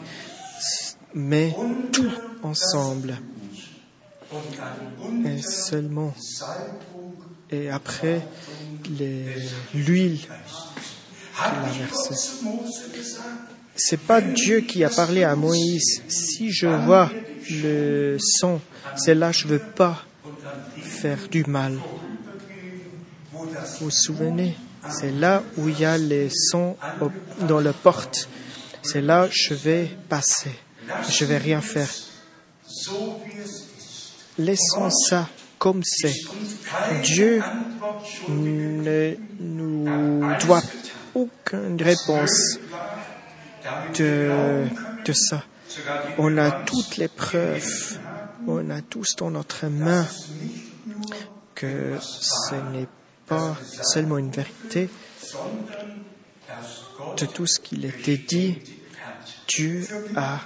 mais 1.14 1.56
tout 1.92 2.12
ensemble. 2.44 3.18
Et 5.26 5.42
seulement. 5.42 6.14
Et 7.50 7.70
après, 7.70 8.22
l'huile 9.74 10.20
qu'il 10.20 10.32
a 11.42 11.72
versée. 11.80 12.16
C'est 13.76 14.00
pas 14.00 14.22
Dieu 14.22 14.62
qui 14.62 14.84
a 14.84 14.90
parlé 14.90 15.24
à 15.24 15.36
Moïse. 15.36 16.02
Si 16.08 16.52
je 16.52 16.68
vois 16.68 17.12
le 17.50 18.18
son, 18.20 18.62
c'est 18.96 19.16
là 19.16 19.32
je 19.32 19.48
veux 19.48 19.60
pas 19.60 20.06
faire 20.82 21.28
du 21.30 21.44
mal. 21.46 21.78
Vous 23.34 23.48
vous 23.82 23.92
souvenez? 23.92 24.56
C'est 24.90 25.12
là 25.12 25.44
où 25.58 25.70
il 25.70 25.80
y 25.80 25.86
a 25.86 25.98
les 25.98 26.30
sons 26.30 26.76
dans 27.48 27.60
la 27.60 27.74
porte. 27.74 28.30
C'est 28.84 29.02
là 29.02 29.28
je 29.30 29.54
vais 29.54 29.90
passer. 30.08 30.52
Je 31.10 31.26
vais 31.26 31.38
rien 31.38 31.62
faire. 31.62 31.90
Laissons 34.42 34.90
ça 34.90 35.30
comme 35.60 35.84
c'est. 35.84 36.14
Dieu 37.04 37.42
ne 38.28 39.16
nous 39.40 40.26
doit 40.46 40.64
aucune 41.14 41.82
réponse 41.82 42.58
de, 43.98 44.66
de 45.06 45.14
ça. 45.14 45.44
On 46.18 46.38
a 46.38 46.52
toutes 46.52 46.98
les 46.98 47.08
preuves, 47.08 48.00
on 48.48 48.70
a 48.72 48.82
tous 48.82 49.16
dans 49.16 49.30
notre 49.30 49.68
main 49.68 50.08
que 51.54 51.98
ce 52.02 52.56
n'est 52.74 52.88
pas 53.28 53.56
seulement 53.84 54.18
une 54.18 54.32
vérité 54.32 54.90
de 57.18 57.26
tout 57.28 57.46
ce 57.46 57.60
qu'il 57.60 57.86
était 57.86 58.18
dit. 58.18 58.58
Dieu 59.48 59.88
a 60.16 60.40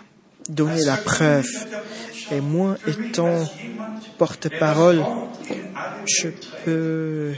donné 0.49 0.83
la 0.83 0.97
preuve. 0.97 1.49
Et 2.31 2.41
moi, 2.41 2.77
étant 2.87 3.45
porte-parole, 4.17 5.03
je 6.07 6.29
peux, 6.63 7.33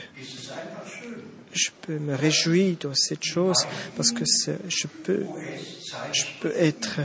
je 1.53 1.69
peux 1.81 1.99
me 1.99 2.15
réjouir 2.15 2.77
de 2.79 2.93
cette 2.93 3.23
chose 3.23 3.65
parce 3.95 4.11
que 4.11 4.23
je 4.25 4.87
peux, 5.03 5.25
je 6.13 6.23
peux 6.41 6.53
être, 6.57 6.99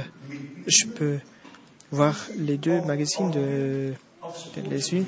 je 0.66 0.86
peux 0.86 1.18
voir 1.90 2.16
les 2.38 2.56
deux 2.56 2.80
magazines 2.82 3.30
de, 3.30 3.92
les, 4.70 5.04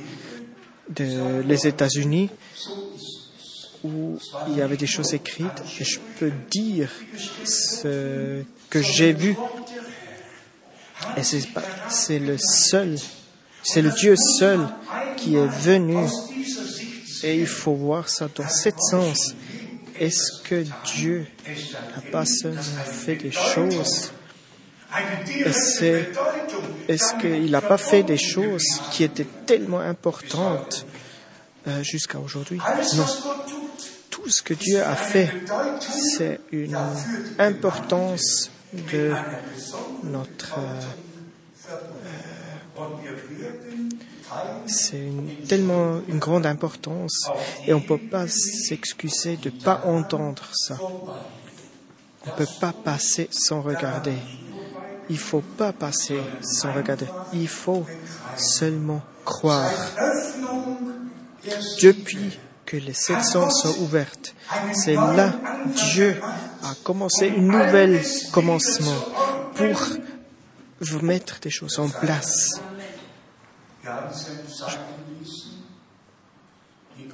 de 0.91 1.41
les 1.43 1.67
États-Unis 1.67 2.31
où 3.85 4.19
il 4.49 4.57
y 4.57 4.63
avait 4.63 4.77
des 4.77 4.87
choses 4.87 5.13
écrites 5.15 5.63
et 5.81 5.85
je 5.85 5.99
peux 6.19 6.33
dire 6.51 6.91
ce 7.45 8.43
que 8.71 8.83
j'ai 8.83 9.13
vu. 9.13 9.37
Et 11.17 11.23
c'est 11.23 12.19
le 12.19 12.37
seul, 12.39 12.97
c'est 13.63 13.83
le 13.83 13.91
Dieu 13.91 14.15
seul 14.17 14.69
qui 15.17 15.37
est 15.37 15.47
venu. 15.47 16.07
Et 17.23 17.39
il 17.41 17.47
faut 17.47 17.75
voir 17.75 18.09
ça 18.09 18.29
dans 18.35 18.49
cet 18.49 18.77
sens. 18.81 19.35
Est-ce 19.99 20.43
que 20.43 20.65
Dieu 20.97 21.27
n'a 21.47 22.11
pas 22.11 22.25
seulement 22.27 22.61
fait 22.85 23.17
des 23.17 23.31
choses? 23.31 24.11
Est-ce 26.89 27.15
qu'il 27.21 27.51
n'a 27.51 27.61
pas 27.61 27.79
fait 27.79 28.03
des 28.03 28.19
choses 28.19 28.81
qui 28.93 29.05
étaient 29.05 29.27
tellement 29.47 29.81
importantes 29.81 30.87
euh, 31.67 31.83
jusqu'à 31.83 32.19
aujourd'hui? 32.19 32.59
Non. 32.97 33.07
Tout 34.11 34.29
ce 34.29 34.43
que 34.43 34.55
Dieu 34.55 34.83
a 34.83 34.95
fait, 34.95 35.31
c'est 36.17 36.41
une 36.53 36.79
importance 37.39 38.51
de 38.93 39.13
notre... 40.05 40.59
euh, 40.59 40.81
Teil 42.77 43.85
c'est 44.67 45.11
tellement 45.49 46.01
une 46.09 46.19
grande 46.19 46.47
importance 46.47 47.29
et 47.67 47.75
on 47.75 47.81
ne 47.81 47.87
peut 47.87 47.99
pas 47.99 48.27
s'excuser 48.29 49.37
de 49.37 49.51
ne 49.51 49.61
pas 49.63 49.83
entendre 49.85 50.45
ça. 50.53 50.79
On 50.81 52.31
ne 52.31 52.37
peut 52.37 52.49
pas 52.61 52.73
passer 52.73 53.29
sans 53.31 53.61
regarder. 53.61 54.17
Il 55.11 55.19
faut 55.19 55.43
pas 55.43 55.73
passer 55.73 56.19
sans 56.43 56.73
regarder. 56.73 57.07
Il 57.33 57.49
faut 57.49 57.85
seulement 58.37 59.03
croire. 59.25 59.71
Depuis 61.83 62.39
les 62.77 62.95
sept 62.95 63.25
sens 63.25 63.63
sont 63.63 63.83
ouvertes, 63.83 64.35
c'est 64.73 64.95
là 64.95 65.35
Dieu 65.93 66.21
a 66.63 66.75
commencé 66.83 67.29
une 67.29 67.49
nouvelle 67.49 68.03
commencement 68.33 68.97
pour 69.55 69.81
vous 70.81 71.01
mettre 71.01 71.41
des 71.41 71.51
choses 71.51 71.79
en 71.79 71.89
place. 71.89 72.61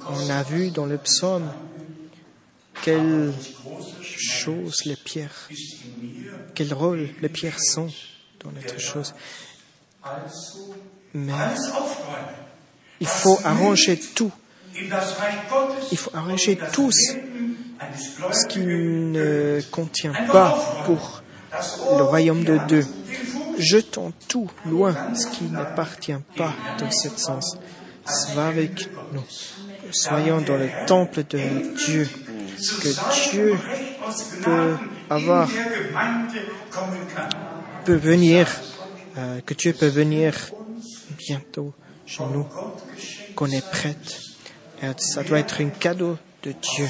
On 0.09 0.29
a 0.29 0.43
vu 0.43 0.71
dans 0.71 0.85
le 0.85 0.97
psaume 0.97 1.51
quelle 2.81 3.33
chose 4.03 4.85
les 4.85 4.95
pierres, 4.95 5.49
quel 6.55 6.73
rôle 6.73 7.09
les 7.21 7.29
pierres 7.29 7.59
sont 7.59 7.89
dans 8.43 8.51
notre 8.51 8.79
chose. 8.79 9.13
Mais 11.13 11.33
il 12.99 13.07
faut 13.07 13.39
arranger 13.43 13.99
tout. 13.99 14.31
Il 15.91 15.97
faut 15.97 16.11
arranger 16.13 16.57
eines 16.61 16.91
ce 18.31 18.47
qui 18.47 18.59
ne 18.59 19.61
contient 19.71 20.13
pas 20.31 20.83
pour 20.85 21.23
le 21.97 22.03
royaume 22.03 22.43
de 22.43 22.59
Dieu. 22.67 22.85
Jetons 23.57 24.13
tout 24.27 24.49
loin, 24.65 24.95
ce 25.13 25.27
qui 25.27 25.45
n'appartient 25.45 26.15
pas 26.35 26.53
dans 26.79 26.91
ce 26.91 27.09
sens. 27.09 27.57
Va 28.33 28.47
avec 28.47 28.89
nous. 29.13 29.23
Soyons 29.91 30.41
dans 30.41 30.57
le 30.57 30.69
temple 30.87 31.23
de 31.29 31.75
Dieu. 31.85 32.07
Que 32.81 33.31
Dieu 33.31 33.57
peut 34.43 34.77
avoir, 35.09 35.49
peut 37.85 37.95
venir, 37.95 38.47
euh, 39.17 39.41
que 39.41 39.55
Dieu 39.55 39.73
peut 39.73 39.87
venir 39.87 40.35
bientôt 41.17 41.73
chez 42.05 42.23
nous, 42.31 42.45
qu'on 43.35 43.47
est 43.47 43.67
prête. 43.67 44.30
Ça 44.97 45.23
doit 45.23 45.39
être 45.39 45.61
un 45.61 45.69
cadeau 45.69 46.17
de 46.43 46.53
Dieu. 46.53 46.87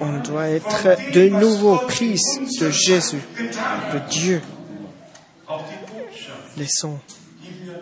On 0.00 0.18
doit 0.18 0.48
être 0.48 1.12
de 1.12 1.28
nouveau 1.28 1.76
prise 1.78 2.40
de 2.60 2.70
Jésus, 2.70 3.22
de 3.38 4.10
Dieu. 4.10 4.42
Laissons 6.56 6.98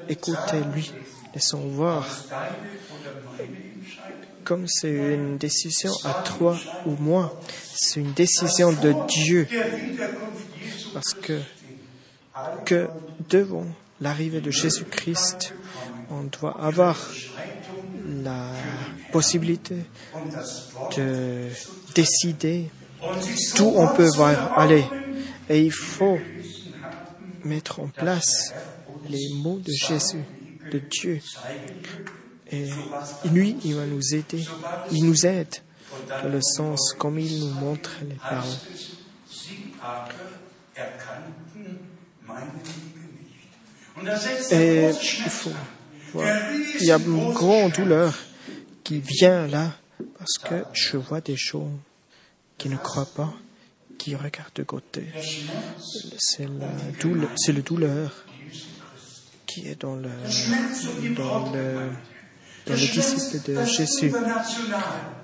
écouter 0.08 0.62
lui, 0.72 0.92
laissons 1.34 1.66
voir. 1.68 2.06
Comme 4.44 4.66
c'est 4.68 4.90
une 4.90 5.38
décision 5.38 5.92
à 6.04 6.22
toi 6.22 6.56
ou 6.86 6.96
moi, 7.00 7.40
c'est 7.74 8.00
une 8.00 8.12
décision 8.12 8.72
de 8.72 8.94
Dieu. 9.08 9.48
Parce 10.94 11.14
que, 11.14 11.40
que 12.64 12.88
devant 13.28 13.66
l'arrivée 14.00 14.40
de 14.40 14.50
Jésus-Christ, 14.50 15.54
on 16.10 16.24
doit 16.24 16.60
avoir 16.60 16.96
la 18.06 18.52
possibilité 19.12 19.76
de 20.96 21.48
décider 21.94 22.70
d'où 23.56 23.72
on 23.76 23.88
peut 23.88 24.08
aller. 24.56 24.84
Et 25.48 25.62
il 25.62 25.72
faut 25.72 26.18
mettre 27.44 27.80
en 27.80 27.88
place 27.88 28.52
les 29.08 29.28
mots 29.34 29.58
de 29.58 29.72
Jésus, 29.72 30.24
de 30.70 30.78
Dieu. 30.78 31.20
Et 32.52 32.68
lui, 33.32 33.56
il 33.64 33.74
va 33.74 33.86
nous 33.86 34.14
aider. 34.14 34.44
Il 34.90 35.06
nous 35.06 35.26
aide 35.26 35.54
dans 36.22 36.28
le 36.28 36.40
sens 36.42 36.94
comme 36.98 37.18
il 37.18 37.40
nous 37.40 37.54
montre 37.54 37.90
les 38.08 38.16
paroles. 38.16 38.44
Et 44.50 44.90
il 44.90 45.30
faut 45.30 45.50
voir. 46.12 46.26
Il 46.80 46.86
y 46.86 46.92
a 46.92 46.98
une 46.98 47.32
grande 47.32 47.72
douleur 47.72 48.14
qui 48.84 49.00
vient 49.00 49.46
là 49.46 49.72
parce 50.18 50.38
que 50.38 50.64
je 50.72 50.96
vois 50.96 51.20
des 51.20 51.36
choses 51.36 51.70
qui 52.58 52.68
ne 52.68 52.76
croient 52.76 53.08
pas, 53.14 53.32
qui 53.98 54.14
regardent 54.14 54.54
de 54.54 54.62
côté. 54.62 55.04
C'est 56.18 56.44
la 56.44 56.68
douleur, 57.00 57.30
c'est 57.36 57.52
le 57.52 57.62
douleur 57.62 58.24
qui 59.46 59.66
est 59.68 59.80
dans 59.80 59.96
le, 59.96 60.10
dans 61.16 61.52
le, 61.52 61.90
de 62.66 62.76
Jésus, 62.76 64.12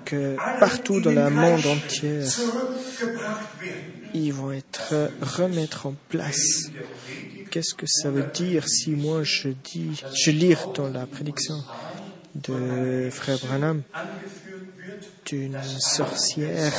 que 0.05 0.35
partout 0.59 0.99
dans 0.99 1.11
le 1.11 1.29
monde 1.29 1.65
entier, 1.65 2.21
ils 4.13 4.33
vont 4.33 4.51
être 4.51 5.11
remettre 5.21 5.85
en 5.85 5.95
place. 6.09 6.69
Qu'est-ce 7.49 7.73
que 7.73 7.85
ça 7.87 8.09
veut 8.09 8.25
dire 8.33 8.67
si 8.67 8.91
moi 8.91 9.23
je 9.23 9.49
dis, 9.63 10.03
je 10.13 10.31
lis 10.31 10.55
dans 10.75 10.89
la 10.89 11.05
prédiction 11.05 11.55
de 12.35 13.09
Frère 13.11 13.37
Branham 13.39 13.81
d'une 15.25 15.57
sorcière 15.79 16.73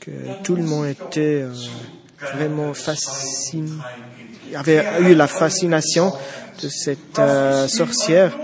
que 0.00 0.10
tout 0.42 0.56
le 0.56 0.62
monde 0.62 0.86
était 0.86 1.42
euh, 1.42 1.52
vraiment 2.20 2.74
fasciné, 2.74 3.70
avait 4.54 4.84
eu 5.02 5.14
la 5.14 5.26
fascination 5.26 6.12
de 6.62 6.68
cette 6.68 7.18
euh, 7.18 7.68
sorcière. 7.68 8.36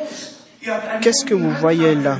Qu'est-ce 1.00 1.24
que 1.24 1.34
vous 1.34 1.50
voyez 1.52 1.94
là? 1.94 2.18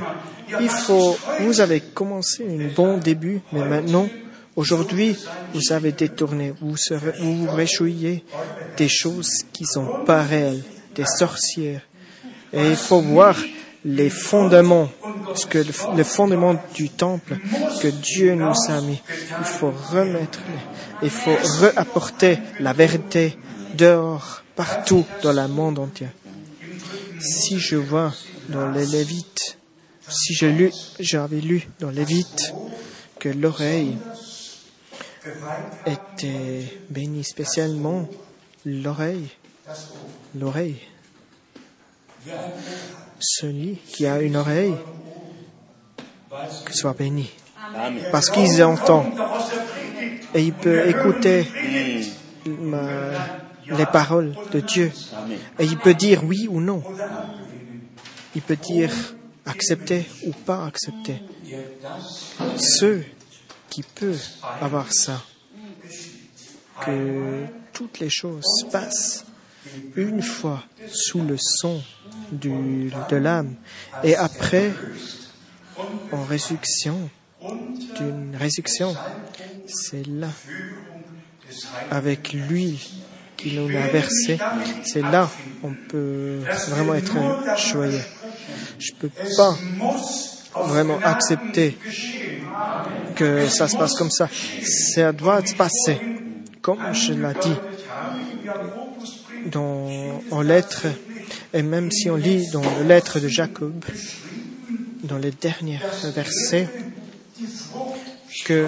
Il 0.61 0.69
faut, 0.69 1.17
vous 1.41 1.59
avez 1.59 1.81
commencé 1.81 2.45
un 2.47 2.73
bon 2.73 2.97
début, 2.97 3.41
mais 3.51 3.63
maintenant, 3.65 4.07
aujourd'hui, 4.55 5.17
vous 5.53 5.71
avez 5.71 5.91
détourné, 5.91 6.53
vous 6.61 6.77
serez, 6.77 7.13
vous 7.19 7.45
vous 7.47 8.23
des 8.77 8.87
choses 8.89 9.29
qui 9.53 9.65
sont 9.65 10.03
pas 10.05 10.23
réelles, 10.23 10.63
des 10.95 11.05
sorcières. 11.05 11.81
Et 12.53 12.69
il 12.69 12.75
faut 12.75 13.01
voir 13.01 13.35
les 13.83 14.09
fondements, 14.09 14.89
ce 15.35 15.45
que 15.45 15.59
le, 15.59 16.03
fondement 16.03 16.55
du 16.73 16.89
temple 16.89 17.37
que 17.81 17.87
Dieu 17.87 18.33
nous 18.35 18.53
a 18.69 18.81
mis. 18.81 19.01
Il 19.39 19.45
faut 19.45 19.71
remettre, 19.91 20.39
les- 20.47 21.07
il 21.07 21.09
faut 21.09 21.35
réapporter 21.59 22.39
la 22.59 22.73
vérité 22.73 23.37
dehors, 23.77 24.41
partout 24.55 25.05
dans 25.21 25.33
le 25.33 25.47
monde 25.47 25.79
entier. 25.79 26.07
Si 27.19 27.59
je 27.59 27.75
vois 27.75 28.13
dans 28.49 28.69
les 28.71 28.85
Lévites, 28.85 29.57
si 30.07 30.33
j'avais 30.99 31.41
lu 31.41 31.67
dans 31.79 31.89
Lévites 31.89 32.53
que 33.19 33.29
l'oreille 33.29 33.97
était 35.85 36.79
bénie 36.89 37.23
spécialement 37.23 38.07
l'oreille, 38.65 39.29
l'oreille. 40.35 40.79
Celui 43.19 43.75
qui 43.77 44.05
a 44.07 44.21
une 44.21 44.35
oreille, 44.35 44.75
que 46.65 46.73
soit 46.73 46.93
béni. 46.93 47.29
Parce 48.11 48.29
qu'il 48.29 48.63
entend. 48.63 49.05
Et 50.33 50.41
il 50.41 50.53
peut 50.53 50.87
écouter 50.89 51.47
ma- 52.45 53.11
les 53.67 53.85
paroles 53.85 54.35
de 54.51 54.59
Dieu. 54.59 54.91
Et 55.59 55.65
il 55.65 55.77
peut 55.77 55.93
dire 55.93 56.23
oui 56.23 56.47
ou 56.49 56.59
non. 56.59 56.83
Il 58.35 58.41
peut 58.41 58.57
dire 58.57 58.91
accepter 59.45 60.05
ou 60.25 60.31
pas 60.31 60.65
accepter. 60.65 61.21
Ceux 62.57 63.03
qui 63.69 63.83
peuvent 63.83 64.27
avoir 64.61 64.91
ça, 64.91 65.21
que 66.85 67.45
toutes 67.73 67.99
les 67.99 68.09
choses 68.09 68.65
passent 68.71 69.25
une 69.95 70.21
fois 70.21 70.63
sous 70.91 71.21
le 71.21 71.37
son 71.37 71.81
de 72.31 73.15
l'âme 73.15 73.55
et 74.03 74.15
après 74.15 74.71
en 76.11 76.23
résurrection 76.23 77.09
d'une 77.97 78.35
résurrection. 78.35 78.95
C'est 79.67 80.05
là, 80.07 80.29
avec 81.91 82.33
l'huile 82.33 82.77
qu'il 83.35 83.61
nous 83.61 83.75
a 83.75 83.87
versé, 83.87 84.37
c'est 84.83 85.01
là 85.01 85.29
on 85.63 85.73
peut 85.89 86.39
vraiment 86.69 86.95
être 86.95 87.15
joyeux. 87.57 88.03
Je 88.79 88.91
peux 88.93 89.09
pas 89.09 89.57
vraiment 90.63 90.99
accepter 91.03 91.77
que 93.15 93.47
ça 93.47 93.67
se 93.67 93.77
passe 93.77 93.93
comme 93.95 94.11
ça. 94.11 94.29
Ça 94.63 95.11
doit 95.11 95.45
se 95.45 95.55
passer, 95.55 95.99
comme 96.61 96.93
je 96.93 97.13
l'ai 97.13 97.33
dit 97.41 97.55
dans, 99.51 100.21
en 100.31 100.41
lettres, 100.41 100.87
et 101.53 101.61
même 101.61 101.91
si 101.91 102.09
on 102.09 102.15
lit 102.15 102.49
dans 102.51 102.61
les 102.79 102.85
lettres 102.85 103.19
de 103.19 103.27
Jacob, 103.27 103.85
dans 105.03 105.17
les 105.17 105.31
derniers 105.31 105.79
versets, 106.15 106.67
que 108.45 108.67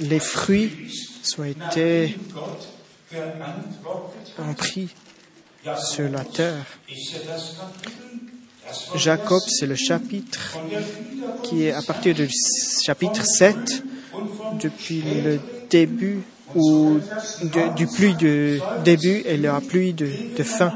les 0.00 0.20
fruits 0.20 0.90
soient 1.22 1.48
été 1.48 2.16
en 4.38 4.54
sur 5.76 6.10
la 6.10 6.24
terre. 6.24 6.66
Jacob, 8.96 9.42
c'est 9.48 9.66
le 9.66 9.74
chapitre 9.74 10.58
qui 11.42 11.66
est 11.66 11.72
à 11.72 11.82
partir 11.82 12.14
du 12.14 12.28
chapitre 12.84 13.24
7, 13.24 13.56
depuis 14.62 15.02
le 15.02 15.40
début 15.68 16.22
ou 16.54 16.98
du 17.76 17.86
pluie 17.86 18.14
de 18.14 18.60
début 18.84 19.22
et 19.24 19.36
la 19.36 19.60
pluie 19.60 19.92
de, 19.92 20.06
fin. 20.42 20.72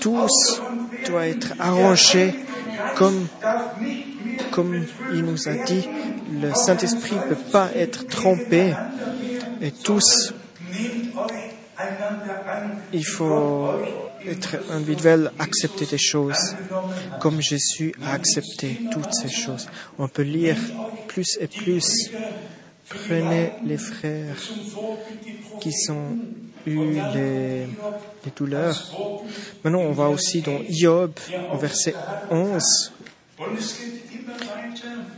Tous 0.00 0.60
doit 1.06 1.26
être 1.26 1.54
arrangé 1.58 2.34
comme, 2.96 3.26
comme 4.50 4.84
il 5.12 5.24
nous 5.24 5.48
a 5.48 5.54
dit. 5.64 5.88
Le 6.40 6.52
Saint-Esprit 6.54 7.16
ne 7.16 7.34
peut 7.34 7.50
pas 7.50 7.70
être 7.74 8.06
trompé 8.06 8.74
et 9.60 9.70
tous, 9.70 10.34
il 12.92 13.04
faut 13.04 13.70
être 14.28 14.56
individuel, 14.70 15.30
accepter 15.38 15.86
des 15.86 15.98
choses 15.98 16.56
comme 17.20 17.40
Jésus 17.40 17.94
a 18.02 18.12
accepté 18.12 18.80
toutes 18.90 19.12
ces 19.14 19.28
choses. 19.28 19.68
On 19.98 20.08
peut 20.08 20.22
lire 20.22 20.56
plus 21.06 21.38
et 21.40 21.46
plus. 21.46 22.10
Prenez 22.88 23.52
les 23.64 23.76
frères 23.76 24.36
qui 25.60 25.72
ont 25.90 26.16
eu 26.66 26.94
les, 27.14 27.66
les 28.24 28.32
douleurs. 28.34 28.90
Maintenant, 29.62 29.80
on 29.80 29.92
va 29.92 30.08
aussi 30.08 30.40
dans 30.40 30.60
Job, 30.70 31.12
au 31.52 31.58
verset 31.58 31.94
11. 32.30 32.62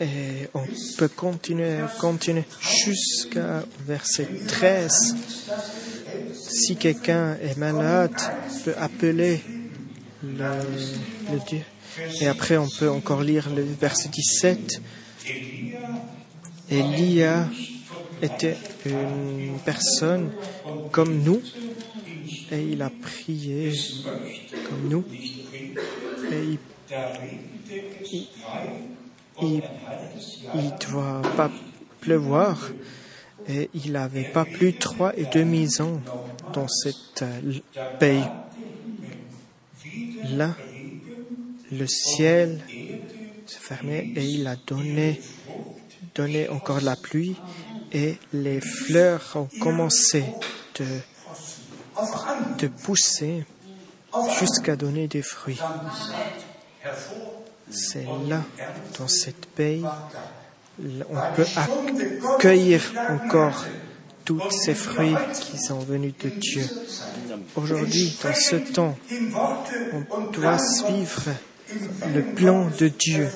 Et 0.00 0.48
on 0.54 0.64
peut 0.98 1.08
continuer, 1.08 1.78
continuer 2.00 2.44
jusqu'à 2.60 3.62
verset 3.86 4.28
13. 4.48 5.16
Si 6.50 6.76
quelqu'un 6.76 7.36
est 7.40 7.56
malade, 7.56 8.14
peut 8.64 8.74
appeler 8.76 9.40
le, 10.22 11.38
Dieu. 11.46 11.62
Et 12.20 12.26
après, 12.26 12.56
on 12.56 12.68
peut 12.68 12.90
encore 12.90 13.22
lire 13.22 13.48
le 13.54 13.62
verset 13.62 14.08
17. 14.08 14.82
Elia 16.70 17.48
était 18.20 18.56
une 18.84 19.58
personne 19.64 20.30
comme 20.90 21.22
nous 21.22 21.40
et 22.52 22.62
il 22.72 22.82
a 22.82 22.90
prié 22.90 23.72
comme 24.68 24.88
nous 24.88 25.04
et 26.30 26.42
il, 26.42 26.58
il, 29.42 29.62
il 30.54 30.72
doit 30.90 31.22
pas 31.36 31.50
pleuvoir 32.00 32.70
il 33.74 33.92
n'avait 33.92 34.30
pas 34.30 34.44
plus 34.44 34.74
trois 34.74 35.16
et 35.16 35.26
demi 35.26 35.68
ans 35.80 36.00
dans 36.52 36.68
cette 36.68 37.24
pays. 37.98 38.24
Là, 40.36 40.54
le 41.72 41.86
ciel 41.86 42.60
se 43.46 43.58
fermait 43.58 44.12
et 44.16 44.24
il 44.24 44.46
a 44.46 44.56
donné, 44.56 45.20
donné 46.14 46.48
encore 46.48 46.80
la 46.80 46.96
pluie 46.96 47.36
et 47.92 48.16
les 48.32 48.60
fleurs 48.60 49.32
ont 49.34 49.48
commencé 49.60 50.24
de, 50.78 50.86
de 52.58 52.66
pousser 52.68 53.44
jusqu'à 54.38 54.76
donner 54.76 55.08
des 55.08 55.22
fruits. 55.22 55.60
C'est 57.70 58.06
là, 58.28 58.42
dans 58.98 59.08
cette 59.08 59.46
pays, 59.46 59.84
on 61.10 61.34
peut 61.36 61.46
accueillir 61.56 62.80
encore 63.08 63.64
tous 64.24 64.42
ces 64.50 64.74
fruits 64.74 65.16
qui 65.40 65.58
sont 65.58 65.80
venus 65.80 66.14
de 66.22 66.28
Dieu. 66.30 66.64
Aujourd'hui, 67.56 68.16
dans 68.22 68.34
ce 68.34 68.56
temps, 68.56 68.96
on 70.12 70.30
doit 70.30 70.58
suivre 70.58 71.30
le 72.14 72.22
plan 72.22 72.68
de 72.78 72.88
Dieu, 72.88 73.28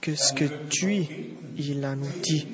que 0.00 0.14
ce 0.14 0.32
que 0.32 0.44
Dieu 0.68 1.06
il 1.56 1.84
a 1.84 1.94
nous 1.94 2.06
dit. 2.22 2.46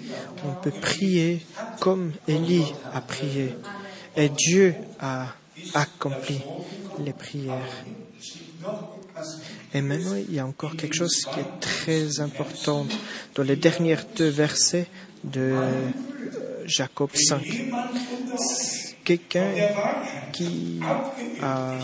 On 0.44 0.54
peut 0.54 0.70
prier 0.70 1.44
comme 1.80 2.12
Élie 2.26 2.72
a 2.92 3.00
prié. 3.00 3.54
Et 4.16 4.28
Dieu 4.28 4.74
a 5.00 5.26
accompli 5.74 6.40
les 7.04 7.12
prières. 7.12 7.84
Et 9.74 9.82
maintenant, 9.82 10.16
il 10.16 10.34
y 10.34 10.38
a 10.38 10.46
encore 10.46 10.76
quelque 10.76 10.94
chose 10.94 11.26
qui 11.32 11.40
est 11.40 11.60
très 11.60 12.20
important 12.20 12.86
dans 13.34 13.42
les 13.42 13.56
derniers 13.56 13.98
deux 14.16 14.28
versets 14.28 14.86
de 15.24 15.54
Jacob 16.64 17.10
5. 17.14 17.42
Quelqu'un 19.04 19.52
qui 20.32 20.80
a 21.42 21.78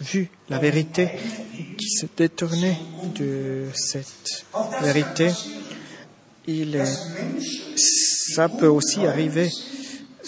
vu 0.00 0.30
la 0.48 0.58
vérité, 0.58 1.10
qui 1.76 1.90
se 1.90 2.06
détournait 2.16 2.78
de 3.14 3.66
cette 3.74 4.44
vérité, 4.82 5.30
il 6.46 6.76
est, 6.76 6.96
ça 7.76 8.48
peut 8.48 8.66
aussi 8.66 9.06
arriver 9.06 9.50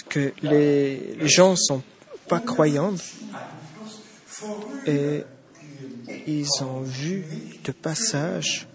que 0.09 0.33
les, 0.43 1.17
gens 1.27 1.57
sont 1.57 1.83
pas 2.29 2.41
croyants 2.41 2.95
et 4.87 5.23
ils 6.27 6.63
ont 6.63 6.83
vu 6.83 7.25
de 7.65 7.73
passage 7.73 8.67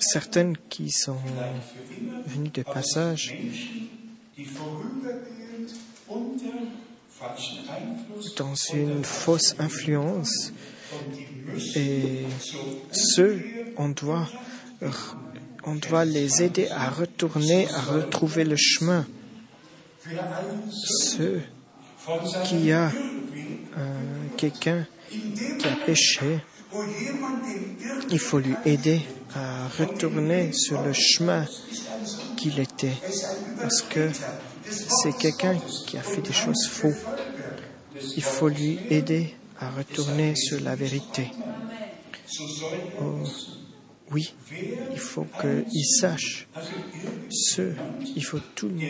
certaines 0.00 0.56
qui 0.68 0.90
sont 0.90 1.18
venues 2.26 2.50
de 2.50 2.62
passage 2.62 3.34
dans 8.36 8.54
une 8.72 9.04
fausse 9.04 9.54
influence 9.58 10.52
et 11.76 12.24
ceux, 12.92 13.42
on 13.76 13.88
doit, 13.90 14.28
on 15.64 15.74
doit 15.76 16.04
les 16.04 16.42
aider 16.42 16.68
à 16.68 16.90
retourner, 16.90 17.68
à 17.70 17.80
retrouver 17.80 18.44
le 18.44 18.56
chemin. 18.56 19.06
Ceux 20.70 21.42
qui 22.44 22.72
a 22.72 22.90
euh, 23.76 24.26
quelqu'un 24.36 24.86
qui 25.10 25.66
a 25.66 25.76
péché, 25.86 26.40
il 28.10 28.18
faut 28.18 28.38
lui 28.38 28.54
aider 28.64 29.00
à 29.34 29.68
retourner 29.68 30.52
sur 30.52 30.82
le 30.82 30.92
chemin 30.92 31.46
qu'il 32.36 32.58
était. 32.58 32.96
Parce 33.60 33.82
que 33.82 34.10
c'est 34.64 35.16
quelqu'un 35.16 35.56
qui 35.86 35.96
a 35.96 36.02
fait 36.02 36.20
des 36.20 36.32
choses 36.32 36.66
fausses. 36.68 36.94
Il 38.16 38.22
faut 38.22 38.48
lui 38.48 38.78
aider 38.90 39.34
à 39.58 39.70
retourner 39.70 40.34
sur 40.36 40.60
la 40.60 40.74
vérité. 40.74 41.30
Oh, 43.00 43.22
oui, 44.10 44.34
il 44.92 44.98
faut 44.98 45.26
qu'il 45.40 45.86
sache 45.86 46.48
ce, 47.30 47.72
il 48.14 48.24
faut 48.24 48.40
tout 48.54 48.68
le 48.68 48.74
monde 48.74 48.84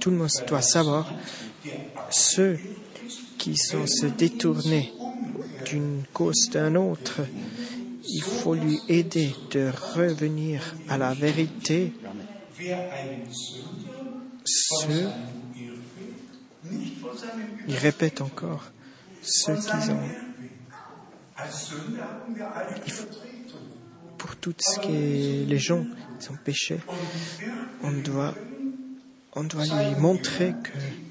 tout 0.00 0.10
le 0.10 0.16
monde 0.16 0.30
doit 0.46 0.62
savoir 0.62 1.12
ceux 2.10 2.58
qui 3.38 3.56
sont 3.56 3.86
se 3.86 4.06
détournés 4.06 4.92
d'une 5.64 6.02
cause 6.12 6.48
d'un 6.52 6.74
autre, 6.74 7.20
il 8.08 8.22
faut 8.22 8.54
lui 8.54 8.78
aider 8.88 9.34
de 9.50 9.70
revenir 9.94 10.74
à 10.88 10.96
la 10.98 11.14
vérité. 11.14 11.92
Ceux, 14.44 15.08
il 17.68 17.76
répète 17.76 18.20
encore, 18.20 18.64
ceux 19.22 19.56
qui 19.56 19.90
ont, 19.90 20.08
pour 24.16 24.36
tout 24.36 24.54
ce 24.58 24.78
qui 24.80 24.92
est 24.94 25.44
les 25.46 25.58
gens 25.58 25.84
qui 26.20 26.30
ont 26.30 26.38
péché, 26.42 26.78
on 27.82 27.92
doit, 27.92 28.34
on 29.36 29.44
doit 29.44 29.64
lui 29.64 29.94
montrer 30.00 30.54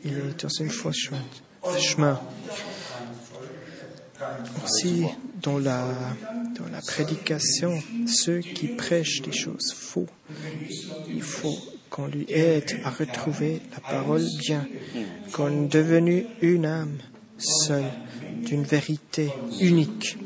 qu'il 0.01 0.17
est 0.17 0.41
dans 0.43 0.49
une 0.49 0.69
fausse 0.69 1.09
chemin. 1.79 2.19
Aussi, 4.63 5.05
dans 5.41 5.59
la, 5.59 5.85
prédication, 6.87 7.81
ceux 8.07 8.39
qui 8.39 8.67
prêchent 8.69 9.21
des 9.21 9.31
choses 9.31 9.73
faux, 9.73 10.07
il 11.07 11.21
faut 11.21 11.57
qu'on 11.89 12.07
lui 12.07 12.25
aide 12.29 12.79
à 12.83 12.89
retrouver 12.89 13.61
la 13.71 13.79
parole 13.79 14.25
bien, 14.39 14.67
qu'on 15.31 15.65
est 15.65 15.67
devenu 15.67 16.25
une 16.41 16.65
âme 16.65 16.97
seule, 17.37 17.91
d'une 18.43 18.63
vérité 18.63 19.31
unique 19.59 20.17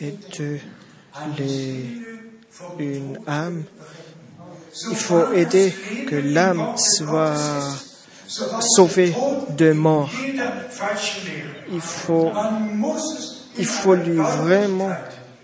et 0.00 0.14
de 0.38 0.58
une 2.78 3.18
âme. 3.26 3.64
Il 4.90 4.96
faut 4.96 5.32
aider 5.32 5.74
que 6.06 6.16
l'âme 6.16 6.74
soit 6.76 7.34
sauvée 8.60 9.14
de 9.56 9.72
mort. 9.72 10.10
Il 11.72 11.80
faut, 11.80 12.30
il 13.58 13.66
faut 13.66 13.94
lui 13.94 14.16
vraiment 14.16 14.90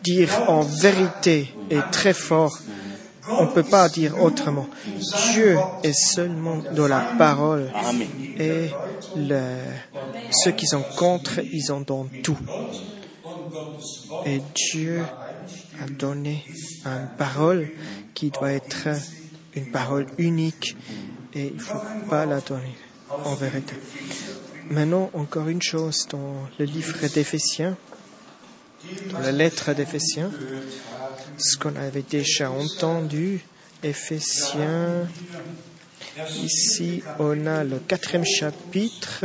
dire 0.03 0.31
en 0.49 0.61
vérité 0.61 1.55
et 1.71 1.79
très 1.91 2.13
fort. 2.13 2.57
On 3.29 3.47
ne 3.47 3.51
peut 3.51 3.63
pas 3.63 3.89
dire 3.89 4.23
autrement. 4.23 4.67
Dieu 5.33 5.57
est 5.83 5.95
seulement 5.95 6.59
dans 6.75 6.87
la 6.87 7.01
parole. 7.19 7.71
Et 8.39 8.69
le, 9.17 9.41
ceux 10.31 10.53
qui 10.53 10.67
sont 10.67 10.85
contre, 10.97 11.41
ils 11.41 11.73
ont 11.73 11.81
dans 11.81 12.07
tout. 12.23 12.37
Et 14.27 14.43
Dieu 14.55 15.03
a 15.83 15.87
donné 15.89 16.45
une 16.85 17.09
parole 17.17 17.71
qui 18.13 18.31
doit 18.31 18.53
être 18.53 18.89
une 19.57 19.71
parole 19.71 20.07
unique 20.19 20.77
et 21.35 21.49
il 21.49 21.55
ne 21.57 21.61
faut 21.61 21.81
pas 22.09 22.27
la 22.27 22.41
donner 22.41 22.77
en 23.11 23.35
vérité. 23.35 23.75
Maintenant, 24.71 25.11
encore 25.15 25.49
une 25.49 25.63
chose 25.63 26.07
dans 26.11 26.49
le 26.59 26.65
livre 26.65 27.07
d'Éphésiens, 27.09 27.77
dans 29.11 29.19
la 29.21 29.33
lettre 29.33 29.73
d'Éphésiens, 29.75 30.31
ce 31.39 31.57
qu'on 31.59 31.77
avait 31.77 32.03
déjà 32.03 32.51
entendu, 32.51 33.41
Éphésiens, 33.83 35.07
ici 36.43 37.03
on 37.19 37.47
a 37.47 37.65
le 37.65 37.79
quatrième 37.79 38.25
chapitre, 38.25 39.25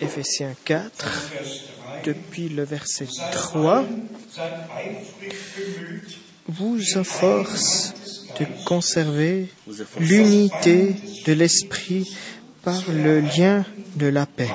Éphésiens 0.00 0.54
4, 0.64 1.32
depuis 2.04 2.48
le 2.48 2.64
verset 2.64 3.08
3, 3.32 3.84
vous 6.48 6.98
efforce 6.98 7.92
de 8.38 8.46
conserver 8.64 9.48
l'unité 9.98 10.94
de 11.26 11.32
l'esprit 11.32 12.06
par 12.62 12.82
le 12.90 13.20
lien 13.20 13.64
de 13.96 14.06
la 14.06 14.26
paix. 14.26 14.50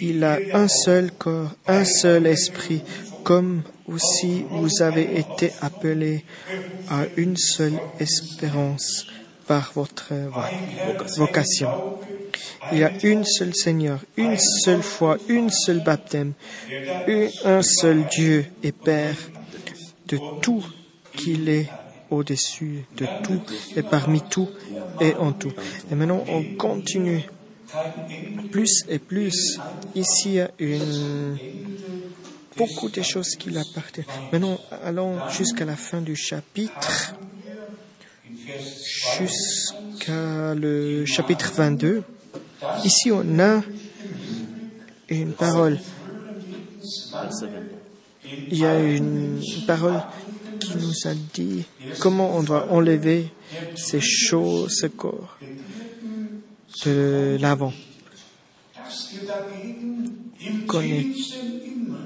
Il 0.00 0.24
a 0.24 0.38
un 0.52 0.68
seul 0.68 1.12
corps, 1.12 1.52
un 1.66 1.84
seul 1.84 2.26
esprit, 2.26 2.82
comme 3.22 3.62
aussi 3.86 4.44
vous 4.50 4.82
avez 4.82 5.18
été 5.18 5.52
appelés 5.60 6.24
à 6.90 7.04
une 7.16 7.36
seule 7.36 7.78
espérance 8.00 9.06
par 9.46 9.72
votre 9.74 10.12
vocation. 11.16 11.70
Il 12.72 12.78
y 12.78 12.84
a 12.84 12.92
une 13.02 13.24
seule 13.24 13.54
Seigneur, 13.54 14.00
une 14.16 14.36
seule 14.38 14.82
foi, 14.82 15.18
une 15.28 15.50
seule 15.50 15.82
baptême, 15.84 16.32
un 17.44 17.62
seul 17.62 18.04
Dieu 18.10 18.46
et 18.62 18.72
Père 18.72 19.16
de 20.08 20.18
tout 20.40 20.64
qu'il 21.16 21.48
est 21.48 21.68
au-dessus 22.10 22.84
de 22.96 23.06
tout 23.22 23.40
et 23.76 23.82
parmi 23.82 24.20
tout 24.22 24.48
et 25.00 25.14
en 25.14 25.32
tout. 25.32 25.52
Et 25.90 25.94
maintenant, 25.94 26.24
on 26.28 26.42
continue 26.56 27.22
plus 28.50 28.84
et 28.88 28.98
plus. 28.98 29.58
Ici, 29.94 30.38
il 30.58 30.68
y 30.68 30.74
a 30.74 30.78
beaucoup 32.56 32.88
de 32.88 33.02
choses 33.02 33.36
qui 33.36 33.50
l'appartiennent. 33.50 34.06
Maintenant, 34.32 34.58
allons 34.84 35.28
jusqu'à 35.30 35.64
la 35.64 35.76
fin 35.76 36.00
du 36.00 36.16
chapitre, 36.16 37.14
jusqu'à 39.18 40.54
le 40.54 41.04
chapitre 41.06 41.52
22. 41.54 42.02
Ici, 42.84 43.10
on 43.12 43.38
a 43.38 43.62
une 45.08 45.32
parole. 45.32 45.78
Il 48.50 48.58
y 48.58 48.64
a 48.64 48.80
une 48.80 49.40
parole 49.66 50.02
qui 50.60 50.76
nous 50.76 51.08
a 51.08 51.14
dit 51.34 51.64
comment 52.00 52.36
on 52.36 52.42
doit 52.42 52.70
enlever 52.70 53.30
ces 53.76 54.00
choses, 54.00 54.78
ce 54.80 54.86
corps 54.86 55.38
de 56.84 57.36
l'avant. 57.40 57.72
Qu'on 60.66 60.80
est 60.80 61.06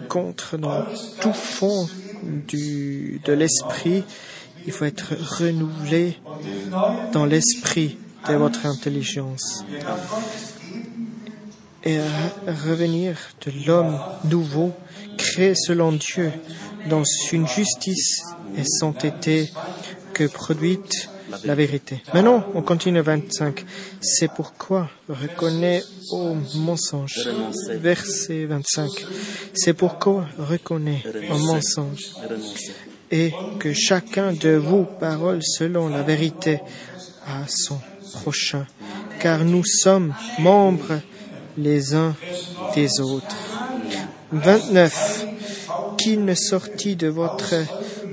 contre 0.08 0.56
dans 0.58 0.84
tout 1.20 1.32
fond 1.32 1.88
du, 2.22 3.20
de 3.24 3.32
l'esprit, 3.32 4.04
il 4.66 4.72
faut 4.72 4.84
être 4.84 5.14
renouvelé 5.38 6.16
dans 7.12 7.24
l'esprit 7.24 7.96
de 8.28 8.34
votre 8.34 8.66
intelligence 8.66 9.64
et 11.84 11.98
revenir 12.46 13.16
de 13.46 13.52
l'homme 13.66 13.98
nouveau, 14.24 14.72
selon 15.54 15.92
Dieu, 15.92 16.32
dans 16.88 17.04
une 17.32 17.46
justice 17.46 18.22
et 18.56 18.64
sainteté 18.64 19.50
que 20.12 20.24
produite 20.24 21.08
la 21.44 21.54
vérité. 21.54 22.02
Maintenant, 22.14 22.44
on 22.54 22.62
continue 22.62 23.00
25. 23.00 23.64
C'est 24.00 24.30
pourquoi 24.32 24.90
reconnais 25.08 25.82
au 26.10 26.34
mensonge. 26.56 27.28
Verset 27.68 28.46
25. 28.46 28.90
C'est 29.54 29.74
pourquoi 29.74 30.26
reconnais 30.38 31.02
au 31.30 31.38
mensonge. 31.38 32.12
Et 33.10 33.32
que 33.58 33.72
chacun 33.72 34.32
de 34.32 34.50
vous 34.50 34.84
parole 34.84 35.40
selon 35.42 35.88
la 35.88 36.02
vérité 36.02 36.60
à 37.26 37.46
son 37.46 37.78
prochain. 38.14 38.66
Car 39.20 39.44
nous 39.44 39.64
sommes 39.64 40.14
membres 40.38 41.00
les 41.56 41.94
uns 41.94 42.14
des 42.74 43.00
autres. 43.00 43.36
29. 44.32 45.27
Qu'il 45.98 46.24
ne 46.24 46.34
sortit 46.34 46.96
de 46.96 47.08
votre 47.08 47.54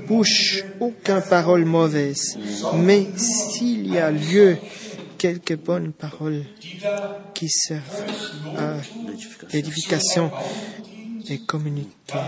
bouche 0.06 0.64
aucune 0.80 1.22
parole 1.28 1.64
mauvaise, 1.64 2.38
mais 2.74 3.06
s'il 3.16 3.86
y 3.92 3.98
a 3.98 4.10
lieu, 4.10 4.58
quelques 5.18 5.56
bonnes 5.56 5.92
paroles 5.92 6.44
qui 7.34 7.48
servent 7.48 8.04
à 8.56 8.76
l'édification 9.52 10.30
et 11.28 11.38
communiquer 11.38 12.18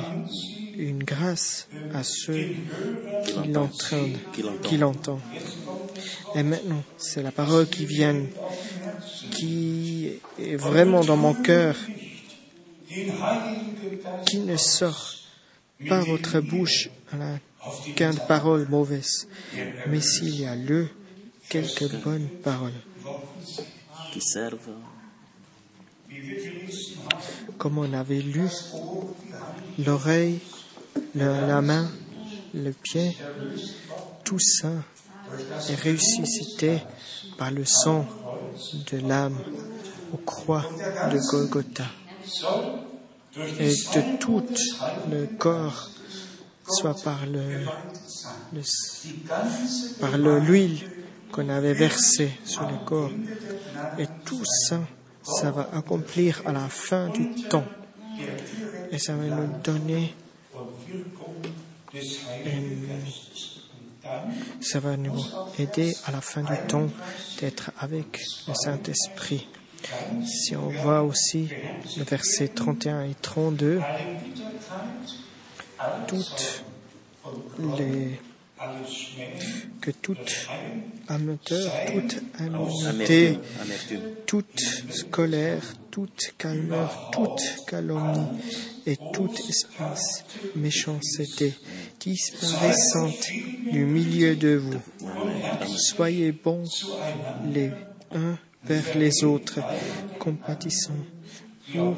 une 0.76 1.02
grâce 1.02 1.68
à 1.94 2.02
ceux 2.02 2.46
qui 3.24 3.48
l'entendent, 3.48 4.18
qui 4.62 4.76
l'entendent. 4.76 5.20
Et 6.34 6.42
maintenant, 6.42 6.82
c'est 6.96 7.22
la 7.22 7.32
parole 7.32 7.68
qui 7.68 7.84
vient, 7.84 8.22
qui 9.32 10.10
est 10.38 10.56
vraiment 10.56 11.00
dans 11.00 11.16
mon 11.16 11.34
cœur, 11.34 11.76
qui 14.26 14.38
ne 14.38 14.56
sort 14.56 15.17
pas 15.86 16.00
votre 16.00 16.40
bouche 16.40 16.90
à 17.12 17.16
la 17.16 17.38
paroles 18.26 18.66
mauvaises, 18.68 19.28
mais 19.88 20.00
s'il 20.00 20.40
y 20.40 20.46
a 20.46 20.54
lieu, 20.54 20.88
quelques 21.48 21.90
bonnes 22.02 22.28
paroles 22.42 22.72
qui 24.12 24.20
servent. 24.20 24.76
Comme 27.58 27.78
on 27.78 27.92
avait 27.92 28.20
lu, 28.20 28.48
l'oreille, 29.78 30.40
la, 31.14 31.46
la 31.46 31.60
main, 31.60 31.90
le 32.54 32.72
pied, 32.72 33.16
tout 34.24 34.38
ça 34.38 34.72
est 35.68 35.82
ressuscité 35.82 36.78
par 37.36 37.50
le 37.50 37.64
sang 37.64 38.06
de 38.90 38.98
l'âme 38.98 39.38
aux 40.12 40.18
croix 40.18 40.64
de 41.12 41.18
Golgotha. 41.30 41.84
Et 43.60 43.68
de 43.70 44.16
tout 44.18 44.44
le 45.10 45.26
corps 45.38 45.90
soit 46.66 47.00
par 47.02 47.24
le, 47.26 47.64
par 50.00 50.18
l'huile 50.18 50.78
qu'on 51.32 51.48
avait 51.48 51.74
versée 51.74 52.32
sur 52.44 52.68
le 52.68 52.84
corps. 52.84 53.12
Et 53.98 54.06
tout 54.24 54.44
ça, 54.44 54.80
ça 55.22 55.50
va 55.50 55.68
accomplir 55.72 56.42
à 56.46 56.52
la 56.52 56.68
fin 56.68 57.08
du 57.08 57.42
temps. 57.44 57.66
Et 58.90 58.98
ça 58.98 59.14
va 59.14 59.24
nous 59.24 59.48
donner 59.62 60.14
ça 64.60 64.80
va 64.80 64.96
nous 64.96 65.20
aider 65.58 65.94
à 66.06 66.12
la 66.12 66.20
fin 66.20 66.42
du 66.42 66.56
temps 66.66 66.88
d'être 67.40 67.70
avec 67.78 68.20
le 68.46 68.54
Saint-Esprit. 68.54 69.46
Si 70.24 70.56
on 70.56 70.68
voit 70.68 71.02
aussi 71.02 71.48
le 71.96 72.04
verset 72.04 72.48
31 72.48 73.04
et 73.04 73.14
32, 73.20 73.80
toutes 76.06 76.64
les 77.78 78.18
que 79.80 79.90
toute 79.90 80.48
amateur, 81.08 81.72
toute. 81.86 82.22
Amertume. 82.38 83.40
toute 84.26 85.10
colère, 85.10 85.62
toute 85.90 86.34
calmeur, 86.36 87.10
toute 87.12 87.64
calomnie 87.66 88.26
et 88.86 88.96
toute 89.12 89.38
espèce 89.48 90.24
méchanceté 90.56 91.54
disparaissante 92.00 93.28
du 93.70 93.84
milieu 93.84 94.34
de 94.34 94.56
vous. 94.56 94.80
Soyez 95.76 96.32
bons 96.32 96.64
les 97.52 97.70
uns 98.12 98.38
vers 98.64 98.96
les 98.96 99.24
autres, 99.24 99.60
compatissants, 100.18 100.92
vous 101.74 101.96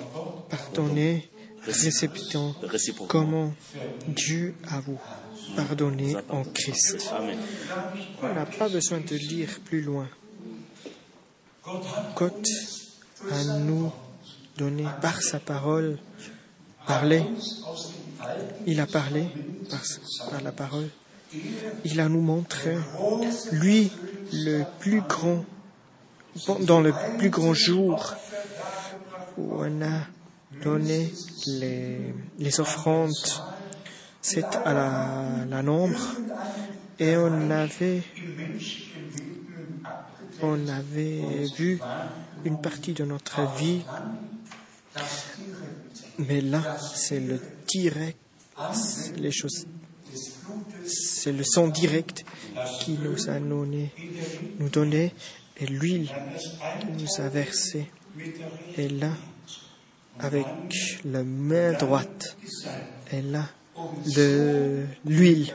pardonnez, 0.49 1.29
réceptant 1.67 2.55
comment 3.09 3.53
Dieu 4.09 4.55
a 4.69 4.81
vous 4.81 4.99
pardonné 5.57 6.17
en 6.29 6.45
Christ. 6.45 7.13
Amen. 7.13 7.39
On 8.23 8.35
n'a 8.35 8.47
pas 8.47 8.69
besoin 8.69 9.01
de 9.01 9.17
lire 9.17 9.61
plus 9.65 9.83
loin. 9.83 10.09
Gott 12.17 12.47
a 13.31 13.59
nous 13.59 13.93
donné 14.57 14.85
par 15.01 15.23
sa 15.23 15.39
parole, 15.39 15.99
parlé. 16.87 17.23
Il 18.67 18.81
a 18.81 18.87
parlé 18.87 19.27
par, 19.71 19.81
par 20.31 20.43
la 20.43 20.53
parole. 20.53 20.89
Il 21.85 22.01
a 22.01 22.09
nous 22.09 22.21
montré, 22.21 22.77
lui, 23.53 23.91
le 24.33 24.65
plus 24.81 25.01
grand, 25.03 25.45
dans 26.61 26.81
le 26.81 26.93
plus 27.19 27.31
grand 27.31 27.55
jour 27.55 28.15
où 29.37 29.57
on 29.59 29.83
a 29.83 30.07
donné 30.63 31.13
les, 31.47 32.61
offrandes, 32.61 33.13
c'est 34.21 34.45
à 34.65 34.73
la, 34.75 35.45
la 35.49 35.63
nombre, 35.63 36.01
et 36.99 37.17
on 37.17 37.51
avait 37.51 38.03
on 40.43 40.69
avait 40.69 41.47
vu 41.57 41.79
une 42.45 42.61
partie 42.61 42.93
de 42.93 43.05
notre 43.05 43.43
vie, 43.59 43.83
mais 46.19 46.41
là, 46.41 46.79
c'est 46.95 47.21
le 47.21 47.41
direct, 47.67 48.19
les 49.17 49.31
choses, 49.31 49.67
c'est 50.87 51.33
le 51.33 51.45
sang 51.45 51.69
direct 51.69 52.25
qui 52.81 52.99
nous 53.03 53.29
a 53.29 53.39
donné, 53.39 53.93
nous 54.59 54.69
donné, 54.69 55.13
et 55.61 55.67
l'huile 55.67 56.09
qui 56.81 57.03
nous 57.03 57.25
a 57.25 57.29
versé. 57.29 57.91
Et 58.77 58.89
là, 58.89 59.13
avec 60.19 60.47
la 61.05 61.23
main 61.23 61.73
droite, 61.73 62.37
et 63.13 63.23
là, 63.23 63.45
de 64.15 64.85
l'huile 65.05 65.53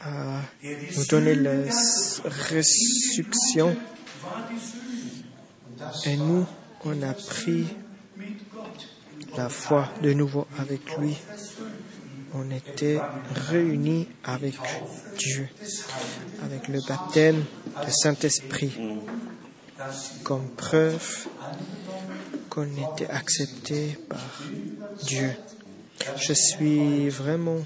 à 0.00 0.40
nous 0.96 1.04
donner 1.06 1.34
la 1.34 1.50
résurrection. 2.24 3.76
Et 6.04 6.16
nous, 6.16 6.46
on 6.84 7.02
a 7.02 7.12
pris 7.12 7.66
la 9.36 9.48
foi 9.48 9.88
de 10.02 10.12
nouveau 10.12 10.46
avec 10.58 10.96
lui. 10.98 11.16
On 12.34 12.50
était 12.50 12.98
réunis 13.50 14.08
avec 14.24 14.54
Dieu, 15.18 15.48
avec 16.44 16.68
le 16.68 16.80
baptême 16.86 17.44
du 17.84 17.92
Saint-Esprit, 17.92 18.72
comme 20.24 20.48
preuve 20.50 21.26
qu'on 22.48 22.68
était 22.94 23.08
accepté 23.10 23.98
par 24.08 24.42
Dieu. 25.04 25.34
Je 26.16 26.32
suis 26.32 27.08
vraiment 27.08 27.58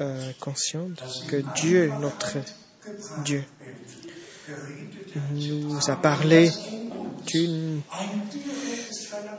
euh, 0.00 0.32
consciente 0.40 1.02
que 1.28 1.42
Dieu, 1.54 1.92
notre 2.00 2.38
Dieu, 3.24 3.44
nous 5.32 5.90
a 5.90 5.96
parlé 5.96 6.50
d'une 7.26 7.80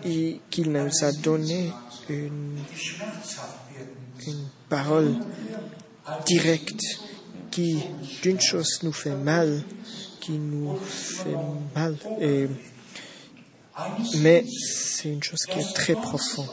et 0.03 0.39
qu'il 0.49 0.71
nous 0.71 1.03
a 1.03 1.11
donné 1.11 1.71
une, 2.09 2.57
une 4.29 4.47
parole 4.67 5.15
directe 6.25 6.81
qui, 7.51 7.83
d'une 8.21 8.39
chose, 8.39 8.79
nous 8.83 8.93
fait 8.93 9.15
mal, 9.15 9.63
qui 10.19 10.33
nous 10.33 10.75
fait 10.77 11.37
mal, 11.75 11.95
mais 14.17 14.45
c'est 14.47 15.09
une 15.09 15.23
chose 15.23 15.45
qui 15.49 15.59
est 15.59 15.73
très 15.73 15.93
profonde 15.93 16.49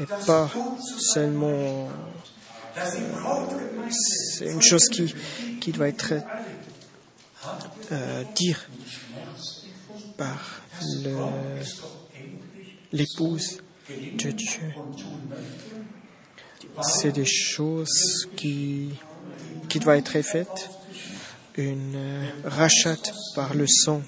et 0.00 0.06
pas 0.26 0.50
seulement 0.98 1.88
c'est 3.90 4.46
une 4.46 4.62
chose 4.62 4.84
qui, 5.60 5.72
doit 5.72 5.88
être 5.88 6.14
euh, 7.92 8.24
dire 8.34 8.68
par 10.16 10.62
l'épouse 12.92 13.60
de 13.90 14.30
Dieu. 14.30 14.74
C'est 16.82 17.12
des 17.12 17.24
choses 17.24 18.28
qui, 18.36 18.90
qui 19.68 19.78
doivent 19.78 19.98
être 19.98 20.22
faites, 20.22 20.70
une 21.56 21.94
euh, 21.96 22.26
rachat 22.44 22.96
par 23.34 23.54
le 23.54 23.66
sang, 23.66 24.02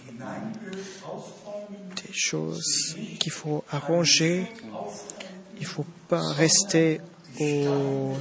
des 1.96 2.12
choses 2.12 2.96
qu'il 3.18 3.32
faut 3.32 3.64
arranger. 3.70 4.46
Il 5.58 5.66
faut 5.66 5.86
pas 6.08 6.22
rester 6.32 7.00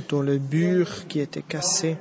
dans 0.10 0.22
le 0.22 0.40
mur 0.40 1.08
qui 1.08 1.20
était 1.20 1.42
cassé. 1.42 1.98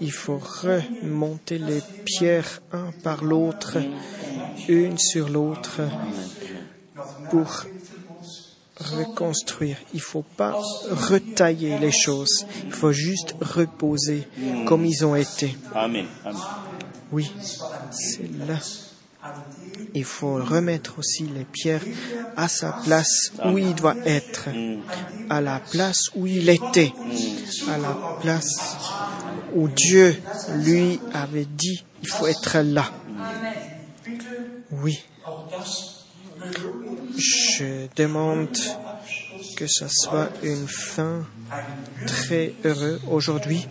Il 0.00 0.12
faut 0.12 0.38
remonter 0.38 1.58
les 1.58 1.80
pierres 2.04 2.60
un 2.72 2.90
par 3.02 3.22
l'autre, 3.22 3.78
une 4.68 4.98
sur 4.98 5.28
l'autre, 5.28 5.80
pour 7.30 7.64
reconstruire. 8.76 9.76
Il 9.92 10.00
faut 10.00 10.24
pas 10.36 10.56
retailler 10.90 11.78
les 11.78 11.92
choses. 11.92 12.46
Il 12.64 12.72
faut 12.72 12.92
juste 12.92 13.34
reposer 13.40 14.26
comme 14.66 14.84
ils 14.84 15.04
ont 15.04 15.14
été. 15.14 15.56
Amen. 15.74 16.06
Amen. 16.24 16.40
Oui, 17.12 17.30
c'est 17.90 18.30
là. 18.46 18.58
Il 19.94 20.04
faut 20.04 20.34
remettre 20.34 20.98
aussi 20.98 21.24
les 21.24 21.44
pierres 21.44 21.84
à 22.36 22.48
sa 22.48 22.72
place 22.84 23.32
où 23.44 23.56
il 23.58 23.74
doit 23.74 23.96
être, 24.04 24.48
à 25.30 25.40
la 25.40 25.60
place 25.60 26.10
où 26.16 26.26
il 26.26 26.48
était, 26.48 26.92
à 27.68 27.78
la 27.78 28.18
place 28.20 28.76
où 29.54 29.68
Dieu 29.68 30.20
lui 30.56 31.00
avait 31.12 31.46
dit, 31.46 31.84
il 32.02 32.08
faut 32.08 32.26
être 32.26 32.58
là. 32.58 32.90
Oui. 34.72 34.98
Je 37.16 37.86
demande 37.96 38.56
que 39.56 39.66
ce 39.66 39.86
soit 39.88 40.30
une 40.42 40.66
fin 40.66 41.24
très 42.06 42.54
heureuse 42.64 43.00
aujourd'hui, 43.08 43.66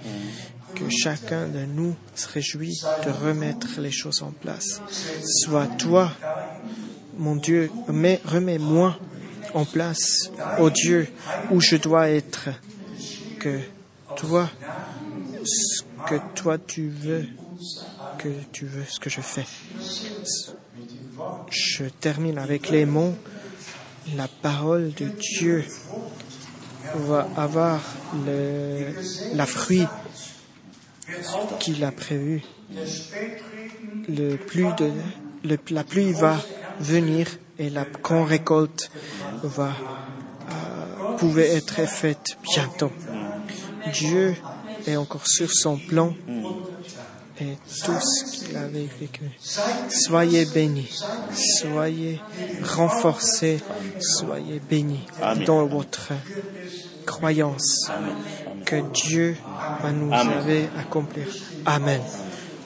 que 0.75 0.89
chacun 0.89 1.47
de 1.47 1.65
nous 1.65 1.95
se 2.15 2.27
réjouit 2.29 2.81
de 3.05 3.11
remettre 3.11 3.79
les 3.79 3.91
choses 3.91 4.21
en 4.21 4.31
place. 4.31 4.81
Soit 5.43 5.67
toi, 5.77 6.11
mon 7.17 7.35
Dieu, 7.35 7.69
remets-moi 7.87 8.97
en 9.53 9.65
place, 9.65 10.31
ô 10.59 10.69
Dieu, 10.69 11.07
où 11.51 11.59
je 11.59 11.75
dois 11.75 12.09
être, 12.09 12.49
que 13.39 13.59
toi, 14.15 14.49
ce 15.43 15.83
que 16.07 16.15
toi 16.35 16.57
tu 16.57 16.89
veux, 16.89 17.25
que 18.17 18.29
tu 18.51 18.65
veux 18.65 18.85
ce 18.87 18.99
que 18.99 19.09
je 19.09 19.21
fais. 19.21 19.45
Je 21.49 21.83
termine 21.85 22.37
avec 22.37 22.69
les 22.69 22.85
mots, 22.85 23.15
la 24.15 24.27
parole 24.27 24.93
de 24.93 25.07
Dieu 25.37 25.63
va 26.93 27.27
avoir 27.35 27.81
le, 28.25 28.89
la 29.33 29.45
fruit 29.45 29.87
qu'il 31.59 31.83
a 31.83 31.91
prévu. 31.91 32.43
Le 34.09 34.35
plus 34.35 34.73
de, 34.73 34.91
le- 35.43 35.57
la 35.69 35.83
pluie 35.83 36.11
va 36.13 36.37
venir 36.79 37.27
et 37.57 37.69
la 37.69 37.85
qu'on 37.85 38.23
récolte 38.25 38.91
va 39.43 39.69
euh, 40.49 41.17
pouvait 41.17 41.49
être 41.49 41.85
faite 41.87 42.37
bientôt. 42.53 42.91
Dieu 43.93 44.35
est 44.87 44.95
encore 44.97 45.27
sur 45.27 45.51
son 45.51 45.77
plan 45.77 46.13
et 47.41 47.57
tout 47.83 47.99
ce 47.99 48.45
qu'il 48.45 48.55
avait 48.55 48.87
vécu. 48.99 49.23
Soyez 49.89 50.45
bénis, 50.45 50.99
soyez 51.59 52.19
renforcés, 52.63 53.59
soyez 53.99 54.61
bénis 54.69 55.05
Amen. 55.21 55.43
dans 55.45 55.65
votre 55.65 56.13
croyance 57.05 57.89
que 58.65 58.77
Dieu 58.91 59.35
va 59.81 59.91
nous 59.91 60.13
Amen. 60.13 60.37
avait 60.37 60.69
accomplir. 60.79 61.25
Amen. 61.65 62.01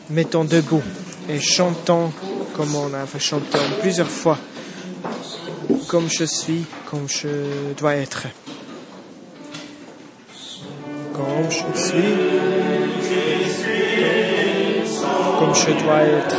Mettons 0.10 0.46
debout 0.46 0.84
et 1.30 1.40
chantons 1.40 2.12
comme 2.56 2.76
on 2.76 2.94
a 2.94 3.06
chanté 3.20 3.58
plusieurs 3.82 4.10
fois, 4.10 4.38
comme 5.88 6.10
je 6.10 6.24
suis, 6.24 6.66
comme 6.90 7.08
je 7.08 7.74
dois 7.78 7.96
être. 7.96 8.28
Comme 11.14 11.50
je 11.50 11.80
suis, 11.80 12.87
comme 15.40 15.54
je 15.54 15.72
dois 15.84 16.02
être. 16.02 16.36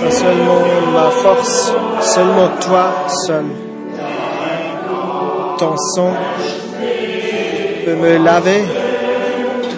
Pas, 0.00 0.10
seulement 0.10 0.60
ma 0.92 1.10
force, 1.10 1.72
seulement 2.00 2.48
toi 2.60 2.92
seul. 3.26 3.44
Ton 5.58 5.76
sang 5.94 6.14
peut 7.84 7.94
me 7.94 8.16
laver 8.24 8.64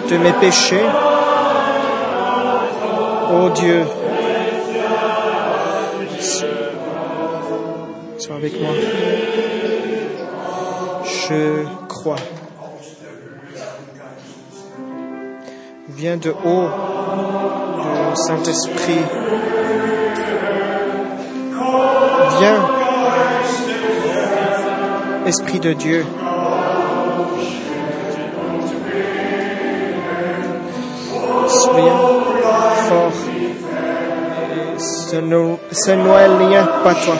de 0.09 0.17
mes 0.17 0.31
péchés. 0.33 0.85
Oh 3.31 3.49
Dieu, 3.49 3.83
sois 8.17 8.35
avec 8.35 8.61
moi. 8.61 8.71
Je 11.03 11.65
crois. 11.87 12.15
Viens 16.03 16.17
de 16.17 16.31
haut, 16.31 16.67
Saint-Esprit. 18.27 19.05
Viens, 22.39 22.61
Esprit 25.25 25.61
de 25.61 25.71
Dieu. 25.71 26.05
Forts. 32.89 33.13
Ce, 34.77 35.15
no- 35.21 35.59
ce 35.71 35.91
Noël 35.91 36.31
n'est 36.37 36.83
pas 36.83 36.95
toi. 36.95 37.15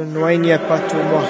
Noël 0.00 0.40
n'est 0.40 0.58
pas 0.58 0.78
toi, 0.78 0.98
moi. 1.10 1.22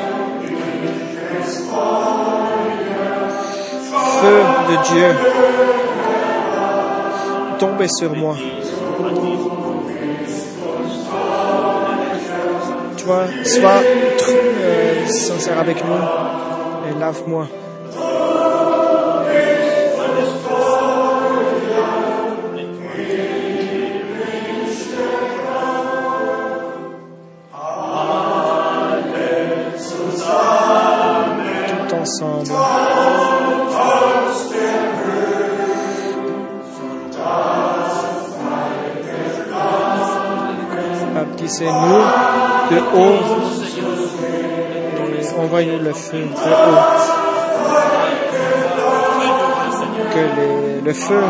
Feu 4.20 4.40
de 4.68 4.94
Dieu, 4.94 5.06
tombez 7.58 7.88
sur 7.88 8.14
moi. 8.16 8.36
Toi, 13.04 13.24
sois 13.44 13.82
euh, 14.30 15.06
sincère 15.08 15.58
avec 15.58 15.84
nous 15.84 16.90
et 16.90 16.98
lave-moi. 16.98 17.46
Baptisez-nous 41.44 42.04
de 42.70 42.78
haut 42.96 43.20
envoyez 45.38 45.78
le 45.78 45.92
feu 45.92 46.20
de 46.20 46.24
haut. 46.24 46.80
Que 50.14 50.84
le 50.84 50.92
feu 50.94 51.22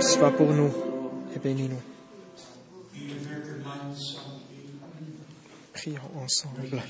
soit 0.00 0.32
pour 0.32 0.52
nous 0.52 0.72
et 1.36 1.38
bénis-nous. 1.38 1.82
Prions 5.74 6.00
ensemble. 6.24 6.82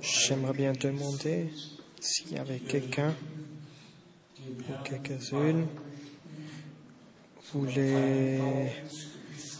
J'aimerais 0.00 0.52
bien 0.52 0.72
demander 0.78 1.52
s'il 2.00 2.34
y 2.34 2.38
avait 2.38 2.60
quelqu'un 2.60 3.14
ou 4.38 4.72
quelques-unes 4.84 5.66
voulait 7.52 8.72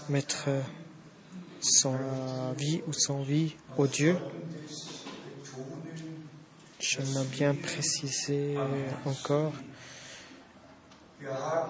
mettre 0.09 0.49
sa 1.61 2.53
vie 2.59 2.83
ou 2.87 2.93
son 2.93 3.23
vie 3.23 3.55
au 3.77 3.87
Dieu. 3.87 4.17
J'aimerais 6.81 7.25
bien 7.27 7.55
préciser 7.55 8.87
encore 9.05 9.53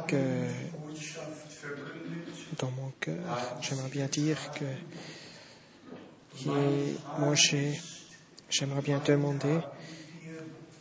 que 0.07 0.45
dans 2.59 2.71
mon 2.71 2.91
cœur, 3.01 3.55
j'aimerais 3.61 3.89
bien 3.91 4.07
dire 4.07 4.39
que 4.53 4.65
moi 7.19 7.35
j'ai- 7.35 7.79
j'aimerais 8.51 8.83
bien 8.83 9.01
demander 9.05 9.61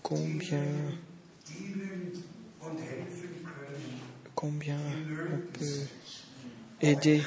combien 0.01 0.63
combien 4.41 4.79
on 5.31 5.37
peut 5.55 5.85
aider 6.81 7.21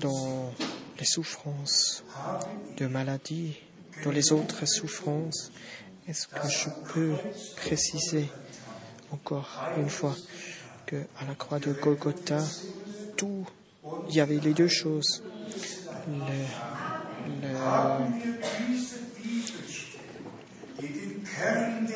dans 0.00 0.52
les 0.98 1.04
souffrances 1.04 2.02
de 2.76 2.88
maladie, 2.88 3.56
dans 4.02 4.10
les 4.10 4.32
autres 4.32 4.66
souffrances. 4.66 5.52
Est-ce 6.08 6.26
que 6.26 6.48
je 6.48 6.68
peux 6.92 7.14
préciser 7.54 8.28
encore 9.12 9.48
une 9.76 9.88
fois 9.88 10.16
que 10.84 10.96
à 11.20 11.24
la 11.28 11.36
croix 11.36 11.60
de 11.60 11.72
Golgotha, 11.72 12.42
tout, 13.16 13.46
il 14.08 14.16
y 14.16 14.20
avait 14.20 14.40
les 14.40 14.52
deux 14.52 14.68
choses. 14.68 15.22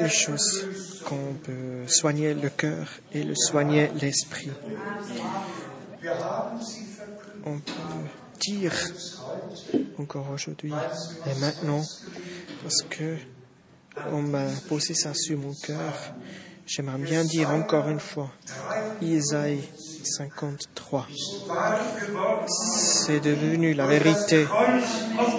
Les 0.01 0.09
choses 0.09 1.03
qu'on 1.05 1.35
peut 1.43 1.87
soigner 1.87 2.35
le 2.35 2.51
cœur 2.51 2.87
et 3.13 3.23
le 3.23 3.35
soigner 3.35 3.91
l'esprit. 4.01 4.51
On 7.45 7.59
peut 7.59 7.73
dire 8.41 8.73
encore 9.99 10.31
aujourd'hui 10.33 10.73
et 11.27 11.41
maintenant 11.41 11.83
parce 12.63 12.83
que 12.83 13.17
on 14.13 14.23
m'a 14.23 14.47
posé 14.69 14.95
ça 14.95 15.13
sur 15.15 15.39
mon 15.39 15.55
cœur. 15.55 16.15
J'aimerais 16.67 16.99
bien 16.99 17.25
dire 17.25 17.51
encore 17.51 17.89
une 17.89 18.01
fois 18.01 18.31
Isaïe 19.03 19.69
53. 20.05 21.07
C'est 22.47 23.21
devenu 23.21 23.75
la 23.75 23.87
vérité 23.87 24.47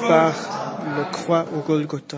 par 0.08 0.34
le 0.98 1.12
croix 1.12 1.46
au 1.56 1.62
Golgotha. 1.62 2.18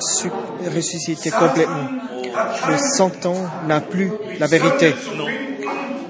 Su- 0.00 0.30
ressuscité 0.74 1.30
complètement. 1.30 1.88
Le 2.68 2.76
Satan 2.78 3.34
n'a 3.66 3.80
plus 3.80 4.10
la 4.38 4.46
vérité 4.46 4.94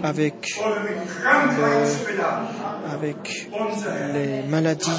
avec 0.03 0.61
avec 2.93 3.49
les 4.15 4.43
maladies. 4.49 4.91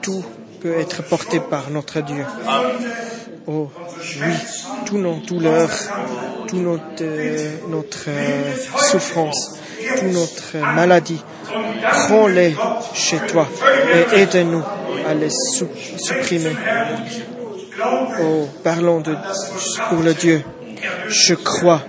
Tout 0.00 0.24
peut 0.60 0.78
être 0.78 1.02
porté 1.02 1.40
par 1.40 1.70
notre 1.70 2.00
Dieu. 2.02 2.24
Oh 3.46 3.68
oui, 4.20 4.32
tout 4.86 4.98
nos 4.98 5.16
douleurs, 5.16 5.70
tout 6.46 6.58
notre, 6.60 6.82
euh, 7.02 7.56
notre 7.68 8.04
euh, 8.08 8.54
souffrance, 8.76 9.58
toute 9.96 10.12
notre 10.12 10.58
maladie, 10.76 11.24
prends-les 11.90 12.54
chez 12.94 13.18
toi 13.18 13.46
et 14.12 14.20
aide-nous 14.20 14.62
à 15.08 15.14
les 15.14 15.30
supprimer. 15.98 16.52
Oh, 18.20 18.48
parlons 18.62 19.00
de, 19.00 19.16
pour 19.88 20.00
le 20.00 20.14
Dieu. 20.14 20.42
Je 21.08 21.34
crois 21.34 21.82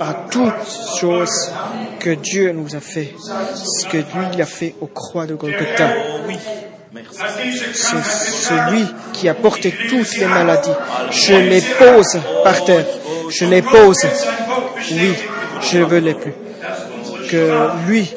à 0.00 0.14
toutes 0.30 0.54
choses 1.00 1.52
que 1.98 2.10
Dieu 2.10 2.52
nous 2.52 2.74
a 2.74 2.80
fait, 2.80 3.14
ce 3.54 3.86
que 3.86 3.98
lui 3.98 4.40
a 4.40 4.46
fait 4.46 4.74
aux 4.80 4.86
croix 4.86 5.26
de 5.26 5.34
Golgotha. 5.34 5.90
C'est 7.72 8.04
celui 8.04 8.86
qui 9.12 9.28
a 9.28 9.34
porté 9.34 9.74
toutes 9.88 10.16
les 10.16 10.26
maladies. 10.26 10.70
Je 11.10 11.34
les 11.34 11.60
pose 11.60 12.18
par 12.42 12.64
terre. 12.64 12.86
Je 13.30 13.44
les 13.44 13.62
pose. 13.62 14.06
Oui, 14.90 15.14
je 15.60 15.78
ne 15.78 15.84
veux 15.84 16.14
plus. 16.14 16.34
Que 17.28 17.70
lui 17.86 18.08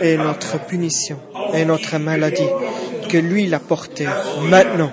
est 0.00 0.16
notre 0.16 0.58
punition 0.66 1.18
et 1.54 1.64
notre 1.64 1.98
maladie. 1.98 2.48
Que 3.08 3.18
lui 3.18 3.46
l'a 3.46 3.58
porté 3.58 4.06
maintenant. 4.48 4.92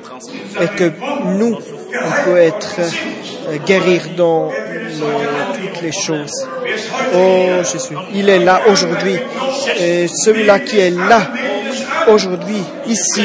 Et 0.59 0.67
que 0.75 0.91
nous, 1.38 1.55
on 1.55 2.23
peut 2.25 2.38
être 2.38 2.79
euh, 2.79 3.57
guérir 3.65 4.01
dans 4.17 4.49
toutes 4.49 5.81
les 5.84 5.91
choses. 5.91 6.47
Oh 7.13 7.63
Jésus, 7.63 7.95
il 8.13 8.27
est 8.29 8.39
là 8.39 8.61
aujourd'hui. 8.67 9.17
Et 9.79 10.07
celui-là 10.07 10.59
qui 10.59 10.79
est 10.79 10.89
là 10.89 11.21
aujourd'hui, 12.07 12.63
ici, 12.88 13.23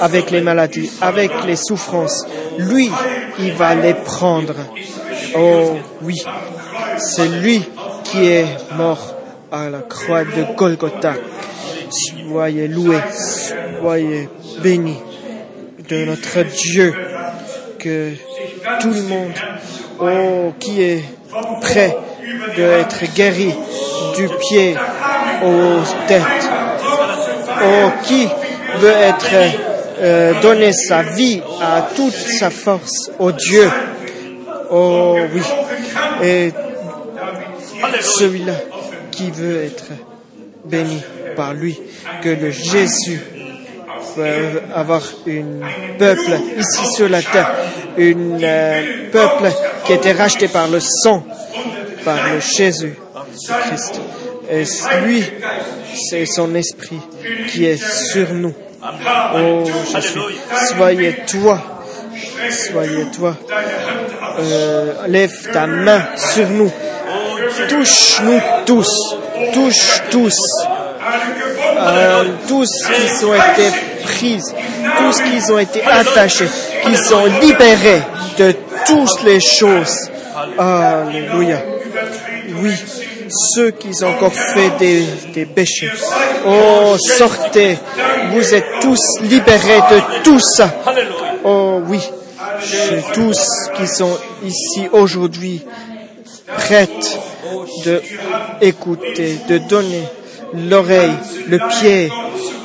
avec 0.00 0.30
les 0.30 0.40
maladies, 0.40 0.90
avec 1.00 1.30
les 1.46 1.56
souffrances, 1.56 2.24
lui, 2.58 2.90
il 3.40 3.52
va 3.54 3.74
les 3.74 3.94
prendre. 3.94 4.54
Oh 5.36 5.76
oui, 6.02 6.16
c'est 6.98 7.28
lui 7.28 7.62
qui 8.04 8.26
est 8.26 8.46
mort 8.76 9.17
à 9.50 9.70
la 9.70 9.80
croix 9.80 10.24
de 10.24 10.54
Golgotha. 10.56 11.14
Soyez 11.90 12.68
loués, 12.68 13.00
soyez 13.80 14.28
bénis 14.62 14.98
de 15.88 16.04
notre 16.04 16.42
Dieu, 16.42 16.94
que 17.78 18.12
tout 18.80 18.90
le 18.90 19.02
monde, 19.02 19.32
oh, 20.00 20.52
qui 20.58 20.82
est 20.82 21.04
prêt 21.62 21.96
d'être 22.56 23.14
guéri 23.14 23.54
du 24.16 24.28
pied 24.28 24.76
aux 25.42 26.06
têtes, 26.06 26.22
oh, 27.62 27.90
qui 28.02 28.28
veut 28.80 28.90
être 28.90 29.34
euh, 30.00 30.40
donner 30.42 30.72
sa 30.72 31.02
vie 31.02 31.40
à 31.60 31.88
toute 31.96 32.12
sa 32.12 32.50
force 32.50 33.10
au 33.18 33.32
Dieu. 33.32 33.70
Oh 34.70 35.16
oui, 35.32 35.42
et 36.22 36.52
celui-là 38.18 38.52
qui 39.18 39.32
veut 39.32 39.64
être 39.64 39.90
béni 40.64 41.02
par 41.34 41.52
lui, 41.52 41.76
que 42.22 42.28
le 42.28 42.52
Jésus 42.52 43.20
peut 44.14 44.60
avoir 44.72 45.02
un 45.26 45.98
peuple 45.98 46.38
ici 46.56 46.86
sur 46.94 47.08
la 47.08 47.20
terre, 47.20 47.52
un 47.98 48.42
euh, 48.42 49.10
peuple 49.10 49.50
qui 49.84 49.92
a 49.92 49.96
été 49.96 50.12
racheté 50.12 50.46
par 50.46 50.68
le 50.68 50.78
sang, 50.78 51.26
par 52.04 52.32
le 52.32 52.38
Jésus 52.38 52.94
Christ. 53.48 54.00
Et 54.50 54.64
lui, 55.04 55.24
c'est 56.08 56.24
son 56.24 56.54
esprit 56.54 57.00
qui 57.48 57.64
est 57.64 57.82
sur 58.12 58.32
nous. 58.34 58.54
Oh 59.34 59.64
Jésus, 59.92 60.20
soyez 60.76 61.16
toi, 61.26 61.60
soyez 62.50 63.06
toi. 63.16 63.36
Euh, 64.38 65.08
lève 65.08 65.50
ta 65.52 65.66
main 65.66 66.06
sur 66.14 66.48
nous. 66.50 66.70
Touche-nous 67.78 68.40
tous. 68.66 69.14
Touche 69.54 70.02
tous. 70.10 70.34
Euh, 71.78 72.24
tous 72.48 72.68
qui 72.68 73.24
ont 73.24 73.34
été 73.34 73.70
prises, 74.02 74.52
tous 74.98 75.20
qui 75.22 75.52
ont 75.52 75.58
été 75.60 75.84
attachés, 75.84 76.48
qui 76.84 76.96
sont 76.96 77.26
libérés 77.40 78.02
de 78.36 78.52
toutes 78.84 79.22
les 79.22 79.38
choses. 79.38 80.10
Alléluia. 80.58 81.62
Oui, 82.60 82.74
ceux 83.54 83.70
qui 83.70 83.90
ont 84.02 84.08
encore 84.08 84.34
fait 84.34 84.70
des, 84.80 85.04
des 85.32 85.46
péchés. 85.46 85.92
Oh, 86.44 86.96
sortez. 86.98 87.78
Vous 88.32 88.54
êtes 88.54 88.80
tous 88.80 89.20
libérés 89.20 89.82
de 89.92 90.22
tout 90.24 90.40
ça. 90.40 90.68
Oh 91.44 91.80
oui, 91.86 92.00
tous 93.14 93.46
qui 93.76 93.86
sont 93.86 94.18
ici 94.44 94.88
aujourd'hui, 94.90 95.64
prêtes 96.56 97.18
de 97.84 98.02
écouter, 98.60 99.38
de 99.48 99.58
donner 99.58 100.04
l'oreille, 100.54 101.12
le 101.48 101.58
pied, 101.80 102.10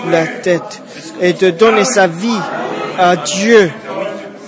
la 0.10 0.26
tête 0.28 0.82
et 1.22 1.34
de 1.34 1.50
donner 1.50 1.86
sa 1.86 2.08
vie 2.08 2.40
à 2.98 3.16
Dieu. 3.16 3.72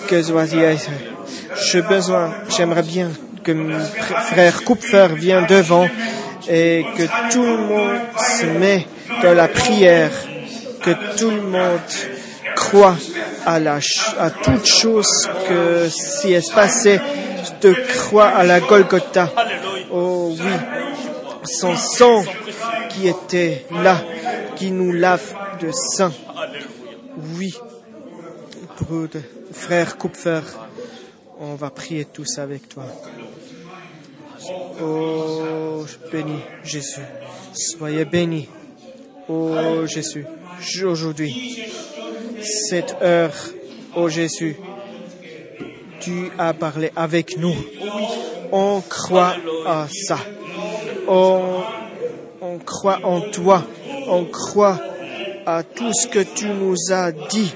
Que 0.08 0.22
J'ai 0.22 1.82
besoin, 1.82 2.32
j'aimerais 2.56 2.84
bien 2.84 3.10
que 3.44 3.52
mon 3.52 3.80
frère 3.80 4.64
Kupfer 4.64 5.08
vienne 5.16 5.46
devant 5.50 5.88
et 6.48 6.86
que 6.96 7.04
tout 7.32 7.42
le 7.44 7.58
monde 7.58 7.98
se 8.18 8.46
met 8.46 8.86
dans 9.24 9.34
la 9.34 9.48
prière, 9.48 10.12
que 10.82 10.92
tout 11.18 11.32
le 11.32 11.42
monde 11.42 11.80
croit 12.56 12.98
à 13.46 13.60
la, 13.60 13.80
à 14.20 14.30
toute 14.30 14.68
chose 14.68 15.30
que 15.48 15.88
si 15.90 16.34
est 16.34 16.54
passé, 16.54 17.00
de 17.62 17.74
croire 17.74 18.36
à 18.36 18.44
la 18.44 18.60
Golgotha. 18.60 19.32
Oh 19.92 20.36
oui, 20.38 20.54
son 21.46 21.76
sang 21.76 22.24
qui 22.90 23.08
était 23.08 23.66
là, 23.72 24.02
qui 24.56 24.72
nous 24.72 24.92
lave 24.92 25.34
de 25.62 25.72
sang. 25.72 26.12
Oui, 27.38 27.54
frère 29.52 29.98
Kupfer, 29.98 30.42
on 31.40 31.56
va 31.56 31.70
prier 31.70 32.06
tous 32.06 32.38
avec 32.38 32.70
toi. 32.70 32.86
Oh, 34.82 35.86
béni 36.12 36.40
Jésus, 36.64 37.02
soyez 37.54 38.06
béni. 38.06 38.50
Oh 39.28 39.86
Jésus, 39.86 40.26
aujourd'hui, 40.84 41.64
cette 42.70 42.96
heure, 43.02 43.34
oh 43.96 44.10
Jésus, 44.10 44.56
tu 46.06 46.32
as 46.38 46.54
parlé 46.54 46.92
avec 46.96 47.38
nous. 47.38 47.56
On 48.52 48.80
croit 48.82 49.36
à 49.66 49.88
ça. 49.90 50.20
On, 51.08 51.64
croit 52.64 53.00
en 53.04 53.22
toi. 53.22 53.64
On 54.08 54.26
croit 54.26 54.80
à 55.48 55.64
tout 55.64 55.92
ce 55.94 56.08
que 56.08 56.20
tu 56.20 56.46
nous 56.46 56.76
as 56.92 57.12
dit. 57.12 57.56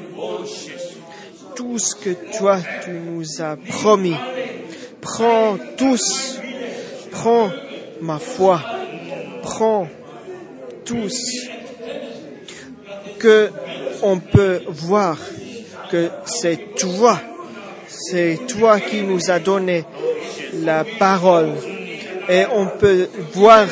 Tout 1.55 1.77
ce 1.77 1.93
que 1.93 2.09
toi, 2.37 2.57
tu 2.83 2.91
nous 2.91 3.41
as 3.41 3.55
promis. 3.55 4.15
Prends 4.99 5.57
tous. 5.77 6.39
Prends 7.11 7.51
ma 8.01 8.17
foi. 8.17 8.61
Prends 9.43 9.87
tous. 10.85 11.17
Que 13.19 13.51
on 14.01 14.17
peut 14.19 14.61
voir 14.69 15.19
que 15.91 16.09
c'est 16.25 16.75
toi 16.75 17.19
c'est 17.89 18.39
toi 18.47 18.79
qui 18.79 19.01
nous 19.01 19.29
as 19.29 19.39
donné 19.39 19.83
la 20.63 20.85
parole. 20.97 21.53
Et 22.29 22.43
on 22.53 22.67
peut 22.67 23.09
voir 23.33 23.65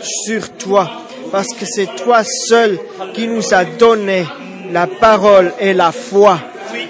sur 0.00 0.50
toi 0.56 0.90
parce 1.32 1.48
que 1.48 1.66
c'est 1.66 1.96
toi 1.96 2.22
seul 2.22 2.78
qui 3.12 3.26
nous 3.26 3.52
a 3.52 3.64
donné 3.64 4.24
la 4.70 4.86
parole 4.86 5.52
et 5.58 5.74
la 5.74 5.90
foi. 5.92 6.38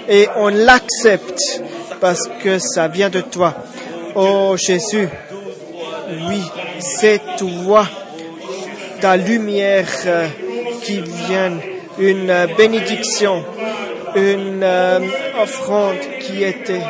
Et 0.07 0.27
on 0.35 0.49
l'accepte 0.49 1.61
parce 1.99 2.29
que 2.43 2.59
ça 2.59 2.87
vient 2.87 3.09
de 3.09 3.21
toi. 3.21 3.55
Oh 4.15 4.55
Jésus, 4.57 5.09
oui, 6.29 6.41
c'est 6.79 7.19
toi, 7.37 7.87
ta 9.01 9.17
lumière 9.17 9.87
euh, 10.05 10.27
qui 10.83 11.01
vient, 11.01 11.51
une 11.97 12.47
bénédiction, 12.55 13.43
une 14.15 14.61
euh, 14.63 14.99
offrande 15.41 15.99
qui 16.21 16.43
était 16.43 16.81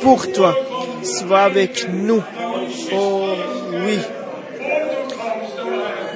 pour 0.00 0.30
toi. 0.32 0.56
Sois 1.02 1.42
avec 1.42 1.88
nous. 1.88 2.22
Oh 2.92 3.28
oui. 3.86 3.98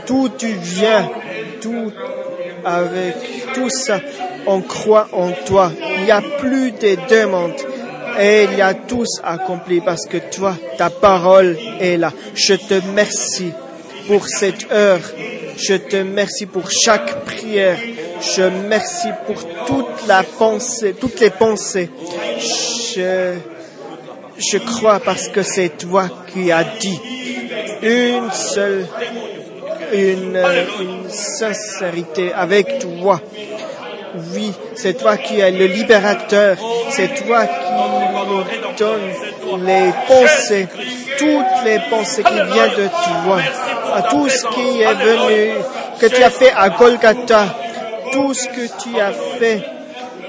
Tout 0.07 0.31
tu 0.39 0.49
viens, 0.49 1.11
tout 1.61 1.93
avec 2.65 3.15
tout 3.55 3.71
ça, 3.71 4.01
on 4.47 4.61
croit 4.63 5.09
en 5.13 5.31
toi. 5.47 5.73
Il 5.99 6.05
n'y 6.05 6.11
a 6.11 6.23
plus 6.39 6.73
de 6.73 6.97
demandes. 7.09 7.61
Et 8.21 8.45
il 8.51 8.59
y 8.59 8.63
a 8.63 8.75
tous 8.75 9.21
accompli 9.23 9.81
parce 9.81 10.07
que 10.07 10.17
toi, 10.17 10.57
ta 10.77 10.91
parole 10.91 11.57
est 11.81 11.97
là. 11.97 12.13
Je 12.35 12.55
te 12.55 12.75
remercie 12.75 13.53
pour 14.09 14.27
cette 14.27 14.73
heure. 14.73 15.01
Je 15.57 15.75
te 15.75 15.97
remercie 15.97 16.47
pour 16.47 16.71
chaque 16.71 17.25
prière. 17.25 17.79
Je 18.21 18.43
remercie 18.43 19.09
pour 19.27 19.37
toute 19.67 20.07
la 20.07 20.23
pensée, 20.23 20.95
toutes 20.95 21.21
les 21.21 21.31
pensées. 21.31 21.91
Je, 22.95 23.35
je 24.39 24.59
crois 24.59 25.01
parce 25.01 25.29
que 25.29 25.43
c'est 25.43 25.71
toi 25.79 26.09
qui 26.33 26.51
as 26.53 26.65
dit 26.65 27.01
une 27.83 28.31
seule, 28.33 28.87
une, 29.93 30.41
une 30.81 31.09
sincérité 31.11 32.33
avec 32.33 32.81
toi. 32.81 33.21
Oui, 34.35 34.53
c'est 34.75 34.95
toi 34.95 35.17
qui 35.17 35.41
es 35.41 35.51
le 35.51 35.67
libérateur. 35.67 36.57
C'est 36.91 37.15
toi 37.25 37.47
qui 37.47 37.73
nous 38.29 38.45
donne 38.77 39.65
les 39.65 39.93
pensées, 40.07 40.67
toutes 41.19 41.65
les 41.65 41.79
pensées 41.91 42.23
qui 42.23 42.35
viennent 42.35 42.77
de 42.77 42.89
toi. 42.89 43.41
À 43.95 44.03
tout 44.03 44.29
ce 44.29 44.47
qui 44.49 44.81
est 44.81 44.95
venu, 44.95 45.53
que 46.01 46.07
tu 46.07 46.23
as 46.23 46.31
fait 46.31 46.53
à 46.57 46.69
Golgotha, 46.71 47.47
tout 48.13 48.35
ce 48.35 48.49
que 48.49 48.83
tu 48.83 49.01
as 49.01 49.13
fait. 49.13 49.63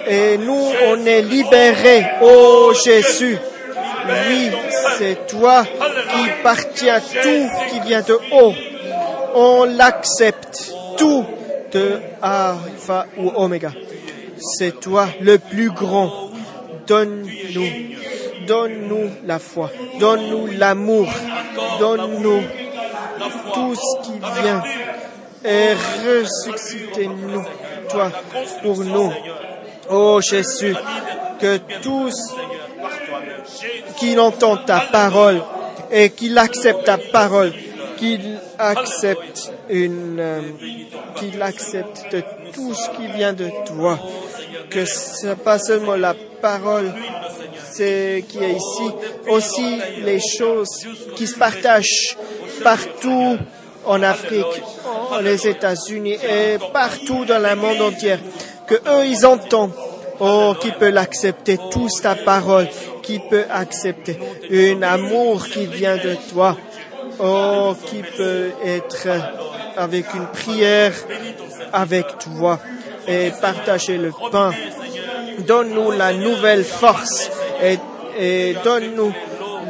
Et 0.08 0.38
nous, 0.38 0.66
on 0.88 1.06
est 1.06 1.22
libérés. 1.22 2.06
Oh 2.22 2.74
Jésus. 2.74 3.38
Oui, 4.28 4.50
c'est 4.98 5.28
toi 5.28 5.64
qui 5.66 6.44
partit 6.44 6.90
à 6.90 7.00
tout 7.00 7.50
qui 7.70 7.80
vient 7.82 8.02
de 8.02 8.18
haut. 8.32 8.54
On 9.36 9.66
l'accepte. 9.66 10.74
Tout 10.98 11.24
de 11.72 12.00
Alpha 12.22 13.06
ou 13.18 13.32
Oméga. 13.36 13.72
C'est 14.58 14.80
toi 14.80 15.08
le 15.22 15.38
plus 15.38 15.72
grand. 15.72 16.30
Donne-nous, 16.88 17.90
Donne-nous 18.48 19.12
la 19.26 19.38
foi, 19.38 19.70
donne-nous 20.00 20.48
l'amour, 20.58 21.08
donne-nous 21.80 22.42
tout 23.54 23.76
ce 23.76 24.08
qui 24.08 24.18
vient 24.42 24.64
et 25.44 25.74
ressuscitez-nous, 26.06 27.44
toi, 27.90 28.12
pour 28.62 28.84
nous. 28.84 29.12
Oh 29.90 30.20
Jésus, 30.22 30.76
que 31.40 31.58
tous 31.82 32.36
qui 33.98 34.18
entendent 34.20 34.66
ta 34.66 34.82
parole 34.92 35.42
et 35.92 36.12
qu'ils 36.12 36.38
acceptent 36.38 36.86
ta 36.86 36.98
parole, 36.98 37.54
qu'ils 37.98 38.40
acceptent 38.58 39.52
une, 39.70 40.20
euh, 40.20 40.42
de 41.22 42.24
tout 42.54 42.74
ce 42.74 42.90
qui 42.92 43.08
vient 43.08 43.34
de 43.34 43.50
toi, 43.66 44.00
que 44.70 44.86
ce 44.86 45.28
n'est 45.28 45.36
pas 45.36 45.58
seulement 45.60 45.96
la 45.96 46.14
parole 46.42 46.94
c'est 47.72 48.26
qui 48.28 48.40
est 48.40 48.54
ici, 48.54 48.92
aussi 49.30 49.80
les 50.04 50.20
choses 50.20 50.86
qui 51.16 51.28
se 51.28 51.38
partagent 51.38 52.18
partout 52.64 53.38
en 53.86 54.04
Afrique, 54.04 54.62
les 55.22 55.48
États-Unis 55.48 56.14
et 56.14 56.58
partout 56.74 57.26
dans 57.26 57.40
le 57.40 57.56
monde 57.56 57.82
entier, 57.82 58.18
que 58.68 58.76
eux 58.76 59.06
ils 59.06 59.26
entendent. 59.26 59.74
Oh, 60.22 60.54
qui 60.60 60.72
peut 60.72 60.90
l'accepter, 60.90 61.58
tous 61.72 62.02
ta 62.02 62.14
parole, 62.14 62.68
qui 63.02 63.20
peut 63.20 63.46
accepter? 63.50 64.20
Un 64.52 64.82
amour 64.82 65.48
qui 65.48 65.66
vient 65.66 65.96
de 65.96 66.16
toi. 66.30 66.58
Oh, 67.20 67.74
qui 67.86 68.02
peut 68.18 68.52
être 68.66 69.08
avec 69.78 70.14
une 70.14 70.28
prière 70.28 70.94
avec 71.72 72.06
toi 72.20 72.60
et 73.08 73.32
partager 73.42 73.98
le 73.98 74.12
pain. 74.30 74.52
Donne-nous 75.48 75.92
la 75.92 76.12
nouvelle 76.12 76.66
force 76.66 77.32
et, 77.64 77.78
et 78.20 78.56
donne-nous 78.62 79.14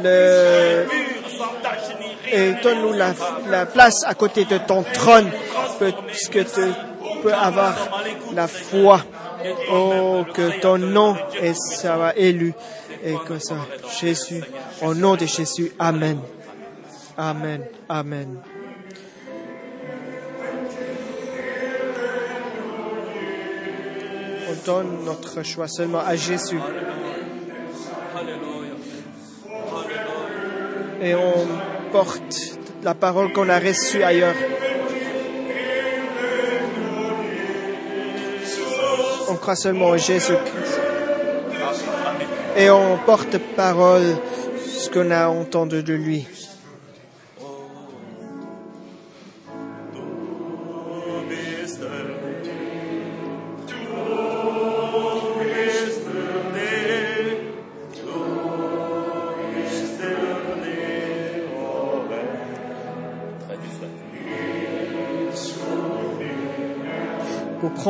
le 0.02 0.86
et 2.32 2.54
donne-nous 2.62 2.92
la, 2.92 3.14
la 3.48 3.66
place 3.66 4.04
à 4.04 4.14
côté 4.14 4.44
de 4.44 4.58
ton 4.58 4.82
trône, 4.82 5.30
parce 5.78 6.28
que 6.30 6.40
tu 6.40 6.72
peux 7.22 7.34
avoir 7.34 8.02
la 8.34 8.48
foi. 8.48 9.00
Oh, 9.72 10.22
que 10.34 10.60
ton 10.60 10.76
nom 10.76 11.16
est, 11.40 11.56
élu 12.16 12.52
et 13.02 13.14
que 13.26 13.38
ça, 13.38 13.56
Jésus, 13.98 14.42
au 14.82 14.94
nom 14.94 15.16
de 15.16 15.24
Jésus, 15.24 15.72
Amen. 15.78 16.20
Amen. 17.16 17.64
Amen. 17.88 18.38
On 24.48 24.66
donne 24.66 25.04
notre 25.04 25.42
choix 25.42 25.68
seulement 25.68 26.00
à 26.00 26.16
Jésus. 26.16 26.60
Et 31.02 31.14
on 31.14 31.79
porte 31.92 32.58
la 32.82 32.94
parole 32.94 33.32
qu'on 33.32 33.48
a 33.48 33.58
reçue 33.58 34.02
ailleurs. 34.02 34.34
On 39.28 39.34
croit 39.34 39.56
seulement 39.56 39.88
en 39.88 39.96
Jésus-Christ. 39.96 40.80
Et 42.56 42.70
on 42.70 42.98
porte 43.06 43.38
parole 43.56 44.16
ce 44.66 44.90
qu'on 44.90 45.10
a 45.10 45.28
entendu 45.28 45.82
de 45.82 45.94
lui. 45.94 46.26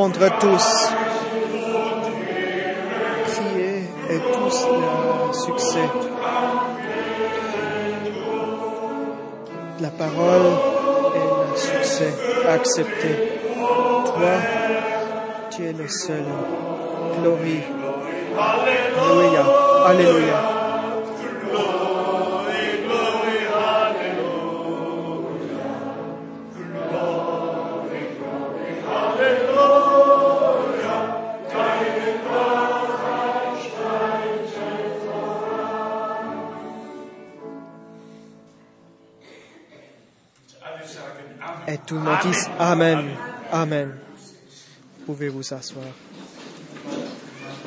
Prendre 0.01 0.39
tous, 0.39 0.89
prier 3.27 3.83
et 4.09 4.19
tous 4.33 4.67
le 4.67 5.31
succès. 5.31 5.89
La 9.79 9.89
parole 9.89 10.47
et 11.13 11.51
le 11.51 11.55
succès 11.55 12.13
accepté. 12.49 13.11
Toi, 14.05 14.37
tu 15.51 15.65
es 15.65 15.73
le 15.73 15.87
seul. 15.87 16.25
Glorie. 17.21 17.61
Alléluia. 18.39 19.45
Alléluia. 19.85 20.50
Amen. 42.59 43.17
Amen. 43.51 43.97
Pouvez 45.07 45.29
vous 45.29 45.53
asseoir? 45.53 45.85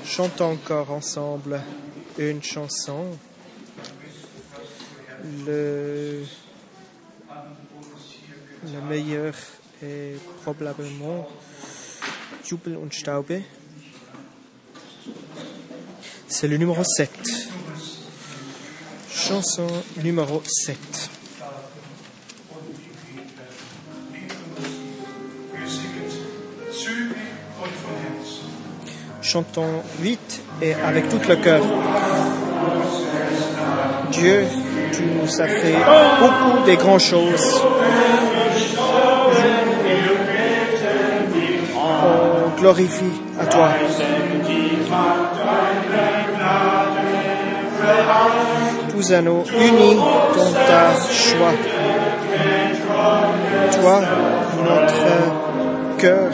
Chantons 0.04 0.52
encore 0.52 0.92
ensemble 0.92 1.60
une 2.18 2.40
chanson. 2.40 3.18
Le, 5.44 6.22
le 8.72 8.80
meilleur 8.88 9.34
est 9.82 10.20
probablement 10.42 11.28
Jubel 12.44 12.76
und 12.76 12.92
Staube. 12.92 13.40
C'est 16.28 16.46
le 16.46 16.58
numéro 16.58 16.84
7. 16.84 17.10
Chanson 19.10 19.66
numéro 19.96 20.40
7. 20.44 21.03
Chantons 29.34 29.82
vite 30.00 30.42
et 30.62 30.74
avec 30.74 31.08
tout 31.08 31.18
le 31.28 31.34
cœur. 31.34 31.60
Dieu, 34.12 34.44
tu 34.92 35.02
nous 35.02 35.40
as 35.40 35.48
fait 35.48 35.74
beaucoup 36.20 36.64
de 36.64 36.74
grandes 36.76 37.00
choses. 37.00 37.60
On 41.76 42.60
glorifie 42.60 43.16
à 43.40 43.46
toi. 43.46 43.70
Tous 48.90 49.12
à 49.12 49.18
unis 49.18 49.96
dans 49.96 50.52
ta 50.70 50.94
choix. 51.10 51.54
Toi, 53.80 54.00
notre 54.64 55.98
cœur 55.98 56.30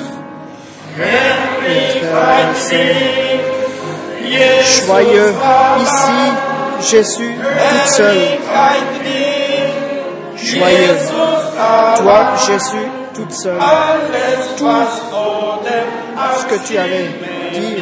joyeux 4.86 5.34
ici, 5.82 6.90
Jésus 6.90 7.34
tout 7.34 7.92
seul. 7.92 8.16
Joyeux. 10.36 10.96
Toi, 11.96 12.20
Jésus, 12.46 12.86
toute 13.14 13.32
seule. 13.32 13.58
Tout 14.56 14.66
ce 16.40 16.46
que 16.46 16.66
tu 16.66 16.78
avais 16.78 17.08
dit, 17.52 17.76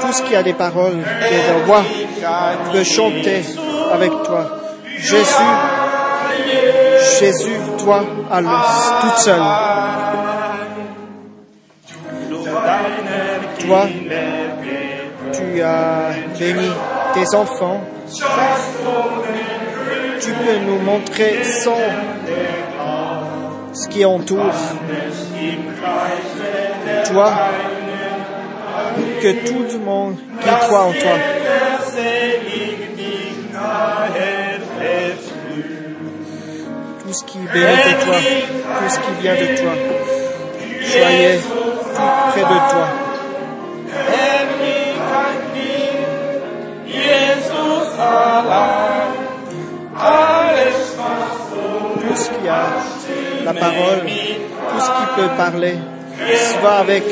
tout 0.00 0.12
ce 0.12 0.22
qui 0.22 0.36
a 0.36 0.42
des 0.42 0.54
paroles 0.54 1.02
des 1.20 1.64
voix, 1.64 1.84
peut 2.72 2.84
chanter 2.84 3.44
avec 3.92 4.10
toi. 4.24 4.60
Jésus, 4.98 5.52
Jésus, 7.20 7.56
toi, 7.78 8.04
alors, 8.30 9.00
toute 9.00 9.18
seule. 9.18 9.42
Toi, 13.60 13.86
tu 15.32 15.62
as 15.62 16.10
béni 16.38 16.70
tes 17.14 17.34
enfants. 17.34 17.80
Tu 20.20 20.30
peux 20.32 20.58
nous 20.66 20.78
montrer 20.80 21.44
sans 21.44 21.78
ce 23.72 23.88
qui 23.88 24.04
entoure. 24.04 24.52
Toi, 27.04 27.32
que 29.22 29.32
tout 29.46 29.64
le 29.72 29.78
monde 29.78 30.16
qui 30.40 30.48
croit 30.48 30.84
en 30.84 30.92
toi. 30.92 31.18
Tout 37.02 37.12
ce 37.12 37.24
qui 37.24 37.38
bénit 37.38 37.66
de 37.66 38.04
toi, 38.04 38.16
tout 38.78 38.88
ce 38.88 38.98
qui 38.98 39.12
vient 39.22 39.34
de 39.34 39.56
toi. 39.56 39.72
Soyez 40.84 41.40
près 42.30 42.40
de 42.40 42.58
toi. 42.70 42.86
Tout 52.00 52.16
ce 52.22 52.28
qui 52.30 52.48
a 52.48 52.66
la 53.44 53.54
parole, 53.54 54.00
tout 54.00 54.80
ce 54.80 54.86
qui 54.86 55.06
peut 55.16 55.28
parler, 55.36 55.74
va 56.62 56.78
avec 56.78 57.04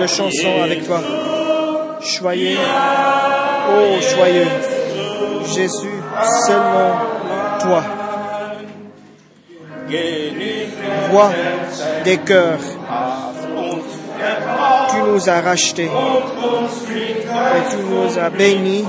le 0.00 0.06
chanson, 0.06 0.62
avec 0.62 0.86
toi. 0.86 1.00
Choyez, 2.00 2.56
oh 3.70 4.00
joyeux, 4.00 4.46
Jésus, 5.54 5.98
seulement 6.46 6.94
toi. 7.60 7.82
Voix 11.10 11.30
des 12.04 12.18
cœurs 12.18 12.58
nous 15.06 15.28
as 15.28 15.40
rachetés 15.40 15.90
et 15.90 17.70
tu 17.70 17.76
nous 17.90 18.18
as 18.18 18.30
bénis 18.30 18.84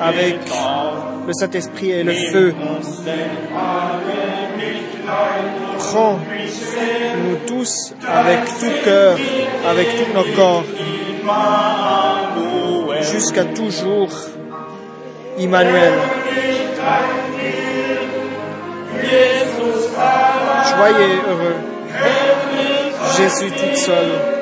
avec 0.00 0.38
le 1.26 1.32
Saint-Esprit 1.32 1.90
et 1.90 2.02
le 2.02 2.12
feu. 2.12 2.54
Prends-nous 5.78 7.36
tous 7.46 7.94
avec 8.06 8.40
tout 8.58 8.84
cœur, 8.84 9.18
avec 9.68 9.88
tout 9.96 10.12
nos 10.14 10.24
corps, 10.36 10.64
jusqu'à 13.12 13.44
toujours, 13.44 14.10
Emmanuel. 15.38 15.92
Joyeux 20.76 21.20
heureux, 21.28 21.56
Jésus 23.16 23.50
tout 23.50 23.76
seul. 23.76 24.39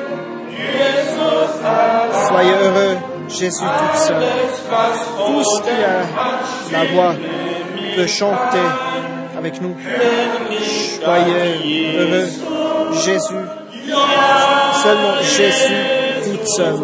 Soyez 2.27 2.53
heureux, 2.63 2.97
Jésus 3.27 3.63
tout 3.63 3.97
seul. 3.97 4.23
Tous 5.25 5.61
qui 5.61 5.69
a 5.69 6.77
la 6.77 6.85
voix 6.91 7.13
peut 7.95 8.07
chanter 8.07 8.67
avec 9.37 9.61
nous. 9.61 9.75
Soyez 11.03 11.95
heureux, 11.97 12.29
Jésus. 12.93 13.45
Seulement 14.83 15.21
Jésus 15.21 15.75
tout 16.23 16.45
seul. 16.45 16.75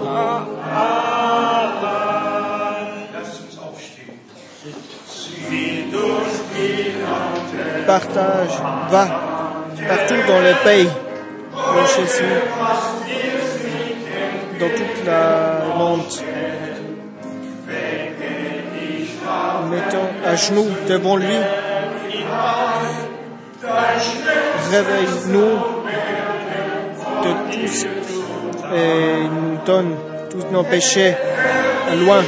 Partage, 7.88 8.58
va 8.90 9.06
partout 9.88 10.22
dans 10.28 10.40
le 10.40 10.54
pays, 10.64 10.90
Jésus, 11.96 12.24
dans 14.60 14.70
toute 14.70 15.06
la 15.06 15.76
monde. 15.78 16.02
Mettons 19.72 20.08
à 20.26 20.36
genoux 20.36 20.70
devant 20.88 21.18
lui. 21.18 21.38
Réveille-nous 24.72 25.52
de 27.24 27.32
tous 27.52 27.86
et 28.74 29.24
nous 29.30 29.58
donne 29.66 29.96
tous 30.30 30.46
nos 30.52 30.64
péchés 30.64 31.16
loin. 32.06 32.24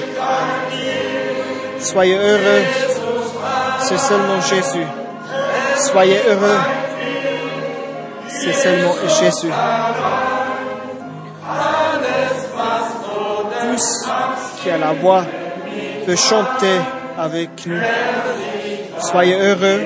Soyez 1.80 2.16
heureux, 2.16 2.64
c'est 3.80 4.00
seulement 4.00 4.42
Jésus. 4.42 4.88
Soyez 5.78 6.20
heureux, 6.28 6.60
c'est 8.28 8.54
seulement 8.54 8.94
Jésus. 9.20 9.52
Qui 14.62 14.72
a 14.72 14.78
la 14.78 14.94
voix 14.94 15.24
peut 16.06 16.16
chanter 16.16 16.80
avec 17.18 17.66
nous. 17.66 17.82
Soyez 19.00 19.40
heureux, 19.40 19.82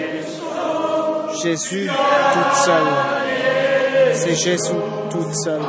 Jésus 1.43 1.89
tout 1.89 2.55
seul. 2.65 2.83
C'est 4.13 4.35
Jésus 4.35 4.73
tout 5.09 5.33
seul. 5.43 5.61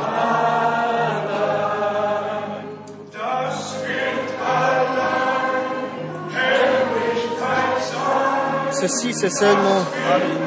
Ceci, 8.71 9.13
c'est 9.13 9.29
seulement 9.29 9.81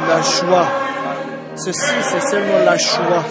la 0.08 0.20
joie. 0.20 0.66
Ceci, 1.56 1.94
c'est 2.02 2.20
seulement 2.20 2.58
la 2.64 2.76
joie. 2.76 3.24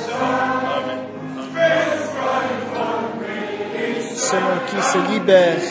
Seulement 4.30 4.60
qui 4.68 4.82
se 4.82 5.12
libèrent 5.12 5.62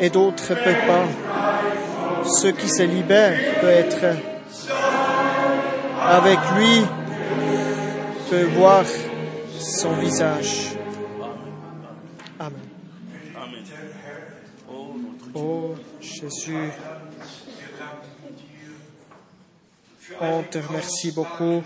et 0.00 0.10
d'autres 0.10 0.50
ne 0.50 0.54
peuvent 0.56 0.86
pas. 0.86 2.24
Ceux 2.24 2.50
qui 2.50 2.68
se 2.68 2.82
libèrent 2.82 3.60
peuvent 3.60 3.70
être 3.70 4.16
avec 6.02 6.38
lui, 6.56 6.82
peuvent 8.28 8.54
voir 8.56 8.84
son 9.60 9.92
visage. 9.92 10.74
Amen. 12.40 12.60
Oh 15.34 15.74
Jésus, 16.00 16.72
on 20.20 20.42
te 20.42 20.58
remercie 20.58 21.12
beaucoup 21.12 21.62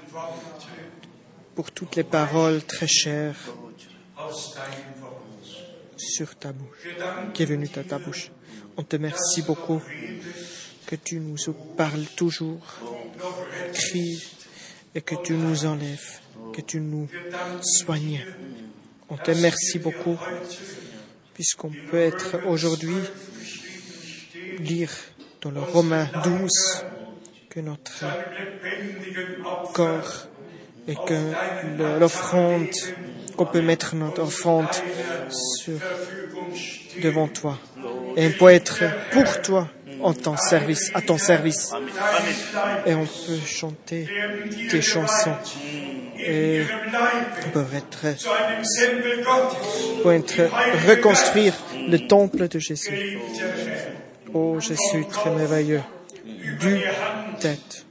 pour 1.55 1.71
toutes 1.71 1.97
les 1.97 2.05
paroles 2.05 2.63
très 2.63 2.87
chères 2.87 3.37
sur 6.05 6.37
ta 6.37 6.53
bouche, 6.53 6.89
qui 7.33 7.43
est 7.43 7.47
venue 7.47 7.69
à 7.77 7.83
ta 7.83 7.99
bouche. 7.99 8.31
On 8.77 8.83
te 8.83 8.97
remercie 8.97 9.43
beaucoup 9.43 9.81
que 10.87 10.97
tu 10.97 11.21
nous 11.21 11.37
parles 11.77 12.05
toujours, 12.17 12.81
crie 13.73 14.23
et 14.95 15.01
que 15.01 15.15
tu 15.23 15.35
nous 15.35 15.65
enlèves, 15.65 16.21
que 16.53 16.61
tu 16.61 16.81
nous 16.81 17.09
soignes. 17.63 18.25
On 19.09 19.17
te 19.17 19.31
remercie 19.31 19.79
beaucoup 19.79 20.19
puisqu'on 21.35 21.73
peut 21.91 21.99
être 21.99 22.47
aujourd'hui 22.47 22.97
lire 24.61 24.91
dans 25.41 25.51
le 25.51 25.61
Romain 25.61 26.09
12 26.23 26.51
que 27.51 27.61
notre 27.61 28.05
corps 29.73 30.29
et 30.87 30.95
que 30.95 31.99
l'offrande, 31.99 32.69
qu'on 33.37 33.47
peut 33.47 33.63
mettre 33.63 33.95
notre 33.97 34.23
offrande 34.23 34.69
devant 37.03 37.29
toi. 37.29 37.59
Et 38.17 38.27
on 38.27 38.33
peut 38.33 38.51
être 38.51 38.85
pour 39.13 39.43
toi 39.43 39.69
en 40.01 40.13
ton 40.13 40.37
service, 40.37 40.91
à 40.95 41.01
ton 41.01 41.19
service. 41.19 41.73
Et 42.87 42.95
on 42.95 43.07
peut 43.07 43.39
chanter 43.47 44.09
tes 44.71 44.83
chansons. 44.83 45.35
Et 46.19 46.63
on 47.47 47.51
peut 47.51 47.65
être, 47.75 48.17
peut 50.03 50.15
être 50.15 50.43
reconstruire 50.89 51.55
le 51.89 51.99
temple 52.07 52.49
de 52.49 52.59
Jésus. 52.59 53.19
Oh 54.33 54.59
Jésus, 54.61 55.07
très 55.11 55.31
merveilleux. 55.31 55.83
Du 56.61 56.81
tête, 57.41 57.85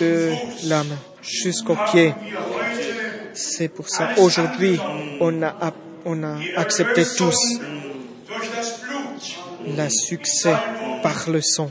de 0.00 0.30
l'âme 0.68 0.96
jusqu'aux 1.22 1.76
pieds. 1.90 2.14
C'est 3.40 3.68
pour 3.68 3.88
ça, 3.88 4.14
aujourd'hui, 4.18 4.80
on 5.20 5.42
a, 5.44 5.72
on 6.04 6.24
a 6.24 6.38
accepté 6.56 7.04
tous 7.16 7.60
le 9.64 9.88
succès 9.88 10.56
par 11.04 11.30
le 11.30 11.40
sang. 11.40 11.70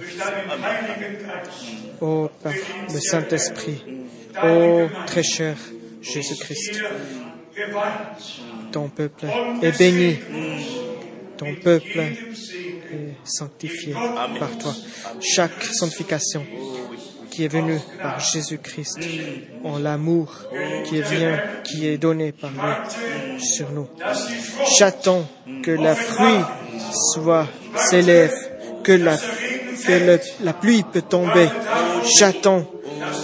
Oh, 2.00 2.30
le 2.94 3.00
Saint-Esprit. 3.02 3.84
Oh, 4.42 4.88
très 5.08 5.24
cher 5.24 5.58
Jésus-Christ. 6.02 6.82
Ton 8.72 8.88
peuple 8.88 9.26
est 9.62 9.78
béni. 9.78 10.20
Ton 11.36 11.54
peuple 11.56 12.00
est 12.00 13.18
sanctifié 13.26 13.94
par 14.40 14.58
toi. 14.58 14.74
Chaque 15.20 15.66
sanctification 15.66 16.46
qui 17.38 17.46
est 17.46 17.50
venue 17.50 17.80
par 18.02 18.20
Jésus-Christ, 18.20 18.98
en 19.64 19.78
l'amour 19.78 20.34
qui 20.86 21.04
qui 21.66 21.88
est 21.88 22.00
donné 22.00 22.32
par 22.32 22.50
lui 22.50 23.40
sur 23.40 23.70
nous. 23.70 23.88
J'attends 24.80 25.24
que 25.62 25.70
la 25.70 25.94
fruit 25.94 26.42
soit 27.14 27.48
s'élève, 27.76 28.34
que 28.84 28.94
la, 28.94 29.18
que 29.18 30.20
la 30.44 30.54
pluie 30.54 30.84
peut 30.92 31.04
tomber. 31.04 31.48
J'attends 32.18 32.66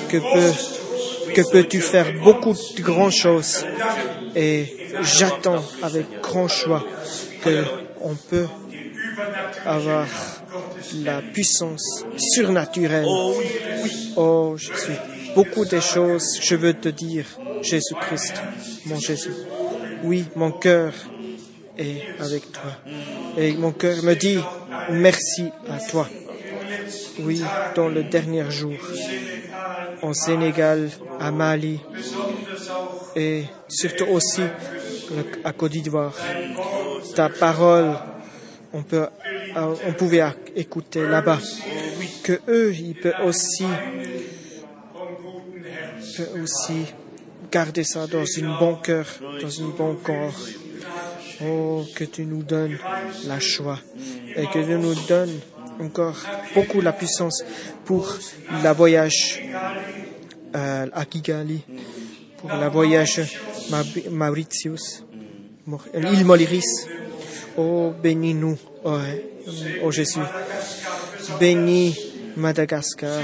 que 0.10 0.18
peut, 0.18 1.34
que 1.34 1.52
peux-tu 1.52 1.82
faire 1.82 2.14
beaucoup 2.24 2.54
de 2.54 2.82
grandes 2.84 3.14
choses. 3.14 3.66
Et 4.36 4.92
j'attends 5.02 5.64
avec 5.82 6.22
grand 6.22 6.48
choix 6.48 6.86
que 7.44 7.64
on 8.00 8.14
peut 8.14 8.46
avoir 9.66 10.08
la 11.04 11.22
puissance 11.22 12.06
surnaturelle. 12.18 13.06
Oh, 14.16 14.56
je 14.58 14.74
suis 14.74 14.94
beaucoup 15.36 15.66
de 15.66 15.80
choses, 15.80 16.40
je 16.42 16.56
veux 16.56 16.74
te 16.74 16.90
dire, 16.90 17.26
Jésus-Christ, 17.62 18.34
mon 18.86 19.00
Jésus. 19.00 19.34
Oui, 20.04 20.26
mon 20.36 20.52
cœur 20.52 20.94
est 21.78 22.02
avec 22.20 22.52
toi. 22.52 22.72
Et 23.38 23.54
mon 23.54 23.72
cœur 23.72 24.04
me 24.04 24.14
dit 24.16 24.40
merci 24.92 25.46
à 25.70 25.80
toi. 25.80 26.08
oui, 27.20 27.42
dans 27.76 27.88
le 27.88 28.04
dernier 28.04 28.50
jour, 28.50 28.74
au 30.02 30.14
Sénégal, 30.14 30.90
à 31.20 31.32
Mali 31.32 31.80
et 33.16 33.44
surtout 33.68 34.06
aussi 34.06 34.42
à 35.44 35.54
Côte 35.54 35.72
d'Ivoire. 35.72 36.14
Ta 37.16 37.30
parole, 37.30 37.96
on, 38.74 38.84
peut, 38.84 39.08
euh, 39.56 39.76
on 39.88 39.94
pouvait 39.94 40.24
écouter 40.56 41.08
là-bas 41.08 41.40
que 42.24 42.40
eux, 42.48 42.74
ils 42.74 42.96
peuvent 42.96 43.14
aussi, 43.26 43.66
peuvent 46.18 46.42
aussi 46.42 46.86
garder 47.52 47.84
ça 47.84 48.08
dans 48.08 48.24
un 48.24 48.60
bon 48.60 48.76
cœur, 48.76 49.06
dans 49.42 49.62
un 49.62 49.70
bon 49.70 49.96
corps. 49.96 50.40
Oh, 51.46 51.84
que 51.96 52.06
tu 52.06 52.26
nous 52.26 52.44
donnes 52.44 52.78
la 53.26 53.40
choix 53.40 53.80
et 54.36 54.46
que 54.46 54.60
tu 54.60 54.78
nous 54.78 54.96
donnes 55.08 55.40
encore 55.82 56.16
beaucoup 56.54 56.80
la 56.80 56.94
puissance 56.94 57.44
pour 57.84 58.18
le 58.64 58.74
voyage 58.74 59.42
euh, 60.56 60.88
à 60.94 61.06
Kigali, 61.06 61.62
pour 62.38 62.54
le 62.54 62.70
voyage 62.70 63.22
Mauritius, 64.10 65.04
l'île 65.94 66.26
Moliris. 66.26 66.88
Oh, 67.58 67.94
bénis-nous, 68.02 68.58
oh, 68.84 68.98
oh 69.84 69.92
Jésus. 69.92 70.20
Bénis 71.40 71.96
Madagascar. 72.36 73.22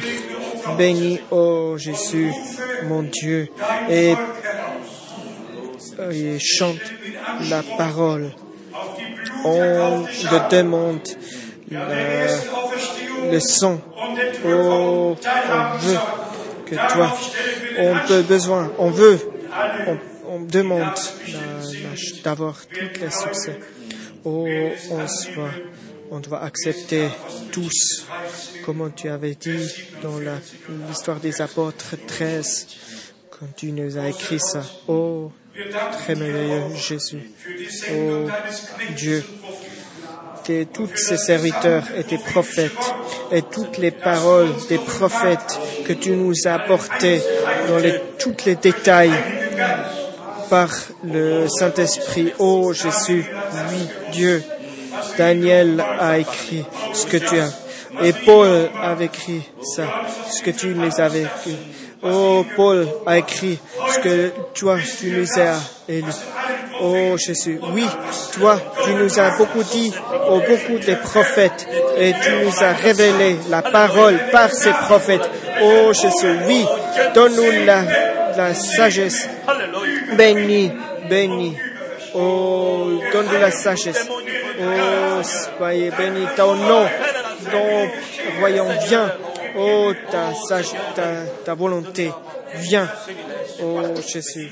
Bénis, 0.77 1.19
oh 1.31 1.77
Jésus, 1.77 2.31
mon 2.87 3.03
Dieu. 3.03 3.49
Et, 3.89 4.13
et 6.11 6.39
chante 6.39 6.77
la 7.49 7.63
parole. 7.77 8.31
On 9.43 10.03
te 10.05 10.55
demande 10.55 11.07
le, 11.71 13.31
le 13.31 13.39
sang. 13.39 13.79
Oh, 14.45 15.15
on 15.15 15.77
veut 15.77 15.97
que 16.65 16.75
toi, 16.93 17.17
on 17.79 18.07
te 18.07 18.21
besoin, 18.21 18.71
on 18.77 18.91
veut, 18.91 19.19
on, 19.87 19.97
on 20.29 20.41
demande 20.41 20.93
d'avoir 22.23 22.55
tous 22.67 23.01
les 23.01 23.11
succès. 23.11 23.59
Oh, 24.25 24.47
on 26.11 26.19
doit 26.19 26.43
accepter 26.43 27.07
tous, 27.51 28.05
comme 28.65 28.91
tu 28.95 29.09
avais 29.09 29.35
dit 29.35 29.69
dans 30.01 30.19
l'histoire 30.87 31.19
des 31.19 31.41
apôtres 31.41 31.95
13, 32.07 32.67
quand 33.29 33.47
tu 33.55 33.71
nous 33.71 33.97
as 33.97 34.09
écrit 34.09 34.39
ça. 34.39 34.63
Oh, 34.87 35.31
très 36.03 36.15
merveilleux 36.15 36.75
Jésus. 36.75 37.31
Oh, 37.91 38.27
Dieu, 38.95 39.23
tous 40.73 40.89
ces 40.95 41.17
serviteurs 41.17 41.83
et 41.95 42.03
tes 42.03 42.17
prophètes 42.17 42.93
et 43.31 43.43
toutes 43.43 43.77
les 43.77 43.91
paroles 43.91 44.49
des 44.67 44.79
prophètes 44.79 45.59
que 45.85 45.93
tu 45.93 46.11
nous 46.11 46.33
as 46.45 46.53
apportées 46.53 47.21
dans 47.67 47.79
tous 48.17 48.35
les 48.45 48.55
détails 48.55 49.13
par 50.49 50.69
le 51.03 51.47
Saint-Esprit. 51.47 52.33
Oh 52.39 52.73
Jésus, 52.73 53.25
oui, 53.69 53.87
Dieu. 54.11 54.43
Daniel 55.17 55.83
a 55.99 56.17
écrit 56.17 56.65
ce 56.93 57.05
que 57.05 57.17
tu 57.17 57.39
as. 57.39 57.49
Et 58.03 58.13
Paul 58.13 58.69
a 58.81 58.95
écrit 59.01 59.41
ça, 59.61 59.83
ce 60.29 60.41
que 60.41 60.51
tu 60.51 60.67
nous 60.67 60.99
avais 60.99 61.23
écrit. 61.23 61.57
Oh, 62.01 62.45
Paul 62.55 62.87
a 63.05 63.17
écrit 63.17 63.59
ce 63.93 63.99
que 63.99 64.31
toi, 64.53 64.77
tu 64.99 65.11
nous 65.11 65.39
as 65.39 65.59
élu. 65.87 66.05
Oh 66.81 67.17
Jésus, 67.17 67.59
oui, 67.73 67.85
toi, 68.33 68.57
tu 68.85 68.91
nous 68.91 69.19
as 69.19 69.37
beaucoup 69.37 69.63
dit, 69.63 69.93
oh, 70.29 70.39
beaucoup 70.47 70.79
de 70.79 70.95
prophètes, 70.95 71.67
et 71.97 72.13
tu 72.13 72.45
nous 72.45 72.63
as 72.63 72.71
révélé 72.71 73.35
la 73.49 73.61
parole 73.61 74.17
par 74.31 74.49
ces 74.51 74.71
prophètes. 74.71 75.29
Oh 75.61 75.91
Jésus, 75.91 76.37
oui, 76.47 76.65
donne-nous 77.13 77.65
la 77.65 78.53
sagesse. 78.53 79.27
Béni, 80.17 80.71
béni. 81.09 81.57
Oh, 82.13 82.99
donne-nous 83.11 83.39
la 83.39 83.51
sagesse. 83.51 84.09
Oh, 84.09 85.21
soyez 85.23 85.91
béni 85.91 86.25
ton 86.35 86.55
nom. 86.55 86.85
Donc, 87.51 87.89
voyons, 88.39 88.67
viens. 88.87 89.11
Oh, 89.57 89.93
ta, 90.11 90.33
sage, 90.33 90.71
ta, 90.95 91.25
ta 91.45 91.53
volonté, 91.53 92.11
viens. 92.55 92.89
Oh, 93.61 93.81
Jésus, 94.07 94.51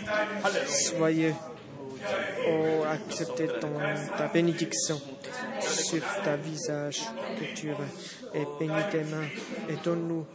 soyez. 0.68 1.34
Oh, 2.48 2.84
acceptez 2.90 3.48
ton, 3.60 3.74
ta 4.18 4.28
bénédiction 4.28 5.00
sur 5.60 6.04
ta 6.24 6.36
visage 6.36 7.02
que 7.40 7.60
tu 7.60 7.68
veux. 7.68 8.34
Et 8.34 8.46
bénis 8.60 8.84
tes 8.92 9.00
mains 9.00 9.28
et 9.70 9.76
donne-nous 9.84 10.26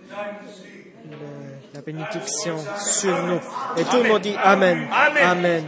la 1.75 1.81
bénédiction 1.81 2.57
sur 2.79 3.23
nous. 3.23 3.41
Et 3.77 3.85
tout 3.85 4.03
le 4.03 4.09
monde 4.09 4.23
dit 4.23 4.37
Amen. 4.43 4.89
Amen. 5.23 5.65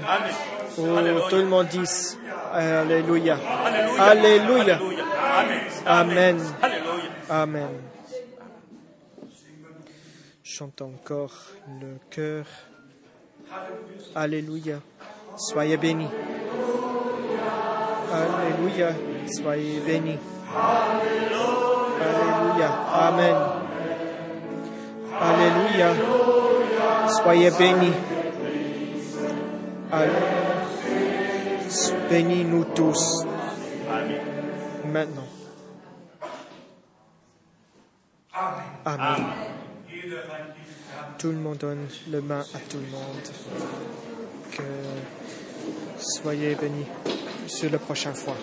Oh, 0.78 0.82
tout 1.30 1.36
le 1.36 1.46
monde 1.46 1.66
dit 1.68 1.84
Alléluia. 2.52 3.38
Alléluia. 3.98 4.78
Amen. 5.86 6.40
Amen. 7.28 7.68
Chante 10.42 10.82
encore 10.82 11.34
le 11.80 11.98
cœur. 12.10 12.44
Alléluia. 14.14 14.76
Soyez 15.36 15.76
bénis. 15.76 16.08
Alléluia. 18.12 18.90
Soyez 19.26 19.80
bénis. 19.80 20.18
Alléluia. 22.00 22.70
Amen. 22.92 23.63
Alléluia. 25.20 25.94
Soyez 27.08 27.50
bénis. 27.50 27.92
Bénis-nous 32.10 32.64
tous. 32.74 33.24
Maintenant. 34.86 35.28
Amen. 38.84 39.24
Tout 41.18 41.30
le 41.30 41.36
monde 41.38 41.58
donne 41.58 41.86
le 42.10 42.20
main 42.20 42.40
à 42.54 42.58
tout 42.68 42.76
le 42.78 42.90
monde. 42.90 43.28
Que 44.52 44.62
soyez 45.98 46.54
bénis 46.54 46.86
sur 47.46 47.70
la 47.70 47.78
prochaine 47.78 48.14
fois. 48.14 48.36